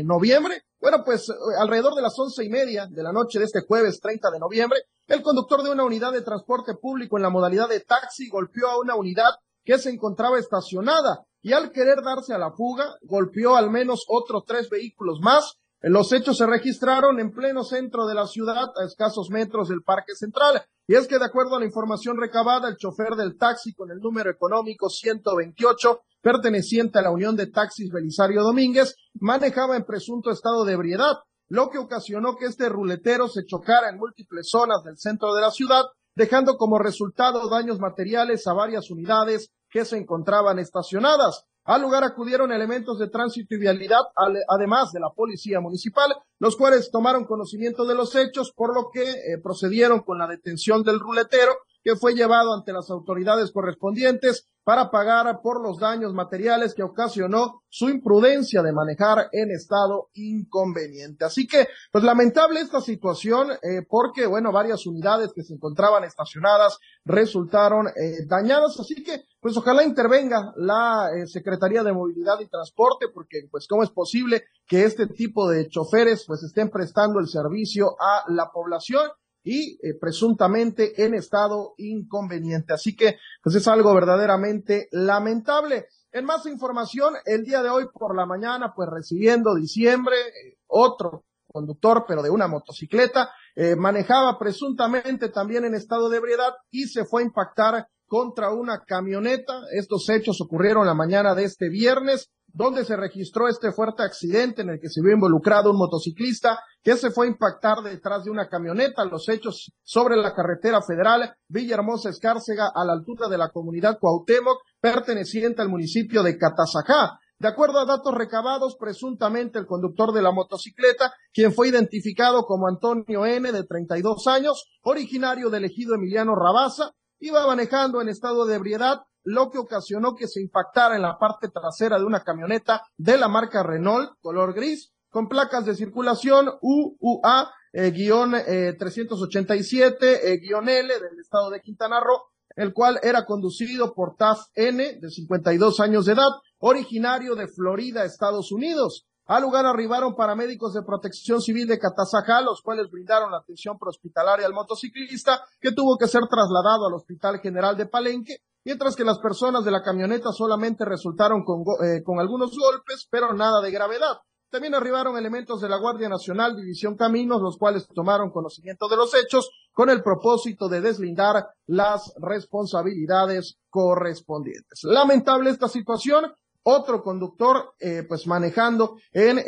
noviembre. 0.04 0.64
Bueno, 0.80 1.04
pues 1.04 1.30
eh, 1.30 1.34
alrededor 1.60 1.94
de 1.96 2.02
las 2.02 2.18
once 2.18 2.44
y 2.44 2.50
media 2.50 2.88
de 2.88 3.04
la 3.04 3.12
noche 3.12 3.40
de 3.40 3.46
este 3.46 3.62
jueves 3.62 4.00
30 4.00 4.32
de 4.32 4.40
noviembre, 4.40 4.80
el 5.08 5.22
conductor 5.22 5.64
de 5.64 5.72
una 5.72 5.84
unidad 5.84 6.14
de 6.14 6.22
transporte 6.22 6.76
público 6.76 7.18
en 7.18 7.24
la 7.24 7.30
modalidad 7.30 7.68
de 7.68 7.82
taxi 7.82 8.30
golpeó 8.30 8.68
a 8.68 8.80
una 8.80 8.96
unidad 8.96 9.32
que 9.64 9.78
se 9.78 9.90
encontraba 9.90 10.40
estacionada 10.40 11.26
y 11.42 11.54
al 11.54 11.72
querer 11.72 11.98
darse 12.04 12.34
a 12.34 12.38
la 12.38 12.52
fuga, 12.52 12.96
golpeó 13.02 13.56
al 13.56 13.70
menos 13.70 14.06
otros 14.08 14.44
tres 14.46 14.70
vehículos 14.70 15.20
más. 15.22 15.58
Los 15.82 16.12
hechos 16.12 16.38
se 16.38 16.46
registraron 16.46 17.20
en 17.20 17.32
pleno 17.32 17.64
centro 17.64 18.06
de 18.06 18.14
la 18.14 18.28
ciudad, 18.28 18.68
a 18.76 18.86
escasos 18.86 19.30
metros 19.30 19.70
del 19.70 19.82
Parque 19.82 20.14
Central. 20.16 20.62
Y 20.88 20.96
es 20.96 21.08
que 21.08 21.20
de 21.20 21.26
acuerdo 21.26 21.56
a 21.56 21.60
la 21.60 21.66
información 21.66 22.18
recabada, 22.18 22.68
el 22.68 22.76
chofer 22.76 23.16
del 23.16 23.38
taxi 23.38 23.74
con 23.74 23.90
el 23.92 24.00
número 24.00 24.30
económico 24.30 24.90
128 24.90 26.02
perteneciente 26.22 27.00
a 27.00 27.02
la 27.02 27.12
Unión 27.12 27.36
de 27.36 27.48
Taxis 27.48 27.92
Belisario 27.92 28.44
Domínguez, 28.44 28.96
manejaba 29.16 29.76
en 29.76 29.86
presunto 29.86 30.32
estado 30.32 30.66
de 30.66 30.74
ebriedad, 30.74 31.18
lo 31.48 31.70
que 31.70 31.78
ocasionó 31.78 32.36
que 32.36 32.46
este 32.46 32.70
ruletero 32.70 33.28
se 33.28 33.46
chocara 33.46 33.90
en 33.90 33.98
múltiples 33.98 34.50
zonas 34.50 34.84
del 34.84 34.98
centro 34.98 35.34
de 35.34 35.42
la 35.42 35.52
ciudad, 35.52 35.84
dejando 36.16 36.58
como 36.58 36.80
resultado 36.80 37.50
daños 37.50 37.80
materiales 37.80 38.46
a 38.48 38.54
varias 38.54 38.92
unidades 38.92 39.50
que 39.70 39.86
se 39.86 39.98
encontraban 39.98 40.60
estacionadas. 40.60 41.46
Al 41.66 41.82
lugar 41.82 42.04
acudieron 42.04 42.52
elementos 42.52 42.98
de 42.98 43.10
tránsito 43.10 43.54
y 43.54 43.60
vialidad, 43.60 44.02
además 44.48 44.92
de 44.92 45.00
la 45.00 45.10
policía 45.16 45.60
municipal, 45.60 46.16
los 46.40 46.56
cuales 46.56 46.90
tomaron 46.92 47.26
conocimiento 47.26 47.86
de 47.86 47.96
los 47.96 48.16
hechos, 48.16 48.52
por 48.56 48.74
lo 48.74 48.90
que 48.92 49.04
eh, 49.04 49.38
procedieron 49.44 50.02
con 50.02 50.18
la 50.18 50.28
detención 50.28 50.84
del 50.84 51.00
ruletero, 51.00 51.52
que 51.84 51.96
fue 51.96 52.14
llevado 52.14 52.54
ante 52.54 52.74
las 52.74 52.90
autoridades 52.90 53.52
correspondientes 53.52 54.50
para 54.70 54.92
pagar 54.92 55.42
por 55.42 55.64
los 55.64 55.80
daños 55.80 56.14
materiales 56.14 56.76
que 56.76 56.84
ocasionó 56.84 57.64
su 57.70 57.90
imprudencia 57.90 58.62
de 58.62 58.72
manejar 58.72 59.28
en 59.32 59.50
estado 59.50 60.10
inconveniente. 60.14 61.26
Así 61.26 61.48
que, 61.48 61.68
pues 61.92 62.04
lamentable 62.04 62.60
esta 62.60 62.80
situación, 62.80 63.50
eh, 63.52 63.82
porque, 63.90 64.28
bueno, 64.28 64.52
varias 64.52 64.86
unidades 64.86 65.32
que 65.34 65.42
se 65.42 65.56
encontraban 65.56 66.04
estacionadas 66.04 66.78
resultaron 67.04 67.88
eh, 67.88 68.26
dañadas. 68.28 68.80
Así 68.80 69.04
que, 69.04 69.24
pues 69.40 69.58
ojalá 69.58 69.84
intervenga 69.84 70.54
la 70.56 71.10
eh, 71.18 71.26
Secretaría 71.26 71.82
de 71.82 71.94
Movilidad 71.94 72.40
y 72.40 72.48
Transporte, 72.48 73.08
porque, 73.12 73.48
pues, 73.50 73.66
¿cómo 73.68 73.82
es 73.82 73.90
posible 73.90 74.44
que 74.68 74.84
este 74.84 75.08
tipo 75.08 75.50
de 75.50 75.68
choferes, 75.68 76.26
pues, 76.28 76.44
estén 76.44 76.70
prestando 76.70 77.20
el 77.20 77.28
servicio 77.28 77.96
a 78.00 78.26
la 78.32 78.52
población? 78.52 79.10
Y 79.50 79.80
eh, 79.82 79.98
presuntamente 80.00 81.04
en 81.04 81.16
estado 81.16 81.74
inconveniente. 81.78 82.72
Así 82.72 82.96
que, 82.96 83.18
pues 83.42 83.56
es 83.56 83.68
algo 83.68 83.96
verdaderamente 83.96 84.90
lamentable. 84.92 85.88
En 86.12 86.26
más 86.26 86.46
información, 86.46 87.16
el 87.26 87.44
día 87.44 87.64
de 87.64 87.70
hoy 87.70 87.86
por 87.92 88.16
la 88.16 88.28
mañana, 88.28 88.74
pues 88.76 88.88
recibiendo 88.92 89.56
diciembre, 89.56 90.16
eh, 90.18 90.58
otro 90.68 91.26
conductor, 91.48 92.06
pero 92.08 92.22
de 92.22 92.30
una 92.30 92.48
motocicleta, 92.48 93.32
eh, 93.56 93.76
manejaba 93.76 94.38
presuntamente 94.38 95.30
también 95.30 95.66
en 95.66 95.74
estado 95.74 96.10
de 96.10 96.18
ebriedad 96.18 96.54
y 96.70 96.84
se 96.84 97.06
fue 97.06 97.24
a 97.24 97.26
impactar 97.26 97.88
contra 98.06 98.52
una 98.52 98.84
camioneta. 98.86 99.62
Estos 99.72 100.08
hechos 100.10 100.40
ocurrieron 100.42 100.86
la 100.86 100.94
mañana 100.94 101.34
de 101.34 101.46
este 101.46 101.70
viernes 101.70 102.30
donde 102.54 102.86
se 102.86 102.96
registró 102.96 103.48
este 103.48 103.72
fuerte 103.72 104.04
accidente 104.04 104.62
en 104.62 104.70
el 104.70 104.80
que 104.80 104.90
se 104.90 105.02
vio 105.02 105.14
involucrado 105.14 105.72
un 105.72 105.78
motociclista 105.78 106.60
que 106.82 106.96
se 106.98 107.12
fue 107.12 107.26
a 107.26 107.30
impactar 107.30 107.78
detrás 107.84 108.24
de 108.24 108.32
una 108.32 108.48
camioneta. 108.48 109.06
Los 109.06 109.28
hechos 109.30 109.72
sobre 109.84 110.16
la 110.18 110.34
carretera 110.34 110.82
federal 110.82 111.34
Villahermosa 111.48 112.10
Escárcega 112.10 112.72
a 112.74 112.86
la 112.86 112.94
altura 112.94 113.28
de 113.28 113.38
la 113.38 113.50
comunidad 113.50 113.98
Cuauhtémoc, 114.00 114.60
perteneciente 114.80 115.62
al 115.62 115.70
municipio 115.70 116.24
de 116.24 116.38
Catazajá. 116.38 117.20
De 117.40 117.48
acuerdo 117.48 117.80
a 117.80 117.86
datos 117.86 118.14
recabados, 118.14 118.76
presuntamente 118.78 119.60
el 119.60 119.66
conductor 119.66 120.12
de 120.12 120.22
la 120.22 120.34
motocicleta, 120.34 121.14
quien 121.32 121.54
fue 121.54 121.70
identificado 121.70 122.44
como 122.44 122.68
Antonio 122.68 123.26
N., 123.26 123.52
de 123.54 123.64
32 123.64 124.28
años, 124.28 124.66
originario 124.82 125.50
del 125.50 125.64
ejido 125.64 125.96
Emiliano 125.96 126.36
Rabaza, 126.36 126.92
iba 127.20 127.48
manejando 127.48 128.02
en 128.02 128.10
estado 128.10 128.46
de 128.46 128.56
ebriedad 128.56 129.04
lo 129.24 129.50
que 129.50 129.58
ocasionó 129.58 130.16
que 130.16 130.28
se 130.28 130.42
impactara 130.42 130.96
en 130.96 131.02
la 131.02 131.18
parte 131.18 131.50
trasera 131.50 131.98
de 131.98 132.06
una 132.06 132.24
camioneta 132.24 132.84
de 132.98 133.18
la 133.18 133.28
marca 133.28 133.64
Renault, 133.64 134.12
color 134.22 134.54
gris, 134.54 134.94
con 135.10 135.28
placas 135.28 135.66
de 135.66 135.76
circulación 135.76 136.50
UUA, 136.62 137.52
eh, 137.74 137.92
guion 137.92 138.32
387, 138.32 140.34
eh, 140.34 140.34
eh, 140.34 140.64
del 140.64 141.20
estado 141.20 141.50
de 141.50 141.62
Quintana 141.62 142.00
Roo, 142.00 142.22
el 142.56 142.74
cual 142.74 143.00
era 143.04 143.26
conducido 143.26 143.94
por 143.94 144.16
Taf 144.16 144.40
N, 144.56 145.00
de 145.00 145.10
52 145.10 145.80
años 145.80 146.06
de 146.06 146.14
edad, 146.14 146.30
originario 146.60 147.36
de 147.36 147.48
Florida, 147.48 148.04
Estados 148.04 148.52
Unidos. 148.52 149.06
Al 149.26 149.44
lugar 149.44 149.68
arribaron 149.68 150.16
paramédicos 150.16 150.74
de 150.74 150.82
protección 150.82 151.40
civil 151.40 151.68
de 151.68 151.78
Catazajá, 151.78 152.42
los 152.42 152.64
cuales 152.64 152.90
brindaron 152.90 153.32
la 153.32 153.38
atención 153.38 153.78
prehospitalaria 153.78 154.48
al 154.48 154.54
motociclista, 154.54 155.42
que 155.62 155.72
tuvo 155.72 155.98
que 156.00 156.08
ser 156.08 156.22
trasladado 156.28 156.88
al 156.88 156.96
Hospital 156.96 157.40
General 157.40 157.78
de 157.78 157.86
Palenque, 157.86 158.38
mientras 158.70 158.96
que 158.96 159.04
las 159.04 159.18
personas 159.18 159.66
de 159.66 159.72
la 159.72 159.82
camioneta 159.82 160.32
solamente 160.32 160.86
resultaron 160.86 161.44
con, 161.44 161.64
eh, 161.84 162.04
con 162.04 162.20
algunos 162.20 162.56
golpes, 162.56 163.08
pero 163.10 163.34
nada 163.34 163.62
de 163.62 163.72
gravedad. 163.72 164.20
También 164.52 164.76
arribaron 164.76 165.18
elementos 165.18 165.60
de 165.60 165.68
la 165.68 165.78
Guardia 165.78 166.08
Nacional, 166.08 166.56
División 166.56 166.96
Caminos, 166.96 167.42
los 167.42 167.58
cuales 167.58 167.88
tomaron 167.88 168.30
conocimiento 168.30 168.88
de 168.88 168.96
los 168.96 169.16
hechos 169.16 169.50
con 169.74 169.90
el 169.90 170.04
propósito 170.04 170.70
de 170.70 170.82
deslindar 170.82 171.48
las 171.66 172.14
responsabilidades 172.22 173.58
correspondientes. 173.72 174.82
Lamentable 174.84 175.50
esta 175.50 175.68
situación, 175.68 176.32
otro 176.62 177.02
conductor 177.02 177.74
eh, 177.80 178.04
pues 178.08 178.28
manejando 178.28 178.98
en 179.12 179.40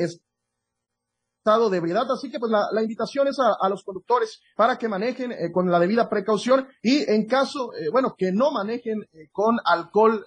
estado 1.42 1.72
de 1.72 1.78
ebriedad. 1.78 2.06
Así 2.12 2.30
que 2.30 2.40
pues 2.40 2.52
la, 2.52 2.68
la 2.72 2.84
invitación 2.84 3.28
es 3.28 3.40
a, 3.40 3.66
a, 3.66 3.68
los 3.68 3.84
conductores 3.84 4.42
para 4.56 4.78
que 4.78 4.88
manejen 4.88 5.32
eh, 5.32 5.52
con 5.52 5.72
la 5.72 5.80
debida 5.80 6.08
precaución 6.08 6.68
y 6.84 7.10
en 7.12 7.26
caso, 7.26 7.74
eh, 7.74 7.90
bueno, 7.92 8.14
que 8.16 8.32
no 8.32 8.52
manejen 8.52 9.02
eh, 9.14 9.30
con 9.32 9.58
alcohol 9.66 10.26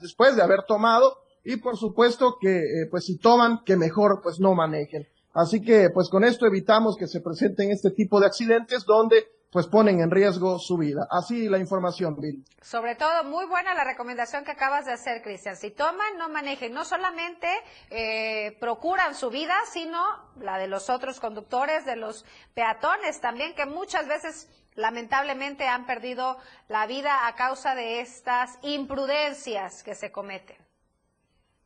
después 0.00 0.34
de 0.34 0.42
haber 0.42 0.64
tomado 0.66 1.18
y 1.44 1.56
por 1.56 1.76
supuesto 1.76 2.38
que 2.40 2.60
pues 2.90 3.04
si 3.04 3.18
toman, 3.18 3.60
que 3.64 3.76
mejor 3.76 4.20
pues 4.22 4.40
no 4.40 4.54
manejen. 4.54 5.06
Así 5.34 5.62
que 5.62 5.90
pues 5.90 6.08
con 6.08 6.24
esto 6.24 6.46
evitamos 6.46 6.96
que 6.96 7.06
se 7.06 7.20
presenten 7.20 7.70
este 7.70 7.90
tipo 7.90 8.18
de 8.18 8.26
accidentes 8.26 8.84
donde 8.84 9.26
pues 9.50 9.66
ponen 9.66 10.00
en 10.00 10.10
riesgo 10.10 10.58
su 10.58 10.76
vida. 10.76 11.06
Así 11.10 11.48
la 11.48 11.58
información, 11.58 12.16
Bill. 12.20 12.44
Sobre 12.60 12.96
todo, 12.96 13.24
muy 13.24 13.46
buena 13.46 13.74
la 13.74 13.84
recomendación 13.84 14.44
que 14.44 14.52
acabas 14.52 14.84
de 14.84 14.92
hacer, 14.92 15.22
Cristian. 15.22 15.56
Si 15.56 15.70
toman, 15.70 16.18
no 16.18 16.28
manejen. 16.28 16.72
No 16.74 16.84
solamente 16.84 17.48
eh, 17.90 18.56
procuran 18.60 19.14
su 19.14 19.30
vida, 19.30 19.54
sino 19.72 20.02
la 20.40 20.58
de 20.58 20.68
los 20.68 20.90
otros 20.90 21.18
conductores, 21.20 21.86
de 21.86 21.96
los 21.96 22.24
peatones 22.54 23.20
también, 23.20 23.54
que 23.54 23.64
muchas 23.64 24.06
veces 24.06 24.48
lamentablemente 24.74 25.66
han 25.66 25.86
perdido 25.86 26.36
la 26.68 26.86
vida 26.86 27.26
a 27.26 27.34
causa 27.34 27.74
de 27.74 28.00
estas 28.00 28.58
imprudencias 28.62 29.82
que 29.82 29.94
se 29.94 30.12
cometen. 30.12 30.56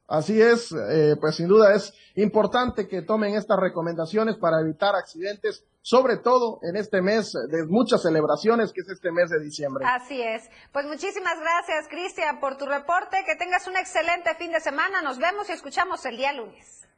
Así 0.08 0.40
es, 0.40 0.72
eh, 0.72 1.16
pues 1.20 1.36
sin 1.36 1.48
duda 1.48 1.74
es 1.74 1.94
importante 2.16 2.86
que 2.86 3.02
tomen 3.02 3.34
estas 3.34 3.58
recomendaciones 3.58 4.36
para 4.36 4.60
evitar 4.60 4.94
accidentes, 4.94 5.64
sobre 5.82 6.16
todo 6.16 6.60
en 6.62 6.76
este 6.76 7.02
mes 7.02 7.32
de 7.32 7.66
muchas 7.66 8.02
celebraciones, 8.02 8.72
que 8.72 8.80
es 8.80 8.88
este 8.88 9.10
mes 9.10 9.30
de 9.30 9.40
diciembre. 9.40 9.84
Así 9.86 10.22
es. 10.22 10.48
Pues 10.72 10.86
muchísimas 10.86 11.38
gracias, 11.40 11.88
Cristian, 11.88 12.38
por 12.40 12.56
tu 12.56 12.66
reporte. 12.66 13.18
Que 13.26 13.36
tengas 13.36 13.66
un 13.66 13.76
excelente 13.76 14.34
fin 14.36 14.52
de 14.52 14.60
semana. 14.60 15.02
Nos 15.02 15.18
vemos 15.18 15.48
y 15.48 15.52
escuchamos 15.52 16.04
el 16.06 16.16
día 16.16 16.32
lunes. 16.32 16.88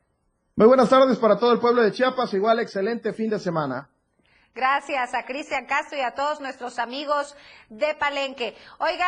Muy 0.56 0.68
buenas 0.68 0.90
tardes 0.90 1.18
para 1.18 1.38
todo 1.38 1.52
el 1.52 1.58
pueblo 1.58 1.82
de 1.82 1.92
Chiapas. 1.92 2.32
Igual 2.34 2.60
excelente 2.60 3.12
fin 3.12 3.30
de 3.30 3.38
semana. 3.38 3.88
Gracias 4.54 5.14
a 5.14 5.24
Cristian 5.24 5.66
Castro 5.66 5.98
y 5.98 6.02
a 6.02 6.14
todos 6.14 6.40
nuestros 6.40 6.78
amigos 6.78 7.34
de 7.70 7.92
Palenque. 7.94 8.54
Oiga, 8.78 9.06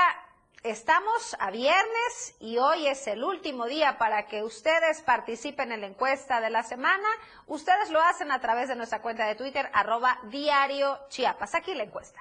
Estamos 0.66 1.36
a 1.38 1.52
viernes 1.52 2.34
y 2.40 2.58
hoy 2.58 2.88
es 2.88 3.06
el 3.06 3.22
último 3.22 3.66
día 3.66 3.98
para 3.98 4.26
que 4.26 4.42
ustedes 4.42 5.00
participen 5.00 5.70
en 5.70 5.80
la 5.80 5.86
encuesta 5.86 6.40
de 6.40 6.50
la 6.50 6.64
semana. 6.64 7.06
Ustedes 7.46 7.88
lo 7.90 8.02
hacen 8.02 8.32
a 8.32 8.40
través 8.40 8.68
de 8.68 8.74
nuestra 8.74 9.00
cuenta 9.00 9.28
de 9.28 9.36
Twitter, 9.36 9.70
arroba 9.72 10.18
diario 10.24 10.98
Chiapas. 11.08 11.54
Aquí 11.54 11.72
la 11.72 11.84
encuesta. 11.84 12.20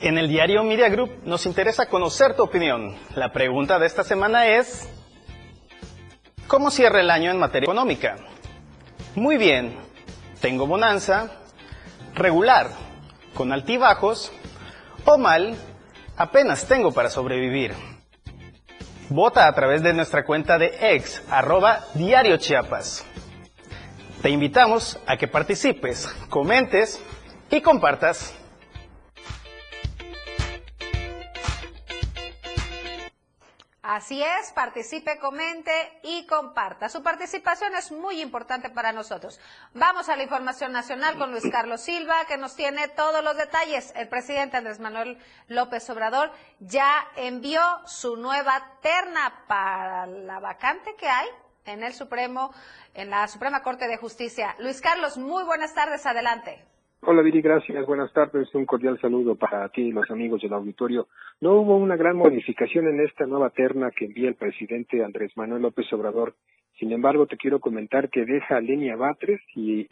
En 0.00 0.16
el 0.16 0.28
diario 0.28 0.62
Media 0.62 0.88
Group 0.88 1.10
nos 1.24 1.44
interesa 1.44 1.88
conocer 1.88 2.36
tu 2.36 2.44
opinión. 2.44 2.96
La 3.16 3.32
pregunta 3.32 3.80
de 3.80 3.86
esta 3.88 4.04
semana 4.04 4.46
es, 4.46 4.88
¿cómo 6.46 6.70
cierra 6.70 7.00
el 7.00 7.10
año 7.10 7.32
en 7.32 7.40
materia 7.40 7.66
económica? 7.66 8.14
Muy 9.16 9.38
bien, 9.38 9.76
tengo 10.40 10.68
bonanza, 10.68 11.32
regular, 12.18 12.70
con 13.34 13.52
altibajos, 13.52 14.32
o 15.04 15.18
mal, 15.18 15.56
apenas 16.16 16.66
tengo 16.66 16.92
para 16.92 17.10
sobrevivir. 17.10 17.74
Vota 19.08 19.46
a 19.46 19.52
través 19.54 19.82
de 19.82 19.94
nuestra 19.94 20.24
cuenta 20.24 20.58
de 20.58 20.76
ex, 20.80 21.22
arroba 21.30 21.86
diario 21.94 22.36
Chiapas. 22.36 23.06
Te 24.20 24.30
invitamos 24.30 24.98
a 25.06 25.16
que 25.16 25.28
participes, 25.28 26.06
comentes 26.28 27.00
y 27.50 27.60
compartas. 27.60 28.34
Así 33.88 34.22
es, 34.22 34.52
participe, 34.52 35.18
comente 35.18 35.72
y 36.02 36.26
comparta. 36.26 36.90
Su 36.90 37.02
participación 37.02 37.74
es 37.74 37.90
muy 37.90 38.20
importante 38.20 38.68
para 38.68 38.92
nosotros. 38.92 39.40
Vamos 39.72 40.10
a 40.10 40.16
la 40.16 40.24
información 40.24 40.72
nacional 40.72 41.16
con 41.16 41.30
Luis 41.30 41.50
Carlos 41.50 41.80
Silva, 41.80 42.26
que 42.26 42.36
nos 42.36 42.54
tiene 42.54 42.88
todos 42.88 43.24
los 43.24 43.34
detalles. 43.38 43.94
El 43.96 44.06
presidente 44.08 44.58
Andrés 44.58 44.78
Manuel 44.78 45.16
López 45.46 45.88
Obrador 45.88 46.30
ya 46.60 47.02
envió 47.16 47.62
su 47.86 48.18
nueva 48.18 48.62
terna 48.82 49.44
para 49.46 50.06
la 50.06 50.38
vacante 50.38 50.94
que 50.96 51.08
hay 51.08 51.28
en 51.64 51.82
el 51.82 51.94
Supremo, 51.94 52.52
en 52.92 53.08
la 53.08 53.26
Suprema 53.26 53.62
Corte 53.62 53.88
de 53.88 53.96
Justicia. 53.96 54.54
Luis 54.58 54.82
Carlos, 54.82 55.16
muy 55.16 55.44
buenas 55.44 55.72
tardes, 55.72 56.04
adelante. 56.04 56.62
Hola 57.00 57.22
Viri, 57.22 57.40
gracias. 57.40 57.86
Buenas 57.86 58.12
tardes. 58.12 58.52
Un 58.54 58.66
cordial 58.66 59.00
saludo 59.00 59.36
para 59.36 59.68
ti 59.68 59.82
y 59.82 59.92
los 59.92 60.10
amigos 60.10 60.42
del 60.42 60.52
auditorio. 60.52 61.06
No 61.40 61.54
hubo 61.54 61.76
una 61.76 61.96
gran 61.96 62.16
modificación 62.16 62.88
en 62.88 63.00
esta 63.00 63.24
nueva 63.24 63.50
terna 63.50 63.92
que 63.96 64.06
envía 64.06 64.28
el 64.28 64.34
presidente 64.34 65.04
Andrés 65.04 65.30
Manuel 65.36 65.62
López 65.62 65.90
Obrador. 65.92 66.34
Sin 66.78 66.90
embargo, 66.92 67.26
te 67.26 67.36
quiero 67.36 67.60
comentar 67.60 68.10
que 68.10 68.24
deja 68.24 68.56
a 68.56 68.60
Lenia 68.60 68.96
Batres 68.96 69.40
y 69.54 69.86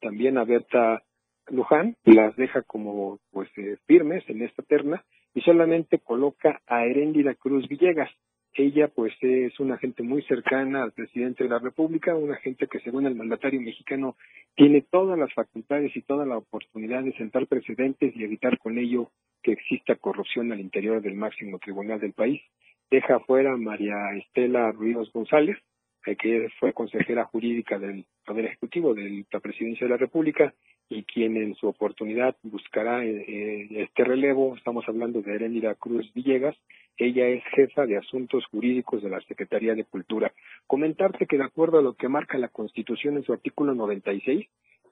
también 0.00 0.38
a 0.38 0.44
Berta 0.44 1.02
Luján, 1.48 1.96
las 2.04 2.34
deja 2.36 2.62
como 2.62 3.20
pues 3.30 3.48
eh, 3.56 3.76
firmes 3.86 4.24
en 4.28 4.42
esta 4.42 4.62
terna 4.64 5.04
y 5.34 5.40
solamente 5.42 6.00
coloca 6.00 6.60
a 6.66 6.84
Heréndira 6.84 7.34
Cruz 7.34 7.68
Villegas. 7.68 8.10
Ella 8.54 8.88
pues 8.88 9.12
es 9.20 9.58
una 9.60 9.78
gente 9.78 10.02
muy 10.02 10.22
cercana 10.22 10.82
al 10.82 10.92
presidente 10.92 11.44
de 11.44 11.50
la 11.50 11.60
República, 11.60 12.16
una 12.16 12.36
gente 12.36 12.66
que 12.66 12.80
según 12.80 13.06
el 13.06 13.14
mandatario 13.14 13.60
mexicano 13.60 14.16
tiene 14.56 14.82
todas 14.82 15.18
las 15.18 15.32
facultades 15.32 15.96
y 15.96 16.02
toda 16.02 16.26
la 16.26 16.36
oportunidad 16.36 17.04
de 17.04 17.12
sentar 17.12 17.46
precedentes 17.46 18.14
y 18.16 18.24
evitar 18.24 18.58
con 18.58 18.76
ello 18.76 19.10
que 19.42 19.52
exista 19.52 19.94
corrupción 19.94 20.50
al 20.52 20.60
interior 20.60 21.00
del 21.00 21.14
máximo 21.14 21.58
tribunal 21.58 22.00
del 22.00 22.12
país. 22.12 22.42
Deja 22.90 23.20
fuera 23.20 23.52
a 23.52 23.56
María 23.56 23.96
Estela 24.16 24.72
Ruiz 24.72 24.96
González, 25.12 25.56
eh, 26.06 26.16
que 26.16 26.48
fue 26.58 26.72
consejera 26.72 27.24
jurídica 27.26 27.78
del 27.78 28.04
Poder 28.26 28.46
Ejecutivo 28.46 28.94
de 28.94 29.24
la 29.30 29.40
Presidencia 29.40 29.86
de 29.86 29.92
la 29.92 29.96
República 29.96 30.52
y 30.90 31.04
quien 31.04 31.36
en 31.36 31.54
su 31.54 31.68
oportunidad 31.68 32.36
buscará 32.42 33.04
eh, 33.04 33.24
eh, 33.26 33.68
este 33.70 34.04
relevo. 34.04 34.56
Estamos 34.56 34.84
hablando 34.88 35.22
de 35.22 35.36
Erendira 35.36 35.76
Cruz 35.76 36.12
Villegas. 36.12 36.56
Ella 36.98 37.28
es 37.28 37.42
jefa 37.54 37.86
de 37.86 37.96
asuntos 37.96 38.44
jurídicos 38.46 39.00
de 39.02 39.08
la 39.08 39.20
Secretaría 39.22 39.74
de 39.74 39.84
Cultura. 39.84 40.32
Comentarte 40.66 41.26
que 41.26 41.38
de 41.38 41.44
acuerdo 41.44 41.78
a 41.78 41.82
lo 41.82 41.94
que 41.94 42.08
marca 42.08 42.36
la 42.38 42.48
Constitución 42.48 43.16
en 43.16 43.22
su 43.22 43.32
artículo 43.32 43.74
96, 43.74 44.46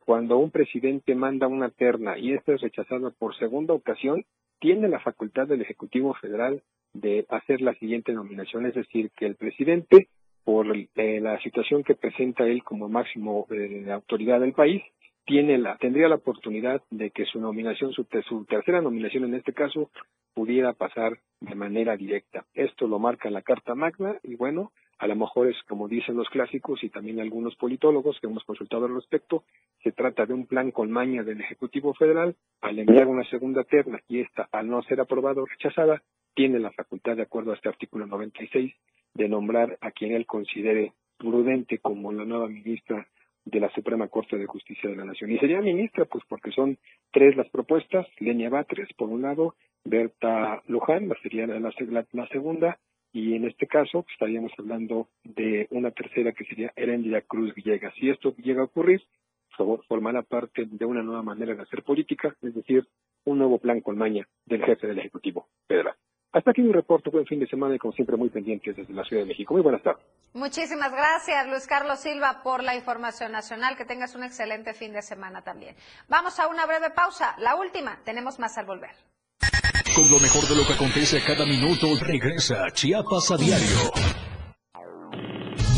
cuando 0.07 0.38
un 0.38 0.53
presidente 0.53 1.16
manda 1.16 1.49
una 1.49 1.68
terna 1.68 2.16
y 2.16 2.32
esta 2.32 2.55
es 2.55 2.61
rechazada 2.61 3.11
por 3.11 3.36
segunda 3.36 3.74
ocasión, 3.74 4.24
tiene 4.61 4.88
la 4.88 5.01
facultad 5.01 5.49
del 5.49 5.62
Ejecutivo 5.62 6.14
Federal 6.14 6.62
de 6.94 7.26
hacer 7.28 7.61
la 7.61 7.74
siguiente 7.74 8.12
nominación, 8.12 8.66
es 8.66 8.74
decir, 8.74 9.11
que 9.16 9.26
el 9.26 9.34
presidente, 9.34 10.09
por 10.44 10.66
eh, 10.74 11.20
la 11.20 11.38
situación 11.40 11.82
que 11.82 11.94
presenta 11.94 12.46
él 12.46 12.62
como 12.62 12.88
máximo 12.88 13.46
autoridad 13.90 14.40
del 14.40 14.55
país, 14.55 14.82
tiene 15.28 15.58
la, 15.58 15.76
tendría 15.76 16.08
la 16.08 16.14
oportunidad 16.14 16.82
de 16.90 17.10
que 17.10 17.26
su 17.26 17.38
nominación, 17.38 17.92
su, 17.92 18.04
tercera 18.46 18.80
nominación 18.80 19.24
en 19.24 19.34
este 19.34 19.52
caso, 19.52 19.90
pudiera 20.32 20.72
pasar 20.72 21.18
de 21.40 21.54
manera 21.54 21.98
directa. 21.98 22.46
Esto 22.54 22.88
lo 22.88 22.98
marca 22.98 23.28
la 23.28 23.42
Carta 23.42 23.74
Magna 23.74 24.18
y 24.22 24.36
bueno, 24.36 24.72
a 24.98 25.06
lo 25.06 25.16
mejor 25.16 25.48
es 25.48 25.56
como 25.68 25.86
dicen 25.86 26.16
los 26.16 26.30
clásicos 26.30 26.82
y 26.82 26.88
también 26.88 27.20
algunos 27.20 27.56
politólogos 27.56 28.18
que 28.18 28.26
hemos 28.26 28.42
consultado 28.44 28.86
al 28.86 28.94
respecto, 28.94 29.44
se 29.82 29.92
trata 29.92 30.24
de 30.24 30.32
un 30.32 30.46
plan 30.46 30.70
con 30.70 30.90
maña 30.90 31.22
del 31.22 31.42
Ejecutivo 31.42 31.92
Federal 31.92 32.34
al 32.62 32.78
enviar 32.78 33.06
una 33.06 33.28
segunda 33.28 33.64
terna 33.64 34.00
y 34.08 34.20
esta, 34.20 34.48
al 34.50 34.70
no 34.70 34.82
ser 34.84 34.98
aprobada 34.98 35.42
o 35.42 35.46
rechazada, 35.46 36.02
tiene 36.34 36.58
la 36.58 36.72
facultad, 36.72 37.16
de 37.16 37.22
acuerdo 37.24 37.52
a 37.52 37.56
este 37.56 37.68
artículo 37.68 38.06
96, 38.06 38.72
de 39.12 39.28
nombrar 39.28 39.76
a 39.82 39.90
quien 39.90 40.12
él 40.12 40.24
considere 40.24 40.94
prudente 41.18 41.80
como 41.80 42.12
la 42.12 42.24
nueva 42.24 42.48
ministra 42.48 43.06
de 43.45 43.61
la 43.61 43.70
Suprema 43.70 44.09
Corte 44.09 44.36
de 44.36 44.47
Justicia 44.47 44.91
de 44.91 44.97
la 44.97 45.05
Nación. 45.05 45.30
Y 45.30 45.39
sería 45.39 45.61
ministra, 45.61 46.05
pues 46.05 46.24
porque 46.28 46.51
son 46.53 46.78
tres 47.12 47.36
las 47.36 47.49
propuestas, 47.51 48.07
Lenia 48.18 48.51
Batres, 48.51 48.89
por 48.97 49.09
un 49.09 49.22
lado, 49.22 49.55
Berta 49.84 50.62
Luján, 50.66 51.09
la 51.09 51.16
sería 51.22 51.47
la, 51.47 51.59
la, 52.12 52.28
segunda, 52.28 52.78
y 53.12 53.34
en 53.34 53.45
este 53.45 53.66
caso 53.66 54.03
pues, 54.03 54.12
estaríamos 54.12 54.53
hablando 54.59 55.09
de 55.24 55.66
una 55.70 55.91
tercera 55.91 56.32
que 56.32 56.45
sería 56.45 56.72
Herendia 56.76 57.22
Cruz 57.22 57.55
Villegas. 57.55 57.95
Si 57.95 58.11
esto 58.11 58.34
llega 58.36 58.62
a 58.62 58.66
ocurrir, 58.66 59.03
formará 59.89 60.22
parte 60.22 60.66
de 60.66 60.84
una 60.84 61.03
nueva 61.03 61.22
manera 61.22 61.55
de 61.55 61.62
hacer 61.62 61.82
política, 61.82 62.36
es 62.43 62.55
decir, 62.55 62.86
un 63.24 63.39
nuevo 63.39 63.59
plan 63.59 63.80
con 63.80 63.99
maña 63.99 64.26
del 64.47 64.64
jefe 64.64 64.86
del 64.86 64.99
Ejecutivo 64.99 65.49
federal. 65.66 65.95
Hasta 66.32 66.50
aquí 66.50 66.60
mi 66.60 66.72
reporte, 66.72 67.08
buen 67.08 67.24
fin 67.24 67.40
de 67.40 67.46
semana 67.46 67.74
y 67.74 67.78
como 67.78 67.94
siempre 67.94 68.16
muy 68.16 68.28
pendientes 68.28 68.76
desde 68.76 68.92
la 68.92 69.02
Ciudad 69.04 69.22
de 69.22 69.28
México. 69.28 69.54
Muy 69.54 69.62
buenas 69.62 69.82
tardes. 69.82 70.04
Muchísimas 70.34 70.92
gracias, 70.92 71.48
Luis 71.48 71.66
Carlos 71.66 72.00
Silva, 72.00 72.42
por 72.42 72.62
la 72.62 72.74
información 72.76 73.32
nacional. 73.32 73.76
Que 73.76 73.86
tengas 73.86 74.14
un 74.14 74.24
excelente 74.24 74.74
fin 74.74 74.92
de 74.92 75.00
semana 75.00 75.42
también. 75.42 75.74
Vamos 76.08 76.38
a 76.38 76.48
una 76.48 76.66
breve 76.66 76.90
pausa, 76.90 77.34
la 77.38 77.56
última. 77.56 77.98
Tenemos 78.04 78.38
más 78.38 78.58
al 78.58 78.66
volver. 78.66 78.90
Con 79.94 80.10
lo 80.10 80.20
mejor 80.20 80.46
de 80.48 80.54
lo 80.54 80.66
que 80.66 80.74
acontece 80.74 81.22
cada 81.26 81.46
minuto, 81.46 81.86
regresa 82.00 82.70
Chiapas 82.72 83.30
a 83.30 83.36
diario. 83.38 83.90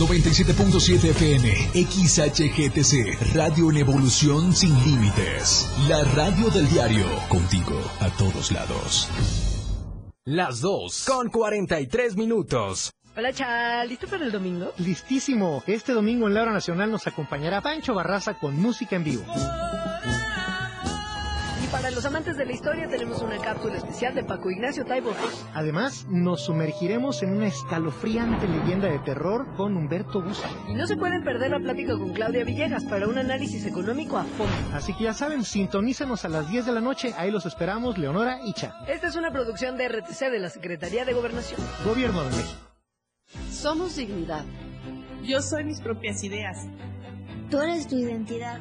97.7 0.00 1.10
FM, 1.10 1.48
XHGTC, 1.74 3.36
Radio 3.36 3.70
en 3.70 3.76
Evolución 3.76 4.52
Sin 4.52 4.72
Límites. 4.84 5.70
La 5.88 6.02
radio 6.16 6.48
del 6.48 6.68
diario, 6.68 7.06
contigo 7.28 7.78
a 8.00 8.08
todos 8.16 8.50
lados. 8.50 9.49
Las 10.32 10.60
2 10.60 11.06
con 11.08 11.28
43 11.28 12.16
minutos. 12.16 12.92
Hola, 13.16 13.32
Chal, 13.32 13.88
¿listo 13.88 14.06
para 14.06 14.24
el 14.24 14.30
domingo? 14.30 14.72
Listísimo. 14.78 15.64
Este 15.66 15.92
domingo 15.92 16.28
en 16.28 16.34
la 16.34 16.42
hora 16.42 16.52
nacional 16.52 16.88
nos 16.88 17.04
acompañará 17.08 17.60
Pancho 17.60 17.94
Barraza 17.94 18.34
con 18.34 18.54
música 18.54 18.94
en 18.94 19.02
vivo. 19.02 19.24
Los 22.00 22.06
amantes 22.06 22.38
de 22.38 22.46
la 22.46 22.52
historia 22.52 22.88
tenemos 22.88 23.20
una 23.20 23.36
cápsula 23.36 23.76
especial 23.76 24.14
de 24.14 24.24
Paco 24.24 24.50
Ignacio 24.50 24.86
Taibo. 24.86 25.12
Además, 25.52 26.06
nos 26.08 26.40
sumergiremos 26.46 27.22
en 27.22 27.36
una 27.36 27.48
escalofriante 27.48 28.48
leyenda 28.48 28.88
de 28.88 29.00
terror 29.00 29.54
con 29.54 29.76
Humberto 29.76 30.22
Busa. 30.22 30.48
Y 30.66 30.72
no 30.72 30.86
se 30.86 30.96
pueden 30.96 31.22
perder 31.22 31.50
la 31.50 31.58
plática 31.58 31.92
con 31.98 32.14
Claudia 32.14 32.42
Villegas 32.42 32.86
para 32.86 33.06
un 33.06 33.18
análisis 33.18 33.66
económico 33.66 34.16
a 34.16 34.24
fondo. 34.24 34.50
Así 34.72 34.94
que 34.94 35.04
ya 35.04 35.12
saben, 35.12 35.44
sintonícenos 35.44 36.24
a 36.24 36.30
las 36.30 36.48
10 36.50 36.64
de 36.64 36.72
la 36.72 36.80
noche. 36.80 37.12
Ahí 37.18 37.30
los 37.30 37.44
esperamos, 37.44 37.98
Leonora 37.98 38.40
y 38.46 38.54
Cha. 38.54 38.76
Esta 38.88 39.08
es 39.08 39.16
una 39.16 39.30
producción 39.30 39.76
de 39.76 39.88
RTC 39.90 40.30
de 40.30 40.38
la 40.38 40.48
Secretaría 40.48 41.04
de 41.04 41.12
Gobernación. 41.12 41.60
Gobierno 41.84 42.22
de 42.22 42.30
México. 42.30 42.60
Somos 43.50 43.96
dignidad. 43.96 44.46
Yo 45.22 45.42
soy 45.42 45.64
mis 45.64 45.82
propias 45.82 46.24
ideas. 46.24 46.66
Tú 47.50 47.60
eres 47.60 47.86
tu 47.86 47.98
identidad. 47.98 48.58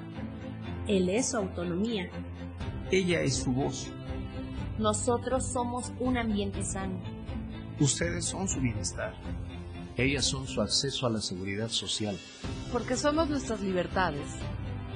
Él 0.89 1.07
es 1.07 1.29
su 1.29 1.37
autonomía. 1.37 2.09
Ella 2.91 3.21
es 3.21 3.35
su 3.35 3.51
voz. 3.51 3.87
Nosotros 4.79 5.45
somos 5.45 5.91
un 5.99 6.17
ambiente 6.17 6.63
sano. 6.63 6.99
Ustedes 7.79 8.25
son 8.25 8.47
su 8.47 8.59
bienestar. 8.59 9.13
Ellas 9.95 10.25
son 10.25 10.47
su 10.47 10.61
acceso 10.61 11.05
a 11.05 11.09
la 11.09 11.21
seguridad 11.21 11.69
social. 11.69 12.17
Porque 12.71 12.95
somos 12.95 13.29
nuestras 13.29 13.61
libertades. 13.61 14.27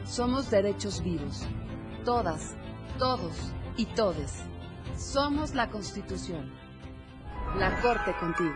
Somos 0.05 0.49
derechos 0.49 1.03
vivos. 1.03 1.43
Todas, 2.03 2.55
todos 2.97 3.33
y 3.77 3.85
todes. 3.85 4.31
Somos 4.97 5.53
la 5.53 5.69
Constitución. 5.69 6.51
La 7.57 7.79
Corte 7.81 8.15
contigo. 8.19 8.55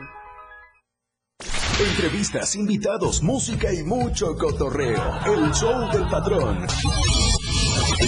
Entrevistas, 1.79 2.55
invitados, 2.55 3.21
música 3.21 3.71
y 3.71 3.83
mucho 3.83 4.35
cotorreo. 4.35 5.19
El 5.25 5.51
show 5.51 5.91
del 5.91 6.07
patrón. 6.09 6.65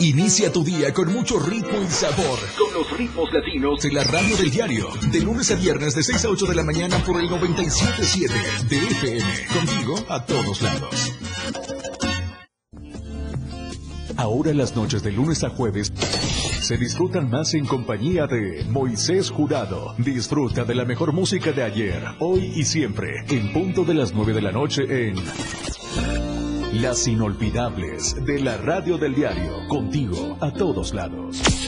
Inicia 0.00 0.52
tu 0.52 0.62
día 0.62 0.94
con 0.94 1.12
mucho 1.12 1.40
ritmo 1.40 1.82
y 1.82 1.90
sabor. 1.90 2.38
Con 2.56 2.72
los 2.72 2.96
ritmos 2.96 3.32
latinos 3.32 3.82
de 3.82 3.92
la 3.92 4.04
radio 4.04 4.36
del 4.36 4.50
diario. 4.50 4.88
De 5.10 5.20
lunes 5.20 5.50
a 5.50 5.56
viernes 5.56 5.96
de 5.96 6.04
6 6.04 6.24
a 6.24 6.28
8 6.28 6.46
de 6.46 6.54
la 6.54 6.62
mañana 6.62 7.02
por 7.04 7.20
el 7.20 7.28
97.7 7.28 8.68
de 8.68 8.76
FM. 8.76 9.24
Contigo 9.52 9.96
a 10.08 10.24
todos 10.24 10.62
lados. 10.62 11.12
Ahora 14.16 14.54
las 14.54 14.76
noches 14.76 15.02
de 15.02 15.10
lunes 15.10 15.42
a 15.42 15.50
jueves 15.50 15.92
se 16.60 16.76
disfrutan 16.76 17.28
más 17.28 17.54
en 17.54 17.66
compañía 17.66 18.26
de 18.26 18.64
Moisés 18.68 19.30
Jurado. 19.30 19.94
Disfruta 19.98 20.64
de 20.64 20.74
la 20.76 20.84
mejor 20.84 21.12
música 21.12 21.50
de 21.50 21.62
ayer, 21.62 22.04
hoy 22.20 22.52
y 22.54 22.64
siempre, 22.64 23.24
en 23.28 23.52
punto 23.52 23.84
de 23.84 23.94
las 23.94 24.12
9 24.12 24.32
de 24.32 24.42
la 24.42 24.52
noche 24.52 24.82
en 25.08 25.16
Las 26.80 27.08
Inolvidables 27.08 28.24
de 28.24 28.38
la 28.38 28.56
Radio 28.56 28.98
del 28.98 29.12
Diario. 29.12 29.66
Contigo 29.66 30.36
a 30.40 30.52
todos 30.52 30.94
lados. 30.94 31.67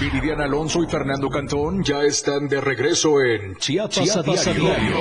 Viridiana 0.00 0.44
Alonso 0.44 0.82
y 0.82 0.86
Fernando 0.86 1.30
Cantón 1.30 1.82
ya 1.82 2.02
están 2.02 2.48
de 2.48 2.60
regreso 2.60 3.22
en 3.22 3.56
Chiapas, 3.56 4.04
Chiapas 4.04 4.46
a 4.46 4.50
a 4.50 4.52
diario. 4.52 4.96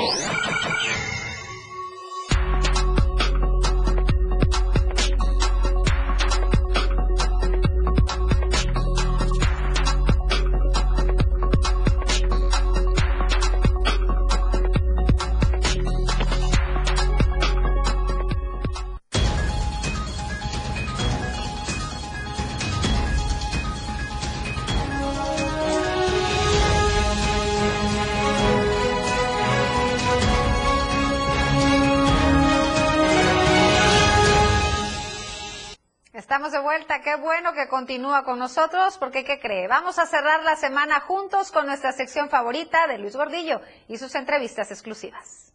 Continúa 37.86 38.24
con 38.24 38.40
nosotros, 38.40 38.98
porque 38.98 39.24
¿qué 39.24 39.40
cree? 39.40 39.68
Vamos 39.68 40.00
a 40.00 40.08
cerrar 40.08 40.44
la 40.44 40.56
semana 40.56 41.02
juntos 41.02 41.52
con 41.52 41.68
nuestra 41.68 41.92
sección 41.92 42.30
favorita 42.30 42.88
de 42.88 42.98
Luis 42.98 43.16
Gordillo 43.16 43.62
y 43.88 44.00
sus 44.00 44.16
entrevistas 44.16 44.72
exclusivas. 44.72 45.54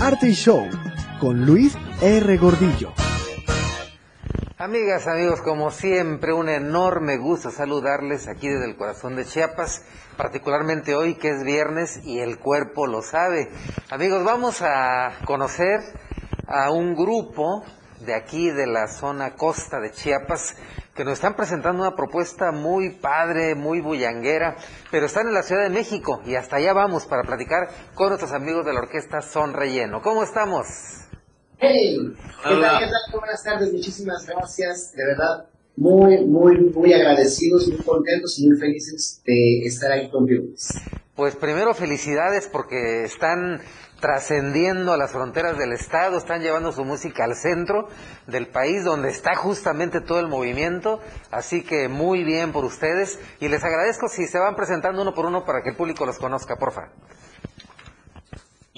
Arte 0.00 0.28
y 0.30 0.32
Show 0.32 0.66
con 1.20 1.44
Luis 1.44 1.76
R. 2.00 2.38
Gordillo. 2.38 3.05
Amigas, 4.66 5.06
amigos, 5.06 5.42
como 5.42 5.70
siempre, 5.70 6.32
un 6.32 6.48
enorme 6.48 7.18
gusto 7.18 7.52
saludarles 7.52 8.26
aquí 8.26 8.48
desde 8.48 8.64
el 8.64 8.76
corazón 8.76 9.14
de 9.14 9.24
Chiapas, 9.24 9.84
particularmente 10.16 10.96
hoy 10.96 11.14
que 11.14 11.28
es 11.28 11.44
viernes 11.44 12.00
y 12.02 12.18
el 12.18 12.40
cuerpo 12.40 12.88
lo 12.88 13.00
sabe. 13.00 13.48
Amigos, 13.90 14.24
vamos 14.24 14.62
a 14.62 15.20
conocer 15.24 15.78
a 16.48 16.72
un 16.72 16.96
grupo 16.96 17.62
de 18.00 18.14
aquí 18.16 18.50
de 18.50 18.66
la 18.66 18.88
zona 18.88 19.36
costa 19.36 19.78
de 19.78 19.92
Chiapas 19.92 20.56
que 20.96 21.04
nos 21.04 21.12
están 21.12 21.36
presentando 21.36 21.82
una 21.82 21.94
propuesta 21.94 22.50
muy 22.50 22.90
padre, 22.90 23.54
muy 23.54 23.80
bullanguera, 23.80 24.56
pero 24.90 25.06
están 25.06 25.28
en 25.28 25.34
la 25.34 25.44
Ciudad 25.44 25.62
de 25.62 25.70
México 25.70 26.22
y 26.24 26.34
hasta 26.34 26.56
allá 26.56 26.72
vamos 26.72 27.06
para 27.06 27.22
platicar 27.22 27.68
con 27.94 28.08
nuestros 28.08 28.32
amigos 28.32 28.66
de 28.66 28.72
la 28.72 28.80
orquesta 28.80 29.20
Son 29.20 29.52
Relleno. 29.52 30.02
¿Cómo 30.02 30.24
estamos? 30.24 31.05
Hey, 31.58 31.96
¿qué 32.42 32.54
tal? 32.60 32.78
¿Qué 32.78 32.86
tal? 32.86 33.18
Buenas 33.18 33.42
tardes, 33.42 33.72
muchísimas 33.72 34.26
gracias. 34.26 34.92
De 34.92 35.06
verdad, 35.06 35.46
muy, 35.76 36.24
muy, 36.26 36.58
muy 36.74 36.92
agradecidos, 36.92 37.66
muy 37.68 37.82
contentos 37.82 38.38
y 38.38 38.48
muy 38.48 38.58
felices 38.58 39.22
de 39.24 39.60
estar 39.64 39.90
ahí 39.90 40.10
con 40.10 40.24
ustedes. 40.24 40.74
Pues 41.14 41.34
primero 41.34 41.72
felicidades 41.72 42.46
porque 42.46 43.04
están 43.04 43.62
trascendiendo 44.00 44.92
a 44.92 44.98
las 44.98 45.12
fronteras 45.12 45.56
del 45.56 45.72
estado, 45.72 46.18
están 46.18 46.42
llevando 46.42 46.72
su 46.72 46.84
música 46.84 47.24
al 47.24 47.34
centro 47.34 47.88
del 48.26 48.48
país 48.48 48.84
donde 48.84 49.08
está 49.08 49.34
justamente 49.34 50.02
todo 50.02 50.20
el 50.20 50.28
movimiento, 50.28 51.00
así 51.30 51.64
que 51.64 51.88
muy 51.88 52.22
bien 52.22 52.52
por 52.52 52.66
ustedes 52.66 53.18
y 53.40 53.48
les 53.48 53.64
agradezco 53.64 54.08
si 54.08 54.26
se 54.26 54.38
van 54.38 54.56
presentando 54.56 55.00
uno 55.00 55.14
por 55.14 55.24
uno 55.24 55.46
para 55.46 55.62
que 55.62 55.70
el 55.70 55.76
público 55.76 56.04
los 56.04 56.18
conozca, 56.18 56.56
porfa. 56.56 56.90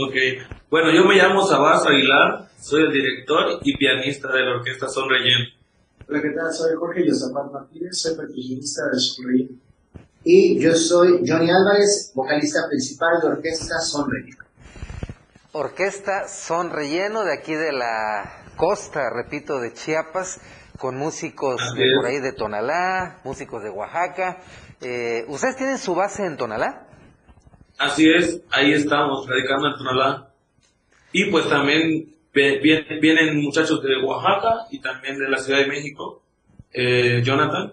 Ok, 0.01 0.15
bueno, 0.71 0.93
yo 0.93 1.05
me 1.05 1.17
llamo 1.17 1.45
Sabas 1.45 1.85
Aguilar, 1.85 2.49
soy 2.61 2.83
el 2.83 2.93
director 2.93 3.59
y 3.65 3.77
pianista 3.77 4.31
de 4.33 4.45
la 4.45 4.55
orquesta 4.55 4.89
Son 4.89 5.11
Relleno. 5.11 5.47
Hola, 6.09 6.23
¿qué 6.23 6.31
tal? 6.31 6.55
Soy 6.55 6.77
Jorge 6.79 7.05
Yosafat 7.05 7.51
Martínez, 7.51 7.99
soy 7.99 8.17
percusionista 8.17 8.83
de 8.93 9.01
Sonreír. 9.01 9.51
Y 10.23 10.61
yo 10.61 10.73
soy 10.77 11.25
Johnny 11.27 11.51
Álvarez, 11.51 12.13
vocalista 12.15 12.61
principal 12.69 13.21
de 13.21 13.27
Orquesta 13.27 13.81
Sonreír. 13.81 14.37
Orquesta 15.51 16.29
Son 16.29 16.71
Relleno 16.71 17.25
de 17.25 17.33
aquí 17.33 17.55
de 17.55 17.73
la 17.73 18.45
costa, 18.55 19.11
repito, 19.11 19.59
de 19.59 19.73
Chiapas, 19.73 20.41
con 20.79 20.97
músicos 20.97 21.61
de 21.75 21.97
por 21.97 22.07
ahí 22.07 22.21
de 22.21 22.33
Tonalá, 22.35 23.19
músicos 23.25 23.65
de 23.65 23.71
Oaxaca. 23.71 24.43
Eh, 24.81 25.25
¿Ustedes 25.27 25.57
tienen 25.57 25.79
su 25.79 25.97
base 25.97 26.25
en 26.25 26.37
Tonalá? 26.37 26.88
Así 27.79 28.11
es, 28.11 28.43
ahí 28.51 28.73
estamos, 28.73 29.29
radicando 29.29 29.69
en 29.69 29.77
Tonalá. 29.77 30.31
Y 31.13 31.31
pues 31.31 31.49
también 31.49 32.13
vienen 32.35 33.41
muchachos 33.41 33.81
de 33.83 34.03
Oaxaca 34.03 34.67
y 34.71 34.81
también 34.81 35.19
de 35.19 35.29
la 35.29 35.39
Ciudad 35.39 35.61
de 35.61 35.69
México. 35.69 36.21
Eh, 36.73 37.23
Jonathan, 37.25 37.73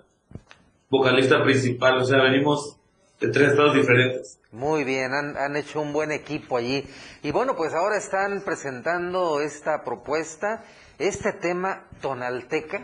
vocalista 0.90 1.44
principal, 1.44 1.98
o 1.98 2.06
sea, 2.06 2.22
venimos 2.22 2.78
de 3.20 3.30
tres 3.30 3.50
estados 3.50 3.74
diferentes. 3.74 4.40
Muy 4.52 4.84
bien, 4.84 5.12
han, 5.12 5.38
han 5.38 5.58
hecho 5.58 5.82
un 5.82 5.92
buen 5.92 6.12
equipo 6.12 6.58
allí. 6.58 6.86
Y 7.24 7.32
bueno, 7.32 7.56
pues 7.56 7.74
ahora 7.74 7.98
están 7.98 8.42
presentando 8.46 9.42
esta 9.42 9.84
propuesta, 9.84 10.64
este 11.00 11.34
tema 11.34 11.88
tonalteca, 12.02 12.84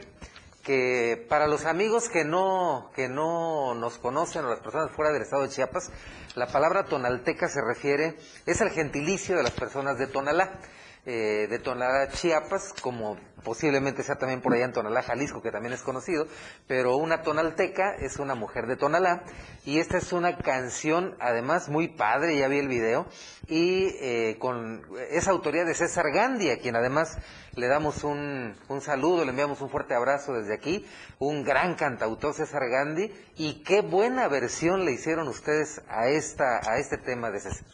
que 0.62 1.26
para 1.30 1.48
los 1.48 1.66
amigos 1.66 2.10
que 2.10 2.24
no, 2.24 2.92
que 2.96 3.08
no 3.08 3.74
nos 3.76 3.98
conocen 3.98 4.46
o 4.46 4.50
las 4.50 4.60
personas 4.60 4.92
fuera 4.92 5.12
del 5.12 5.24
estado 5.24 5.44
de 5.44 5.50
Chiapas, 5.50 5.92
la 6.36 6.48
palabra 6.48 6.86
tonalteca 6.86 7.48
se 7.48 7.62
refiere, 7.62 8.16
es 8.46 8.62
el 8.62 8.70
gentilicio 8.70 9.36
de 9.36 9.44
las 9.44 9.54
personas 9.54 9.98
de 9.98 10.08
Tonalá. 10.08 10.60
eh, 11.06 11.48
de 11.50 11.60
Tonalá, 11.60 12.10
Chiapas, 12.10 12.74
como 12.80 13.18
posiblemente 13.44 14.04
sea 14.04 14.16
también 14.16 14.42
por 14.42 14.54
allá 14.54 14.66
en 14.66 14.74
Tonalá, 14.74 15.02
Jalisco, 15.02 15.42
que 15.42 15.52
también 15.52 15.74
es 15.74 15.82
conocido, 15.82 16.28
pero 16.68 16.98
una 16.98 17.22
tonalteca 17.22 17.96
es 17.96 18.18
una 18.18 18.36
mujer 18.36 18.68
de 18.68 18.76
Tonalá, 18.76 19.24
y 19.66 19.80
esta 19.80 19.98
es 19.98 20.14
una 20.14 20.38
canción, 20.38 21.16
además, 21.20 21.70
muy 21.70 21.88
padre, 21.88 22.38
ya 22.38 22.48
vi 22.48 22.60
el 22.60 22.68
video, 22.68 23.08
y 23.48 23.96
eh, 24.00 24.38
con 24.40 24.82
esa 25.10 25.32
autoría 25.32 25.66
de 25.66 25.74
César 25.74 26.12
Gandhi, 26.12 26.50
a 26.50 26.60
quien 26.60 26.76
además 26.76 27.18
le 27.56 27.68
damos 27.68 28.04
un, 28.04 28.56
un 28.70 28.82
saludo, 28.82 29.24
le 29.26 29.32
enviamos 29.32 29.62
un 29.62 29.70
fuerte 29.70 29.94
abrazo 29.94 30.34
desde 30.34 30.54
aquí, 30.54 30.86
un 31.20 31.44
gran 31.44 31.76
cantautor 31.76 32.34
César 32.34 32.70
Gandhi, 32.70 33.14
y 33.36 33.64
qué 33.64 33.82
buena 33.82 34.28
versión 34.28 34.86
le 34.86 34.94
hicieron 34.94 35.28
ustedes 35.28 35.82
a, 35.88 36.08
esta, 36.08 36.60
a 36.70 36.78
este 36.78 36.98
tema 36.98 37.32
de 37.32 37.40
César. 37.40 37.66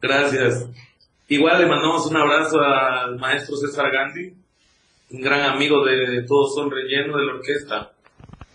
Gracias. 0.00 0.66
Igual 1.28 1.62
le 1.62 1.66
mandamos 1.66 2.06
un 2.06 2.16
abrazo 2.16 2.60
al 2.60 3.18
maestro 3.18 3.56
César 3.56 3.90
Gandhi, 3.90 4.34
un 5.10 5.20
gran 5.20 5.42
amigo 5.42 5.84
de 5.84 6.24
Todos 6.26 6.54
son 6.54 6.70
relleno 6.70 7.16
de 7.16 7.26
la 7.26 7.34
orquesta, 7.34 7.92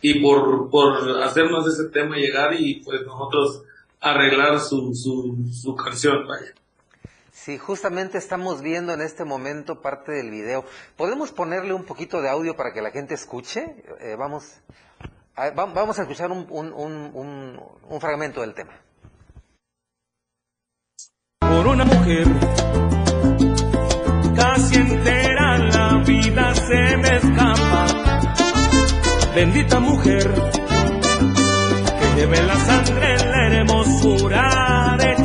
y 0.02 0.20
por, 0.22 0.70
por 0.70 1.22
hacernos 1.24 1.68
ese 1.68 1.90
tema 1.90 2.18
llegar 2.18 2.54
y 2.54 2.82
pues 2.84 3.02
nosotros 3.06 3.64
arreglar 4.00 4.60
su, 4.60 4.94
su, 4.94 5.38
su 5.52 5.76
canción, 5.76 6.28
vaya. 6.28 6.54
Sí, 7.32 7.58
justamente 7.58 8.18
estamos 8.18 8.62
viendo 8.62 8.94
en 8.94 9.02
este 9.02 9.24
momento 9.24 9.82
parte 9.82 10.12
del 10.12 10.30
video. 10.30 10.66
¿Podemos 10.98 11.32
ponerle 11.32 11.74
un 11.74 11.86
poquito 11.86 12.22
de 12.22 12.30
audio 12.30 12.56
para 12.56 12.74
que 12.74 12.82
la 12.82 12.92
gente 12.92 13.14
escuche? 13.14 13.76
Eh, 14.02 14.16
vamos, 14.18 14.60
a, 15.36 15.52
vamos 15.52 15.98
a 15.98 16.02
escuchar 16.02 16.30
un, 16.32 16.46
un, 16.50 16.74
un, 16.74 17.60
un 17.90 18.02
fragmento 18.02 18.42
del 18.42 18.54
tema. 18.54 18.74
Por 21.58 21.66
una 21.70 21.86
mujer 21.86 22.28
casi 24.36 24.76
entera 24.76 25.58
la 25.58 26.04
vida 26.06 26.54
se 26.54 26.98
me 26.98 27.16
escapa. 27.16 27.88
Bendita 29.34 29.80
mujer 29.80 30.32
que 32.00 32.16
lleve 32.16 32.44
la 32.44 32.56
sangre 32.58 33.16
en 33.16 33.32
la 33.32 33.48
hermosura 33.48 34.98
de 35.00 35.17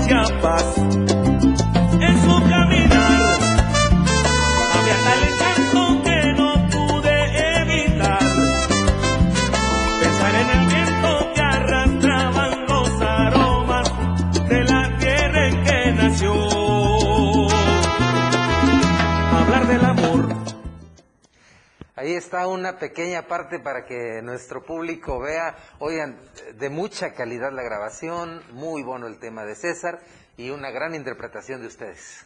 Ahí 22.03 22.15
está 22.15 22.49
una 22.49 22.81
pequeña 22.81 23.29
parte 23.29 23.61
para 23.61 23.87
que 23.87 24.23
nuestro 24.25 24.65
público 24.65 25.21
vea, 25.21 25.57
oigan, 25.79 26.19
de 26.59 26.69
mucha 26.69 27.15
calidad 27.15 27.53
la 27.53 27.63
grabación, 27.63 28.43
muy 28.55 28.83
bueno 28.83 29.07
el 29.07 29.21
tema 29.21 29.45
de 29.45 29.55
César 29.55 30.01
y 30.37 30.51
una 30.51 30.73
gran 30.73 30.97
interpretación 30.97 31.61
de 31.61 31.69
ustedes. 31.69 32.25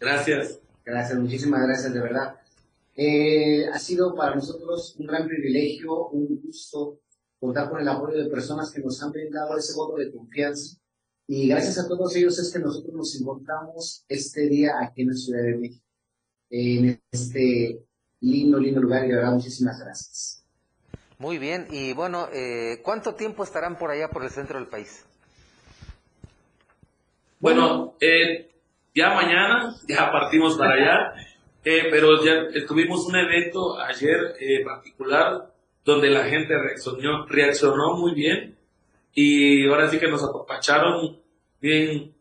Gracias. 0.00 0.60
Gracias, 0.82 1.18
muchísimas 1.18 1.60
gracias, 1.66 1.92
de 1.92 2.00
verdad. 2.00 2.36
Eh, 2.96 3.66
ha 3.68 3.78
sido 3.78 4.14
para 4.14 4.34
nosotros 4.34 4.96
un 4.98 5.06
gran 5.06 5.28
privilegio, 5.28 6.06
un 6.06 6.40
gusto 6.42 7.00
contar 7.38 7.68
con 7.68 7.82
el 7.82 7.88
apoyo 7.88 8.16
de 8.16 8.30
personas 8.30 8.72
que 8.72 8.80
nos 8.80 9.02
han 9.02 9.12
brindado 9.12 9.58
ese 9.58 9.74
voto 9.74 9.98
de 9.98 10.10
confianza. 10.10 10.78
Y 11.26 11.50
gracias 11.50 11.76
a 11.80 11.86
todos 11.86 12.16
ellos 12.16 12.38
es 12.38 12.50
que 12.50 12.60
nosotros 12.60 12.94
nos 12.94 13.20
encontramos 13.20 14.06
este 14.08 14.48
día 14.48 14.76
aquí 14.80 15.02
en 15.02 15.08
la 15.08 15.14
Ciudad 15.14 15.42
de 15.42 15.58
México, 15.58 15.84
en 16.50 17.00
este 17.10 17.80
lindo, 18.20 18.58
lindo 18.58 18.80
lugar. 18.80 19.04
Y 19.04 19.08
de 19.08 19.16
verdad, 19.16 19.32
muchísimas 19.32 19.78
gracias. 19.80 20.44
Muy 21.18 21.38
bien, 21.38 21.66
y 21.70 21.92
bueno, 21.92 22.28
eh, 22.32 22.80
¿cuánto 22.82 23.14
tiempo 23.14 23.44
estarán 23.44 23.78
por 23.78 23.90
allá, 23.90 24.08
por 24.08 24.24
el 24.24 24.30
centro 24.30 24.58
del 24.58 24.68
país? 24.68 25.04
Bueno, 27.40 27.94
eh, 28.00 28.50
ya 28.94 29.14
mañana, 29.14 29.74
ya 29.88 30.10
partimos 30.10 30.56
para 30.56 30.74
allá, 30.74 31.14
eh, 31.64 31.88
pero 31.90 32.22
ya 32.24 32.46
tuvimos 32.66 33.06
un 33.06 33.16
evento 33.16 33.78
ayer 33.78 34.34
eh, 34.40 34.64
particular 34.64 35.52
donde 35.84 36.10
la 36.10 36.24
gente 36.24 36.54
reaccionó, 36.58 37.26
reaccionó 37.26 37.96
muy 37.96 38.14
bien 38.14 38.56
y 39.14 39.66
ahora 39.68 39.90
sí 39.90 39.98
que 39.98 40.08
nos 40.08 40.22
apapacharon 40.22 41.18
bien, 41.60 42.14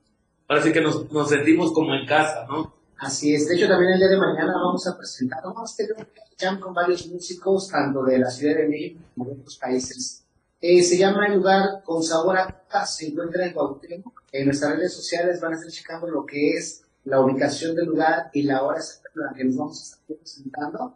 ahora 0.47 0.61
sí 0.61 0.71
que 0.71 0.81
nos, 0.81 1.11
nos 1.11 1.29
sentimos 1.29 1.73
como 1.73 1.95
en 1.95 2.05
casa, 2.05 2.45
¿no? 2.47 2.78
Así 2.99 3.33
es, 3.33 3.47
de 3.47 3.55
hecho 3.55 3.67
también 3.67 3.93
el 3.93 3.99
día 3.99 4.09
de 4.09 4.17
mañana 4.17 4.53
vamos 4.53 4.85
a 4.85 4.97
presentar, 4.97 5.41
vamos 5.41 5.73
a 5.73 5.75
tener 5.77 5.93
un 5.93 6.05
jam 6.37 6.59
con 6.59 6.73
varios 6.73 7.07
músicos, 7.07 7.69
tanto 7.69 8.03
de 8.03 8.19
la 8.19 8.29
Ciudad 8.29 8.57
de 8.57 8.67
México 8.67 8.99
como 9.15 9.29
de 9.29 9.39
otros 9.39 9.57
países. 9.57 10.25
Eh, 10.59 10.83
se 10.83 10.97
llama 10.97 11.27
el 11.27 11.35
lugar 11.35 11.81
Con 11.85 12.03
Sabor 12.03 12.37
a 12.37 12.63
Paz, 12.69 12.97
se 12.97 13.07
encuentra 13.07 13.45
en 13.45 13.53
Cuauhtémoc. 13.53 14.23
En 14.33 14.45
nuestras 14.45 14.75
redes 14.75 14.93
sociales 14.93 15.39
van 15.39 15.53
a 15.53 15.55
estar 15.55 15.71
checando 15.71 16.07
lo 16.07 16.25
que 16.25 16.51
es 16.51 16.83
la 17.05 17.21
ubicación 17.21 17.73
del 17.73 17.85
lugar 17.85 18.29
y 18.33 18.43
la 18.43 18.63
hora 18.63 18.79
exacta 18.79 19.09
en 19.15 19.21
la 19.21 19.33
que 19.33 19.43
nos 19.45 19.55
vamos 19.55 19.79
a 19.79 19.83
estar 19.83 20.17
presentando. 20.17 20.95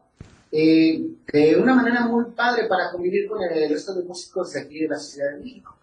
Eh, 0.52 1.08
de 1.32 1.56
una 1.56 1.74
manera 1.74 2.06
muy 2.06 2.26
padre 2.32 2.68
para 2.68 2.92
convivir 2.92 3.30
con 3.30 3.42
el 3.42 3.70
resto 3.70 3.94
de 3.96 4.04
músicos 4.04 4.52
de 4.52 4.60
aquí 4.60 4.82
de 4.82 4.90
la 4.90 5.00
Ciudad 5.00 5.32
de 5.32 5.38
México. 5.38 5.78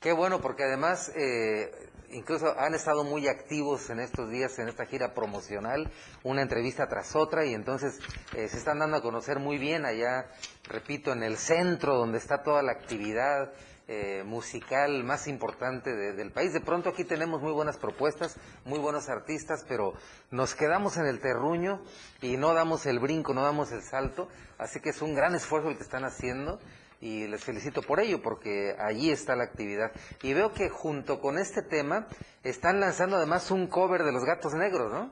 Qué 0.00 0.12
bueno, 0.12 0.40
porque 0.40 0.64
además 0.64 1.12
eh, 1.14 1.70
incluso 2.10 2.58
han 2.58 2.74
estado 2.74 3.04
muy 3.04 3.28
activos 3.28 3.90
en 3.90 4.00
estos 4.00 4.30
días 4.30 4.58
en 4.58 4.68
esta 4.68 4.86
gira 4.86 5.14
promocional, 5.14 5.90
una 6.22 6.42
entrevista 6.42 6.88
tras 6.88 7.14
otra, 7.16 7.44
y 7.44 7.54
entonces 7.54 7.98
eh, 8.34 8.48
se 8.48 8.56
están 8.58 8.78
dando 8.78 8.96
a 8.96 9.02
conocer 9.02 9.38
muy 9.38 9.58
bien 9.58 9.84
allá, 9.84 10.26
repito, 10.64 11.12
en 11.12 11.22
el 11.22 11.36
centro 11.36 11.96
donde 11.96 12.18
está 12.18 12.42
toda 12.42 12.62
la 12.62 12.72
actividad 12.72 13.52
eh, 13.90 14.22
musical 14.26 15.02
más 15.02 15.26
importante 15.28 15.90
de- 15.96 16.12
del 16.12 16.30
país. 16.30 16.52
De 16.52 16.60
pronto 16.60 16.90
aquí 16.90 17.04
tenemos 17.04 17.40
muy 17.40 17.52
buenas 17.52 17.78
propuestas, 17.78 18.36
muy 18.66 18.78
buenos 18.78 19.08
artistas, 19.08 19.64
pero 19.66 19.94
nos 20.30 20.54
quedamos 20.54 20.98
en 20.98 21.06
el 21.06 21.20
terruño 21.20 21.82
y 22.20 22.36
no 22.36 22.52
damos 22.52 22.84
el 22.84 22.98
brinco, 22.98 23.32
no 23.32 23.42
damos 23.42 23.72
el 23.72 23.82
salto, 23.82 24.28
así 24.58 24.80
que 24.80 24.90
es 24.90 25.00
un 25.00 25.14
gran 25.14 25.34
esfuerzo 25.34 25.70
el 25.70 25.78
que 25.78 25.84
están 25.84 26.04
haciendo 26.04 26.60
y 27.00 27.26
les 27.26 27.42
felicito 27.42 27.82
por 27.82 28.00
ello 28.00 28.20
porque 28.22 28.74
allí 28.78 29.10
está 29.10 29.36
la 29.36 29.44
actividad. 29.44 29.92
Y 30.22 30.34
veo 30.34 30.52
que 30.52 30.68
junto 30.68 31.20
con 31.20 31.38
este 31.38 31.62
tema 31.62 32.08
están 32.42 32.80
lanzando 32.80 33.16
además 33.16 33.50
un 33.50 33.66
cover 33.68 34.02
de 34.04 34.12
los 34.12 34.24
gatos 34.24 34.54
negros, 34.54 34.92
¿no? 34.92 35.10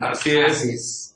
Así 0.00 0.36
es. 0.36 0.52
Así 0.52 0.70
es. 0.70 1.14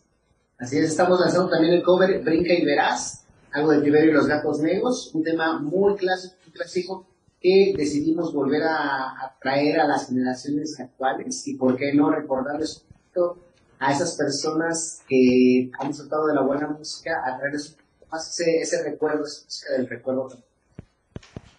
Así 0.59 0.79
es, 0.79 0.91
estamos 0.91 1.21
lanzando 1.21 1.51
también 1.51 1.75
el 1.75 1.85
cover 1.85 2.21
Brinca 2.25 2.53
y 2.53 2.65
Verás, 2.65 3.25
algo 3.53 3.71
de 3.71 3.81
Tiberio 3.81 4.11
y 4.11 4.15
los 4.15 4.27
Gatos 4.27 4.59
Negros, 4.59 5.15
un 5.15 5.23
tema 5.23 5.61
muy 5.61 5.95
clásico, 5.95 6.35
muy 6.45 6.53
clásico 6.53 7.07
que 7.41 7.75
decidimos 7.77 8.35
volver 8.35 8.65
a, 8.65 9.11
a 9.11 9.37
traer 9.41 9.79
a 9.79 9.87
las 9.87 10.09
generaciones 10.09 10.79
actuales 10.81 11.47
y 11.47 11.55
por 11.55 11.77
qué 11.77 11.95
no 11.95 12.11
recordarles 12.11 12.83
un 12.83 12.97
poquito 12.97 13.49
a 13.79 13.93
esas 13.93 14.17
personas 14.17 15.03
que 15.09 15.71
han 15.79 15.89
disfrutado 15.89 16.27
de 16.27 16.35
la 16.35 16.43
buena 16.43 16.67
música, 16.67 17.23
a 17.25 17.39
traerles 17.39 17.71
un 17.71 17.77
más 18.11 18.29
ese, 18.41 18.61
ese 18.61 18.83
recuerdo, 18.83 19.25
esa 19.25 19.45
música 19.45 19.73
del 19.73 19.89
recuerdo. 19.89 20.39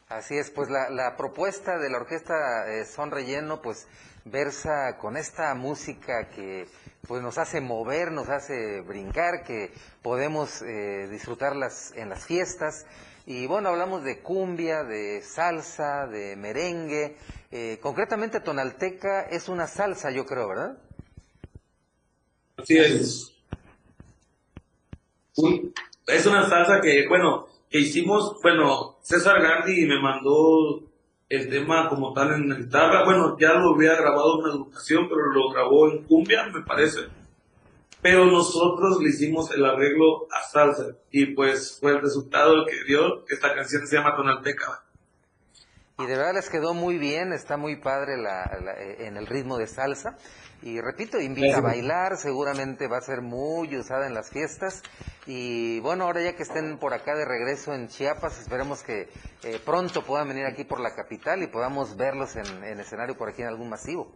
Así 0.07 0.37
es, 0.37 0.49
pues 0.49 0.69
la, 0.69 0.89
la 0.89 1.15
propuesta 1.17 1.77
de 1.77 1.89
la 1.89 1.97
orquesta 1.97 2.67
eh, 2.73 2.85
Son 2.85 3.11
Relleno, 3.11 3.61
pues 3.61 3.85
versa 4.25 4.97
con 4.97 5.17
esta 5.17 5.53
música 5.53 6.29
que 6.29 6.67
pues 7.07 7.21
nos 7.21 7.37
hace 7.37 7.61
mover, 7.61 8.11
nos 8.11 8.29
hace 8.29 8.81
brincar, 8.81 9.43
que 9.43 9.71
podemos 10.01 10.61
eh, 10.63 11.07
disfrutarlas 11.09 11.91
en 11.95 12.09
las 12.09 12.25
fiestas. 12.25 12.85
Y 13.25 13.45
bueno, 13.47 13.69
hablamos 13.69 14.03
de 14.03 14.19
cumbia, 14.19 14.83
de 14.83 15.21
salsa, 15.21 16.07
de 16.07 16.35
merengue. 16.35 17.15
Eh, 17.51 17.79
concretamente 17.81 18.39
Tonalteca 18.39 19.21
es 19.21 19.47
una 19.49 19.67
salsa, 19.67 20.11
yo 20.11 20.25
creo, 20.25 20.47
¿verdad? 20.47 20.77
Así 22.57 22.77
es. 22.77 23.31
Un- 25.37 25.73
es 26.09 26.25
una 26.25 26.47
salsa 26.49 26.81
que, 26.81 27.07
bueno, 27.07 27.47
que 27.69 27.79
hicimos, 27.79 28.37
bueno, 28.41 28.97
César 29.01 29.41
Gandhi 29.41 29.85
me 29.85 30.01
mandó 30.01 30.81
el 31.29 31.49
tema 31.49 31.87
como 31.89 32.13
tal 32.13 32.33
en 32.33 32.49
la 32.49 32.55
guitarra. 32.55 33.05
Bueno, 33.05 33.37
ya 33.39 33.53
lo 33.53 33.75
había 33.75 33.95
grabado 33.95 34.39
en 34.39 34.43
una 34.45 34.53
educación, 34.53 35.07
pero 35.07 35.25
lo 35.31 35.49
grabó 35.51 35.89
en 35.91 36.03
cumbia, 36.03 36.47
me 36.47 36.61
parece. 36.63 37.01
Pero 38.01 38.25
nosotros 38.25 39.01
le 39.01 39.09
hicimos 39.09 39.51
el 39.51 39.65
arreglo 39.65 40.25
a 40.31 40.41
salsa 40.49 40.95
y 41.11 41.27
pues 41.35 41.77
fue 41.79 41.91
el 41.91 42.01
resultado 42.01 42.65
que 42.65 42.83
dio 42.85 43.25
esta 43.27 43.53
canción 43.53 43.85
se 43.85 43.97
llama 43.97 44.15
Tonalteca. 44.15 44.83
Y 45.99 46.05
de 46.05 46.15
verdad 46.15 46.33
les 46.35 46.49
quedó 46.49 46.73
muy 46.73 46.97
bien, 46.97 47.33
está 47.33 47.57
muy 47.57 47.75
padre 47.75 48.15
la- 48.15 48.45
eh, 48.79 49.05
en 49.05 49.17
el 49.17 49.27
ritmo 49.27 49.57
de 49.57 49.67
salsa. 49.67 50.15
Y 50.61 50.81
repito, 50.81 51.19
invita 51.21 51.57
a 51.57 51.61
bailar, 51.61 52.17
seguramente 52.17 52.87
va 52.87 52.97
a 52.97 53.01
ser 53.01 53.21
muy 53.21 53.77
usada 53.77 54.07
en 54.07 54.13
las 54.13 54.29
fiestas. 54.29 54.81
Y 55.25 55.79
bueno, 55.79 56.03
ahora 56.03 56.21
ya 56.21 56.35
que 56.35 56.43
estén 56.43 56.77
por 56.79 56.93
acá 56.93 57.15
de 57.15 57.23
regreso 57.23 57.73
en 57.73 57.87
Chiapas, 57.87 58.39
esperemos 58.39 58.83
que 58.83 59.07
eh, 59.43 59.59
pronto 59.63 60.03
puedan 60.03 60.27
venir 60.27 60.45
aquí 60.45 60.65
por 60.65 60.81
la 60.81 60.93
capital 60.95 61.41
y 61.43 61.47
podamos 61.47 61.95
verlos 61.95 62.35
en, 62.35 62.63
en 62.63 62.79
escenario 62.79 63.17
por 63.17 63.29
aquí 63.29 63.41
en 63.41 63.47
algún 63.47 63.69
masivo. 63.69 64.11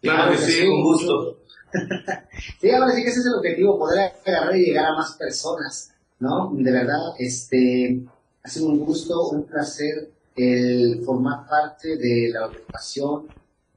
Claro 0.00 0.32
que 0.32 0.38
sí, 0.38 0.66
con 0.66 0.82
gusto. 0.82 1.38
Sí, 2.60 2.70
ahora 2.70 2.92
sí 2.92 3.02
que 3.02 3.08
ese 3.08 3.20
es 3.20 3.26
el 3.26 3.34
objetivo, 3.34 3.78
poder 3.78 4.12
agarrar 4.26 4.56
y 4.56 4.66
llegar 4.66 4.86
a 4.86 4.94
más 4.94 5.16
personas, 5.16 5.94
¿no? 6.18 6.50
De 6.52 6.70
verdad, 6.70 7.14
este, 7.18 8.02
ha 8.42 8.48
sido 8.48 8.66
un 8.66 8.80
gusto, 8.80 9.28
un 9.30 9.44
placer 9.44 10.10
el 10.36 11.02
formar 11.04 11.46
parte 11.48 11.96
de 11.96 12.30
la 12.30 12.44
agrupación 12.44 13.26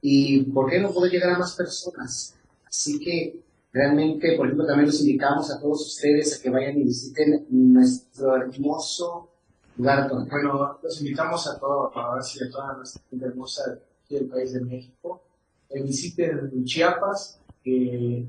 y 0.08 0.44
por 0.44 0.70
qué 0.70 0.78
no 0.78 0.92
poder 0.92 1.10
llegar 1.10 1.30
a 1.30 1.38
más 1.38 1.56
personas. 1.56 2.36
Así 2.64 3.00
que 3.00 3.40
realmente, 3.72 4.36
por 4.36 4.46
ejemplo, 4.46 4.64
también 4.64 4.86
los 4.86 5.00
invitamos 5.00 5.50
a 5.50 5.60
todos 5.60 5.84
ustedes 5.84 6.38
a 6.38 6.40
que 6.40 6.48
vayan 6.48 6.78
y 6.78 6.84
visiten 6.84 7.44
nuestro 7.50 8.36
hermoso 8.36 9.28
lugar. 9.76 10.08
Bueno, 10.30 10.78
los 10.80 11.00
invitamos 11.00 11.48
a 11.48 11.58
todos, 11.58 11.90
a 11.96 12.14
ver 12.14 12.22
si 12.22 12.44
a 12.44 12.48
toda 12.48 12.74
nuestra 12.76 13.02
gente 13.10 13.26
hermosa 13.26 13.78
del 14.08 14.26
país 14.26 14.52
de 14.52 14.60
México, 14.60 15.22
eh, 15.70 15.82
visiten 15.82 16.64
Chiapas, 16.64 17.40
que, 17.64 18.24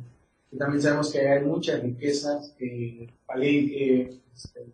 que 0.49 0.57
también 0.57 0.81
sabemos 0.81 1.11
que 1.11 1.29
hay 1.29 1.45
muchas 1.45 1.83
riquezas, 1.83 2.55
eh, 2.59 3.07
Palenque, 3.23 4.19
este, 4.35 4.65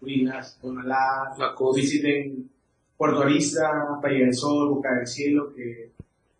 Ruinas, 0.00 0.56
Tonalá, 0.62 1.34
visiten 1.74 2.48
Puerto 2.96 3.22
Arista, 3.22 3.98
Playa 4.00 4.26
del 4.26 4.34
Sol, 4.34 4.68
Boca 4.68 4.94
del 4.94 5.08
Cielo, 5.08 5.52
que 5.52 5.90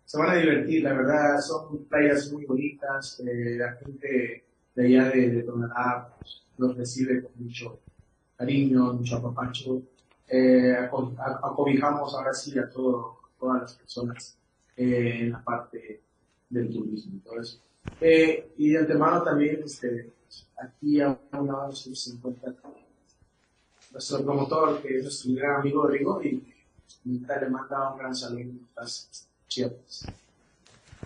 se 0.05 0.17
van 0.17 0.29
a 0.29 0.35
divertir, 0.35 0.83
la 0.83 0.93
verdad, 0.93 1.39
son 1.39 1.85
playas 1.85 2.31
muy 2.31 2.45
bonitas, 2.45 3.19
eh, 3.21 3.55
la 3.57 3.73
gente 3.73 4.43
de 4.75 4.85
allá 4.85 5.09
de, 5.09 5.29
de 5.29 5.43
Tonalá 5.43 6.13
pues, 6.19 6.43
los 6.57 6.77
recibe 6.77 7.23
con 7.23 7.31
mucho 7.37 7.79
cariño, 8.37 8.93
mucho 8.93 9.17
apapacho. 9.17 9.81
Eh, 10.27 10.75
acobijamos 11.43 12.13
ahora 12.13 12.33
sí 12.33 12.57
a 12.57 12.69
todo, 12.69 13.19
todas 13.39 13.61
las 13.61 13.73
personas 13.75 14.37
eh, 14.75 15.19
en 15.21 15.31
la 15.31 15.43
parte 15.43 16.01
del 16.49 16.71
turismo 16.71 17.19
y 17.23 17.39
eso. 17.39 17.59
Eh, 17.99 18.53
y 18.57 18.69
de 18.69 18.79
antemano 18.79 19.21
también, 19.23 19.61
este, 19.63 20.11
aquí 20.57 21.01
a 21.01 21.17
un 21.33 21.47
lado 21.47 21.71
se 21.71 22.11
encuentra 22.11 22.53
nuestro 23.91 24.23
promotor, 24.23 24.81
que 24.81 24.97
es 24.97 25.03
nuestro 25.03 25.33
gran 25.33 25.61
amigo 25.61 25.85
Rigo, 25.87 26.23
y 26.23 26.41
le 27.05 27.49
manda 27.49 27.91
un 27.91 27.99
gran 27.99 28.15
saludo 28.15 28.53
las 28.75 29.27
Chiapas. 29.53 30.07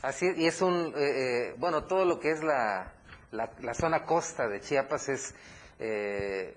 Así 0.01 0.25
y 0.37 0.45
es 0.45 0.61
un, 0.61 0.93
eh, 0.95 1.49
eh, 1.49 1.55
bueno, 1.57 1.83
todo 1.83 2.05
lo 2.05 2.19
que 2.19 2.31
es 2.31 2.41
la, 2.43 2.93
la, 3.31 3.73
zona 3.73 4.05
costa 4.05 4.47
de 4.47 4.61
Chiapas 4.61 5.09
es 5.09 5.35
eh, 5.79 6.55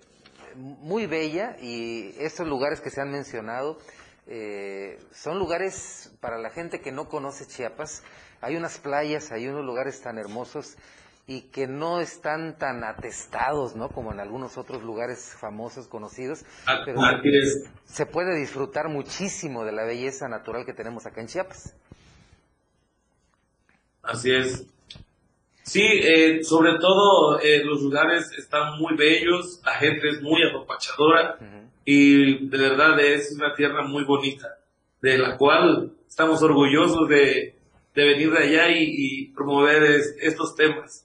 muy 0.54 1.06
bella 1.06 1.56
y 1.60 2.14
estos 2.18 2.46
lugares 2.46 2.80
que 2.80 2.90
se 2.90 3.00
han 3.00 3.10
mencionado 3.10 3.78
eh, 4.28 5.00
son 5.12 5.40
lugares 5.40 6.12
para 6.20 6.38
la 6.38 6.50
gente 6.50 6.80
que 6.80 6.92
no 6.92 7.08
conoce 7.08 7.46
Chiapas. 7.46 8.04
Hay 8.40 8.56
unas 8.56 8.78
playas, 8.78 9.32
hay 9.32 9.48
unos 9.48 9.64
lugares 9.64 10.00
tan 10.00 10.18
hermosos 10.18 10.76
y 11.26 11.42
que 11.42 11.66
no 11.68 12.00
están 12.00 12.58
tan 12.58 12.82
atestados, 12.82 13.76
¿no? 13.76 13.88
Como 13.88 14.12
en 14.12 14.18
algunos 14.20 14.58
otros 14.58 14.82
lugares 14.82 15.34
famosos, 15.38 15.86
conocidos. 15.86 16.44
Pero 16.84 17.00
Así 17.02 17.28
es. 17.28 17.64
se 17.84 18.04
puede 18.06 18.36
disfrutar 18.38 18.88
muchísimo 18.88 19.64
de 19.64 19.72
la 19.72 19.84
belleza 19.84 20.28
natural 20.28 20.64
que 20.66 20.72
tenemos 20.72 21.06
acá 21.06 21.20
en 21.20 21.28
Chiapas. 21.28 21.74
Así 24.02 24.32
es. 24.32 24.66
Sí, 25.62 25.82
eh, 25.84 26.42
sobre 26.42 26.78
todo 26.78 27.38
eh, 27.38 27.62
los 27.64 27.82
lugares 27.82 28.32
están 28.36 28.78
muy 28.78 28.96
bellos, 28.96 29.60
la 29.64 29.74
gente 29.74 30.08
es 30.08 30.20
muy 30.22 30.42
apapachadora 30.42 31.38
y 31.84 32.48
de 32.48 32.58
verdad 32.58 32.98
es 32.98 33.32
una 33.36 33.54
tierra 33.54 33.82
muy 33.86 34.02
bonita, 34.04 34.58
de 35.00 35.18
la 35.18 35.36
cual 35.36 35.92
estamos 36.08 36.42
orgullosos 36.42 37.08
de, 37.08 37.54
de 37.94 38.04
venir 38.04 38.32
de 38.32 38.38
allá 38.38 38.68
y, 38.70 38.84
y 38.88 39.26
promover 39.28 39.82
es- 39.84 40.16
estos 40.20 40.56
temas. 40.56 41.04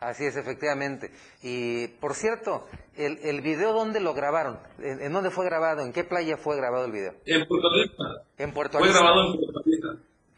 Así 0.00 0.24
es, 0.24 0.36
efectivamente. 0.36 1.10
Y 1.42 1.88
por 1.88 2.14
cierto, 2.14 2.66
el, 2.96 3.18
el 3.18 3.40
video, 3.40 3.72
¿dónde 3.72 3.98
lo 3.98 4.14
grabaron? 4.14 4.58
¿En, 4.78 5.02
en 5.02 5.12
dónde 5.12 5.30
fue 5.30 5.44
grabado? 5.44 5.82
¿En 5.82 5.92
qué 5.92 6.04
playa 6.04 6.36
fue 6.36 6.56
grabado 6.56 6.84
el 6.84 6.92
video? 6.92 7.14
En 7.26 7.46
Puerto 7.48 7.68
Rico. 7.74 8.04
En 8.38 8.52
Puerto 8.52 8.78
Fue 8.78 8.86
Arista. 8.86 9.02
grabado 9.04 9.26
en 9.26 9.32
Puerto 9.38 9.46
Rico. 9.48 9.57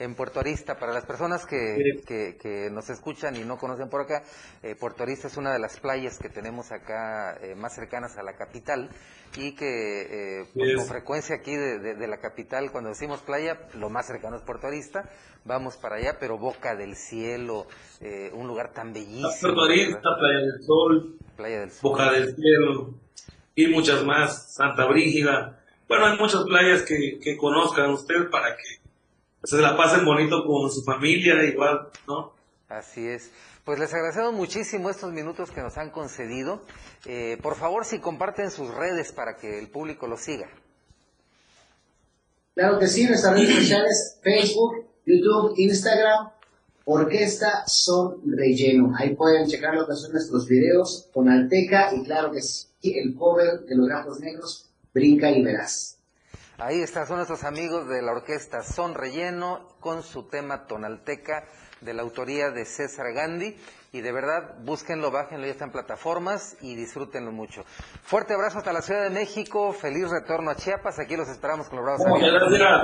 En 0.01 0.15
Puerto 0.15 0.41
Arista, 0.41 0.79
para 0.79 0.95
las 0.95 1.05
personas 1.05 1.45
que, 1.45 2.01
que, 2.07 2.39
que 2.41 2.71
nos 2.71 2.89
escuchan 2.89 3.37
y 3.37 3.41
no 3.45 3.59
conocen 3.59 3.91
por 3.91 4.01
acá, 4.01 4.23
eh, 4.63 4.75
Puerto 4.75 5.03
Arista 5.03 5.27
es 5.29 5.37
una 5.37 5.53
de 5.53 5.59
las 5.59 5.79
playas 5.79 6.19
que 6.19 6.31
tenemos 6.31 6.73
acá 6.73 7.37
eh, 7.43 7.55
más 7.55 7.75
cercanas 7.75 8.17
a 8.17 8.23
la 8.23 8.33
capital 8.35 8.89
y 9.37 9.55
que 9.55 10.41
eh, 10.41 10.45
con- 10.55 10.65
Yes. 10.65 10.77
con 10.77 10.87
frecuencia 10.87 11.37
aquí 11.37 11.55
de, 11.55 11.79
de- 11.81 11.95
de 11.97 12.07
la 12.09 12.17
capital, 12.19 12.73
cuando 12.73 12.89
decimos 12.89 13.21
playa, 13.21 13.69
lo 13.75 13.91
más 13.91 14.07
cercano 14.07 14.37
es 14.37 14.43
Puerto 14.43 14.69
Arista, 14.69 15.05
vamos 15.45 15.77
para 15.77 15.97
allá, 15.97 16.17
pero 16.19 16.39
Boca 16.39 16.75
del 16.75 16.97
Cielo, 16.97 17.67
eh, 18.01 18.31
un 18.33 18.47
lugar 18.49 18.73
tan 18.73 18.95
bellísimo. 18.95 19.29
Puerto 19.43 19.65
Arista, 19.65 20.01
Playa 20.19 20.39
del 20.39 20.63
Sol, 20.65 21.19
Playa 21.37 21.61
del 21.61 21.71
Sol. 21.73 21.91
Boca 21.91 22.11
del 22.11 22.35
Cielo 22.35 22.95
y 23.55 23.67
muchas 23.67 24.03
más, 24.05 24.55
Santa 24.55 24.87
Brígida. 24.87 25.61
Bueno, 25.87 26.07
hay 26.07 26.19
muchas 26.19 26.43
playas 26.45 26.83
que, 26.85 27.19
que 27.23 27.37
conozcan 27.37 27.91
usted 27.91 28.31
para 28.31 28.57
que 28.57 28.80
se 29.43 29.57
la 29.59 29.77
pasen 29.77 30.05
bonito 30.05 30.45
con 30.47 30.71
su 30.71 30.83
familia, 30.83 31.43
igual, 31.45 31.89
¿no? 32.07 32.33
Así 32.69 33.07
es. 33.07 33.31
Pues 33.65 33.79
les 33.79 33.93
agradecemos 33.93 34.33
muchísimo 34.33 34.91
estos 34.91 35.13
minutos 35.13 35.51
que 35.51 35.61
nos 35.61 35.77
han 35.79 35.91
concedido. 35.91 36.63
Eh, 37.07 37.39
por 37.43 37.57
favor, 37.57 37.85
si 37.85 37.99
comparten 37.99 38.51
sus 38.51 38.73
redes 38.75 39.13
para 39.13 39.37
que 39.37 39.59
el 39.59 39.69
público 39.69 40.07
los 40.07 40.21
siga. 40.21 40.49
Claro 42.55 42.79
que 42.79 42.87
sí, 42.87 43.07
nuestras 43.07 43.35
redes 43.35 43.55
sociales, 43.55 44.19
Facebook, 44.23 44.87
YouTube, 45.07 45.55
Instagram, 45.57 46.31
Orquesta 46.85 47.65
Son 47.67 48.21
Relleno. 48.27 48.93
Ahí 48.99 49.15
pueden 49.15 49.47
checar 49.47 49.75
lo 49.75 49.87
que 49.87 49.95
son 49.95 50.13
nuestros 50.13 50.49
videos 50.49 51.09
con 51.13 51.29
Alteca 51.29 51.95
y 51.95 52.03
claro 52.03 52.33
que 52.33 52.43
sí, 52.43 52.69
el 52.83 53.15
cover 53.15 53.61
de 53.61 53.77
los 53.77 53.89
Gatos 53.89 54.21
Negros, 54.21 54.69
Brinca 54.93 55.31
y 55.31 55.43
Verás. 55.43 56.00
Ahí 56.63 56.83
están, 56.83 57.07
son 57.07 57.17
nuestros 57.17 57.45
amigos 57.45 57.89
de 57.89 58.03
la 58.03 58.13
orquesta 58.13 58.63
Son 58.63 58.95
Relleno 58.95 59.67
con 59.81 60.03
su 60.03 60.29
tema 60.29 60.67
Tonalteca 60.67 61.45
de 61.81 61.95
la 61.95 62.03
autoría 62.03 62.51
de 62.51 62.67
César 62.67 63.15
Gandhi. 63.15 63.57
Y 63.93 64.03
de 64.03 64.13
verdad, 64.13 64.57
búsquenlo, 64.61 65.11
bájenlo, 65.11 65.47
ya 65.47 65.53
está 65.53 65.65
en 65.65 65.73
plataformas 65.73 66.59
y 66.61 66.77
disfrútenlo 66.77 67.33
mucho. 67.33 67.65
Fuerte 68.03 68.35
abrazo 68.35 68.59
hasta 68.59 68.75
la 68.75 68.83
Ciudad 68.83 69.05
de 69.05 69.11
México, 69.11 69.73
feliz 69.73 70.11
retorno 70.11 70.51
a 70.51 70.55
Chiapas, 70.55 70.99
aquí 70.99 71.17
los 71.17 71.29
esperamos 71.29 71.69
con 71.71 71.83
los 71.83 71.99
Muchas 71.99 72.43
amigos. 72.43 72.83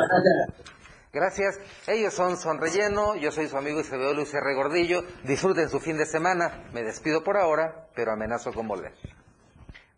gracias. 1.13 1.61
Ellos 1.87 2.15
son 2.15 2.39
Son 2.39 2.59
Relleno, 2.59 3.15
yo 3.15 3.31
soy 3.31 3.47
su 3.47 3.59
amigo 3.59 3.81
Isabel 3.81 4.17
Luis 4.17 4.33
R. 4.33 4.55
Gordillo. 4.55 5.05
Disfruten 5.25 5.69
su 5.69 5.81
fin 5.81 5.99
de 5.99 6.07
semana. 6.07 6.65
Me 6.73 6.83
despido 6.83 7.23
por 7.23 7.37
ahora, 7.37 7.89
pero 7.95 8.13
amenazo 8.13 8.53
con 8.55 8.67
volver. 8.67 8.95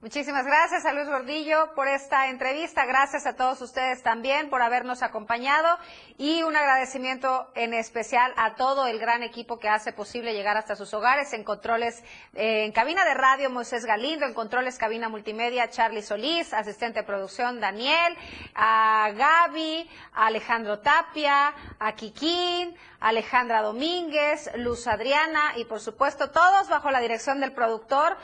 Muchísimas 0.00 0.46
gracias 0.46 0.86
a 0.86 0.92
Luis 0.92 1.08
Gordillo 1.08 1.74
por 1.74 1.88
esta 1.88 2.28
entrevista. 2.28 2.86
Gracias 2.86 3.26
a 3.26 3.34
todos 3.34 3.60
ustedes 3.60 4.00
también 4.00 4.48
por 4.48 4.62
habernos 4.62 5.02
acompañado 5.02 5.76
y 6.16 6.44
un 6.44 6.54
agradecimiento 6.54 7.50
en 7.56 7.74
especial 7.74 8.32
a 8.36 8.54
todo 8.54 8.86
el 8.86 9.00
gran 9.00 9.24
equipo 9.24 9.58
que 9.58 9.68
hace 9.68 9.92
posible 9.92 10.34
llegar 10.34 10.56
hasta 10.56 10.76
sus 10.76 10.94
hogares. 10.94 11.32
En 11.32 11.42
controles, 11.42 12.04
eh, 12.34 12.64
en 12.64 12.70
cabina 12.70 13.04
de 13.04 13.14
radio, 13.14 13.50
Moisés 13.50 13.84
Galindo, 13.84 14.24
en 14.24 14.34
controles 14.34 14.78
cabina 14.78 15.08
multimedia, 15.08 15.68
Charlie 15.68 16.02
Solís, 16.02 16.54
asistente 16.54 17.00
de 17.00 17.04
producción, 17.04 17.58
Daniel, 17.58 18.16
a 18.54 19.10
Gaby, 19.16 19.90
a 20.12 20.26
Alejandro 20.26 20.78
Tapia, 20.78 21.52
a 21.80 21.92
Kikín, 21.96 22.76
Alejandra 23.00 23.62
Domínguez, 23.62 24.50
Luz 24.56 24.86
Adriana 24.88 25.52
y 25.56 25.64
por 25.64 25.80
supuesto 25.80 26.30
todos 26.30 26.68
bajo 26.68 26.90
la 26.90 27.00
dirección 27.00 27.40
del 27.40 27.52
productor 27.52 28.16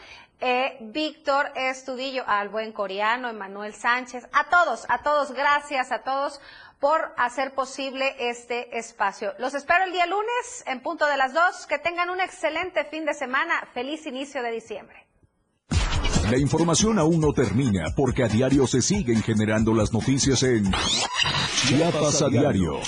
eh, 0.47 0.77
Víctor 0.79 1.51
Estudillo, 1.57 2.23
al 2.27 2.51
buen 2.51 2.73
coreano, 2.73 3.31
Emanuel 3.31 3.75
Sánchez, 3.75 4.29
a 4.31 4.51
todos, 4.51 4.85
a 4.91 5.03
todos, 5.03 5.33
gracias 5.33 5.91
a 5.91 6.03
todos 6.03 6.39
por 6.81 7.15
hacer 7.17 7.55
posible 7.55 8.15
este 8.19 8.77
espacio. 8.77 9.33
Los 9.39 9.55
espero 9.55 9.85
el 9.85 9.93
día 9.93 10.05
lunes 10.05 10.65
en 10.67 10.83
punto 10.83 11.07
de 11.07 11.17
las 11.17 11.33
dos. 11.33 11.67
Que 11.67 11.79
tengan 11.79 12.11
un 12.11 12.21
excelente 12.21 12.85
fin 12.85 13.07
de 13.07 13.15
semana. 13.15 13.67
Feliz 13.73 14.05
inicio 14.05 14.43
de 14.43 14.51
diciembre. 14.51 15.04
La 16.31 16.39
información 16.39 16.99
aún 16.99 17.21
no 17.21 17.33
termina 17.33 17.93
porque 17.95 18.25
a 18.25 18.29
diario 18.29 18.67
se 18.67 18.81
siguen 18.81 19.23
generando 19.23 19.75
las 19.75 19.93
noticias 19.93 20.43
en 20.43 20.73
Chiapas 21.67 22.23
a 22.23 22.29
diario. 22.29 22.81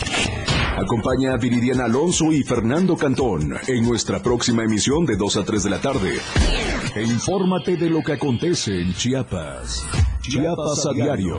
Acompaña 0.76 1.34
a 1.34 1.36
Viridiana 1.36 1.84
Alonso 1.84 2.32
y 2.32 2.42
Fernando 2.42 2.96
Cantón 2.96 3.54
en 3.66 3.86
nuestra 3.86 4.22
próxima 4.22 4.64
emisión 4.64 5.06
de 5.06 5.16
2 5.16 5.36
a 5.36 5.44
3 5.44 5.62
de 5.62 5.70
la 5.70 5.80
tarde. 5.80 6.18
E 6.94 7.02
infórmate 7.02 7.76
de 7.76 7.90
lo 7.90 8.02
que 8.02 8.12
acontece 8.12 8.80
en 8.80 8.94
Chiapas. 8.94 9.84
Chiapas 10.22 10.86
a 10.86 10.92
diario. 10.92 11.38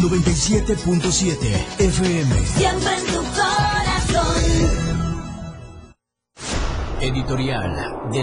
97.7 0.00 1.36
FM. 1.78 2.46
Siempre 2.46 3.21
Editorial 7.02 7.98
de 8.12 8.20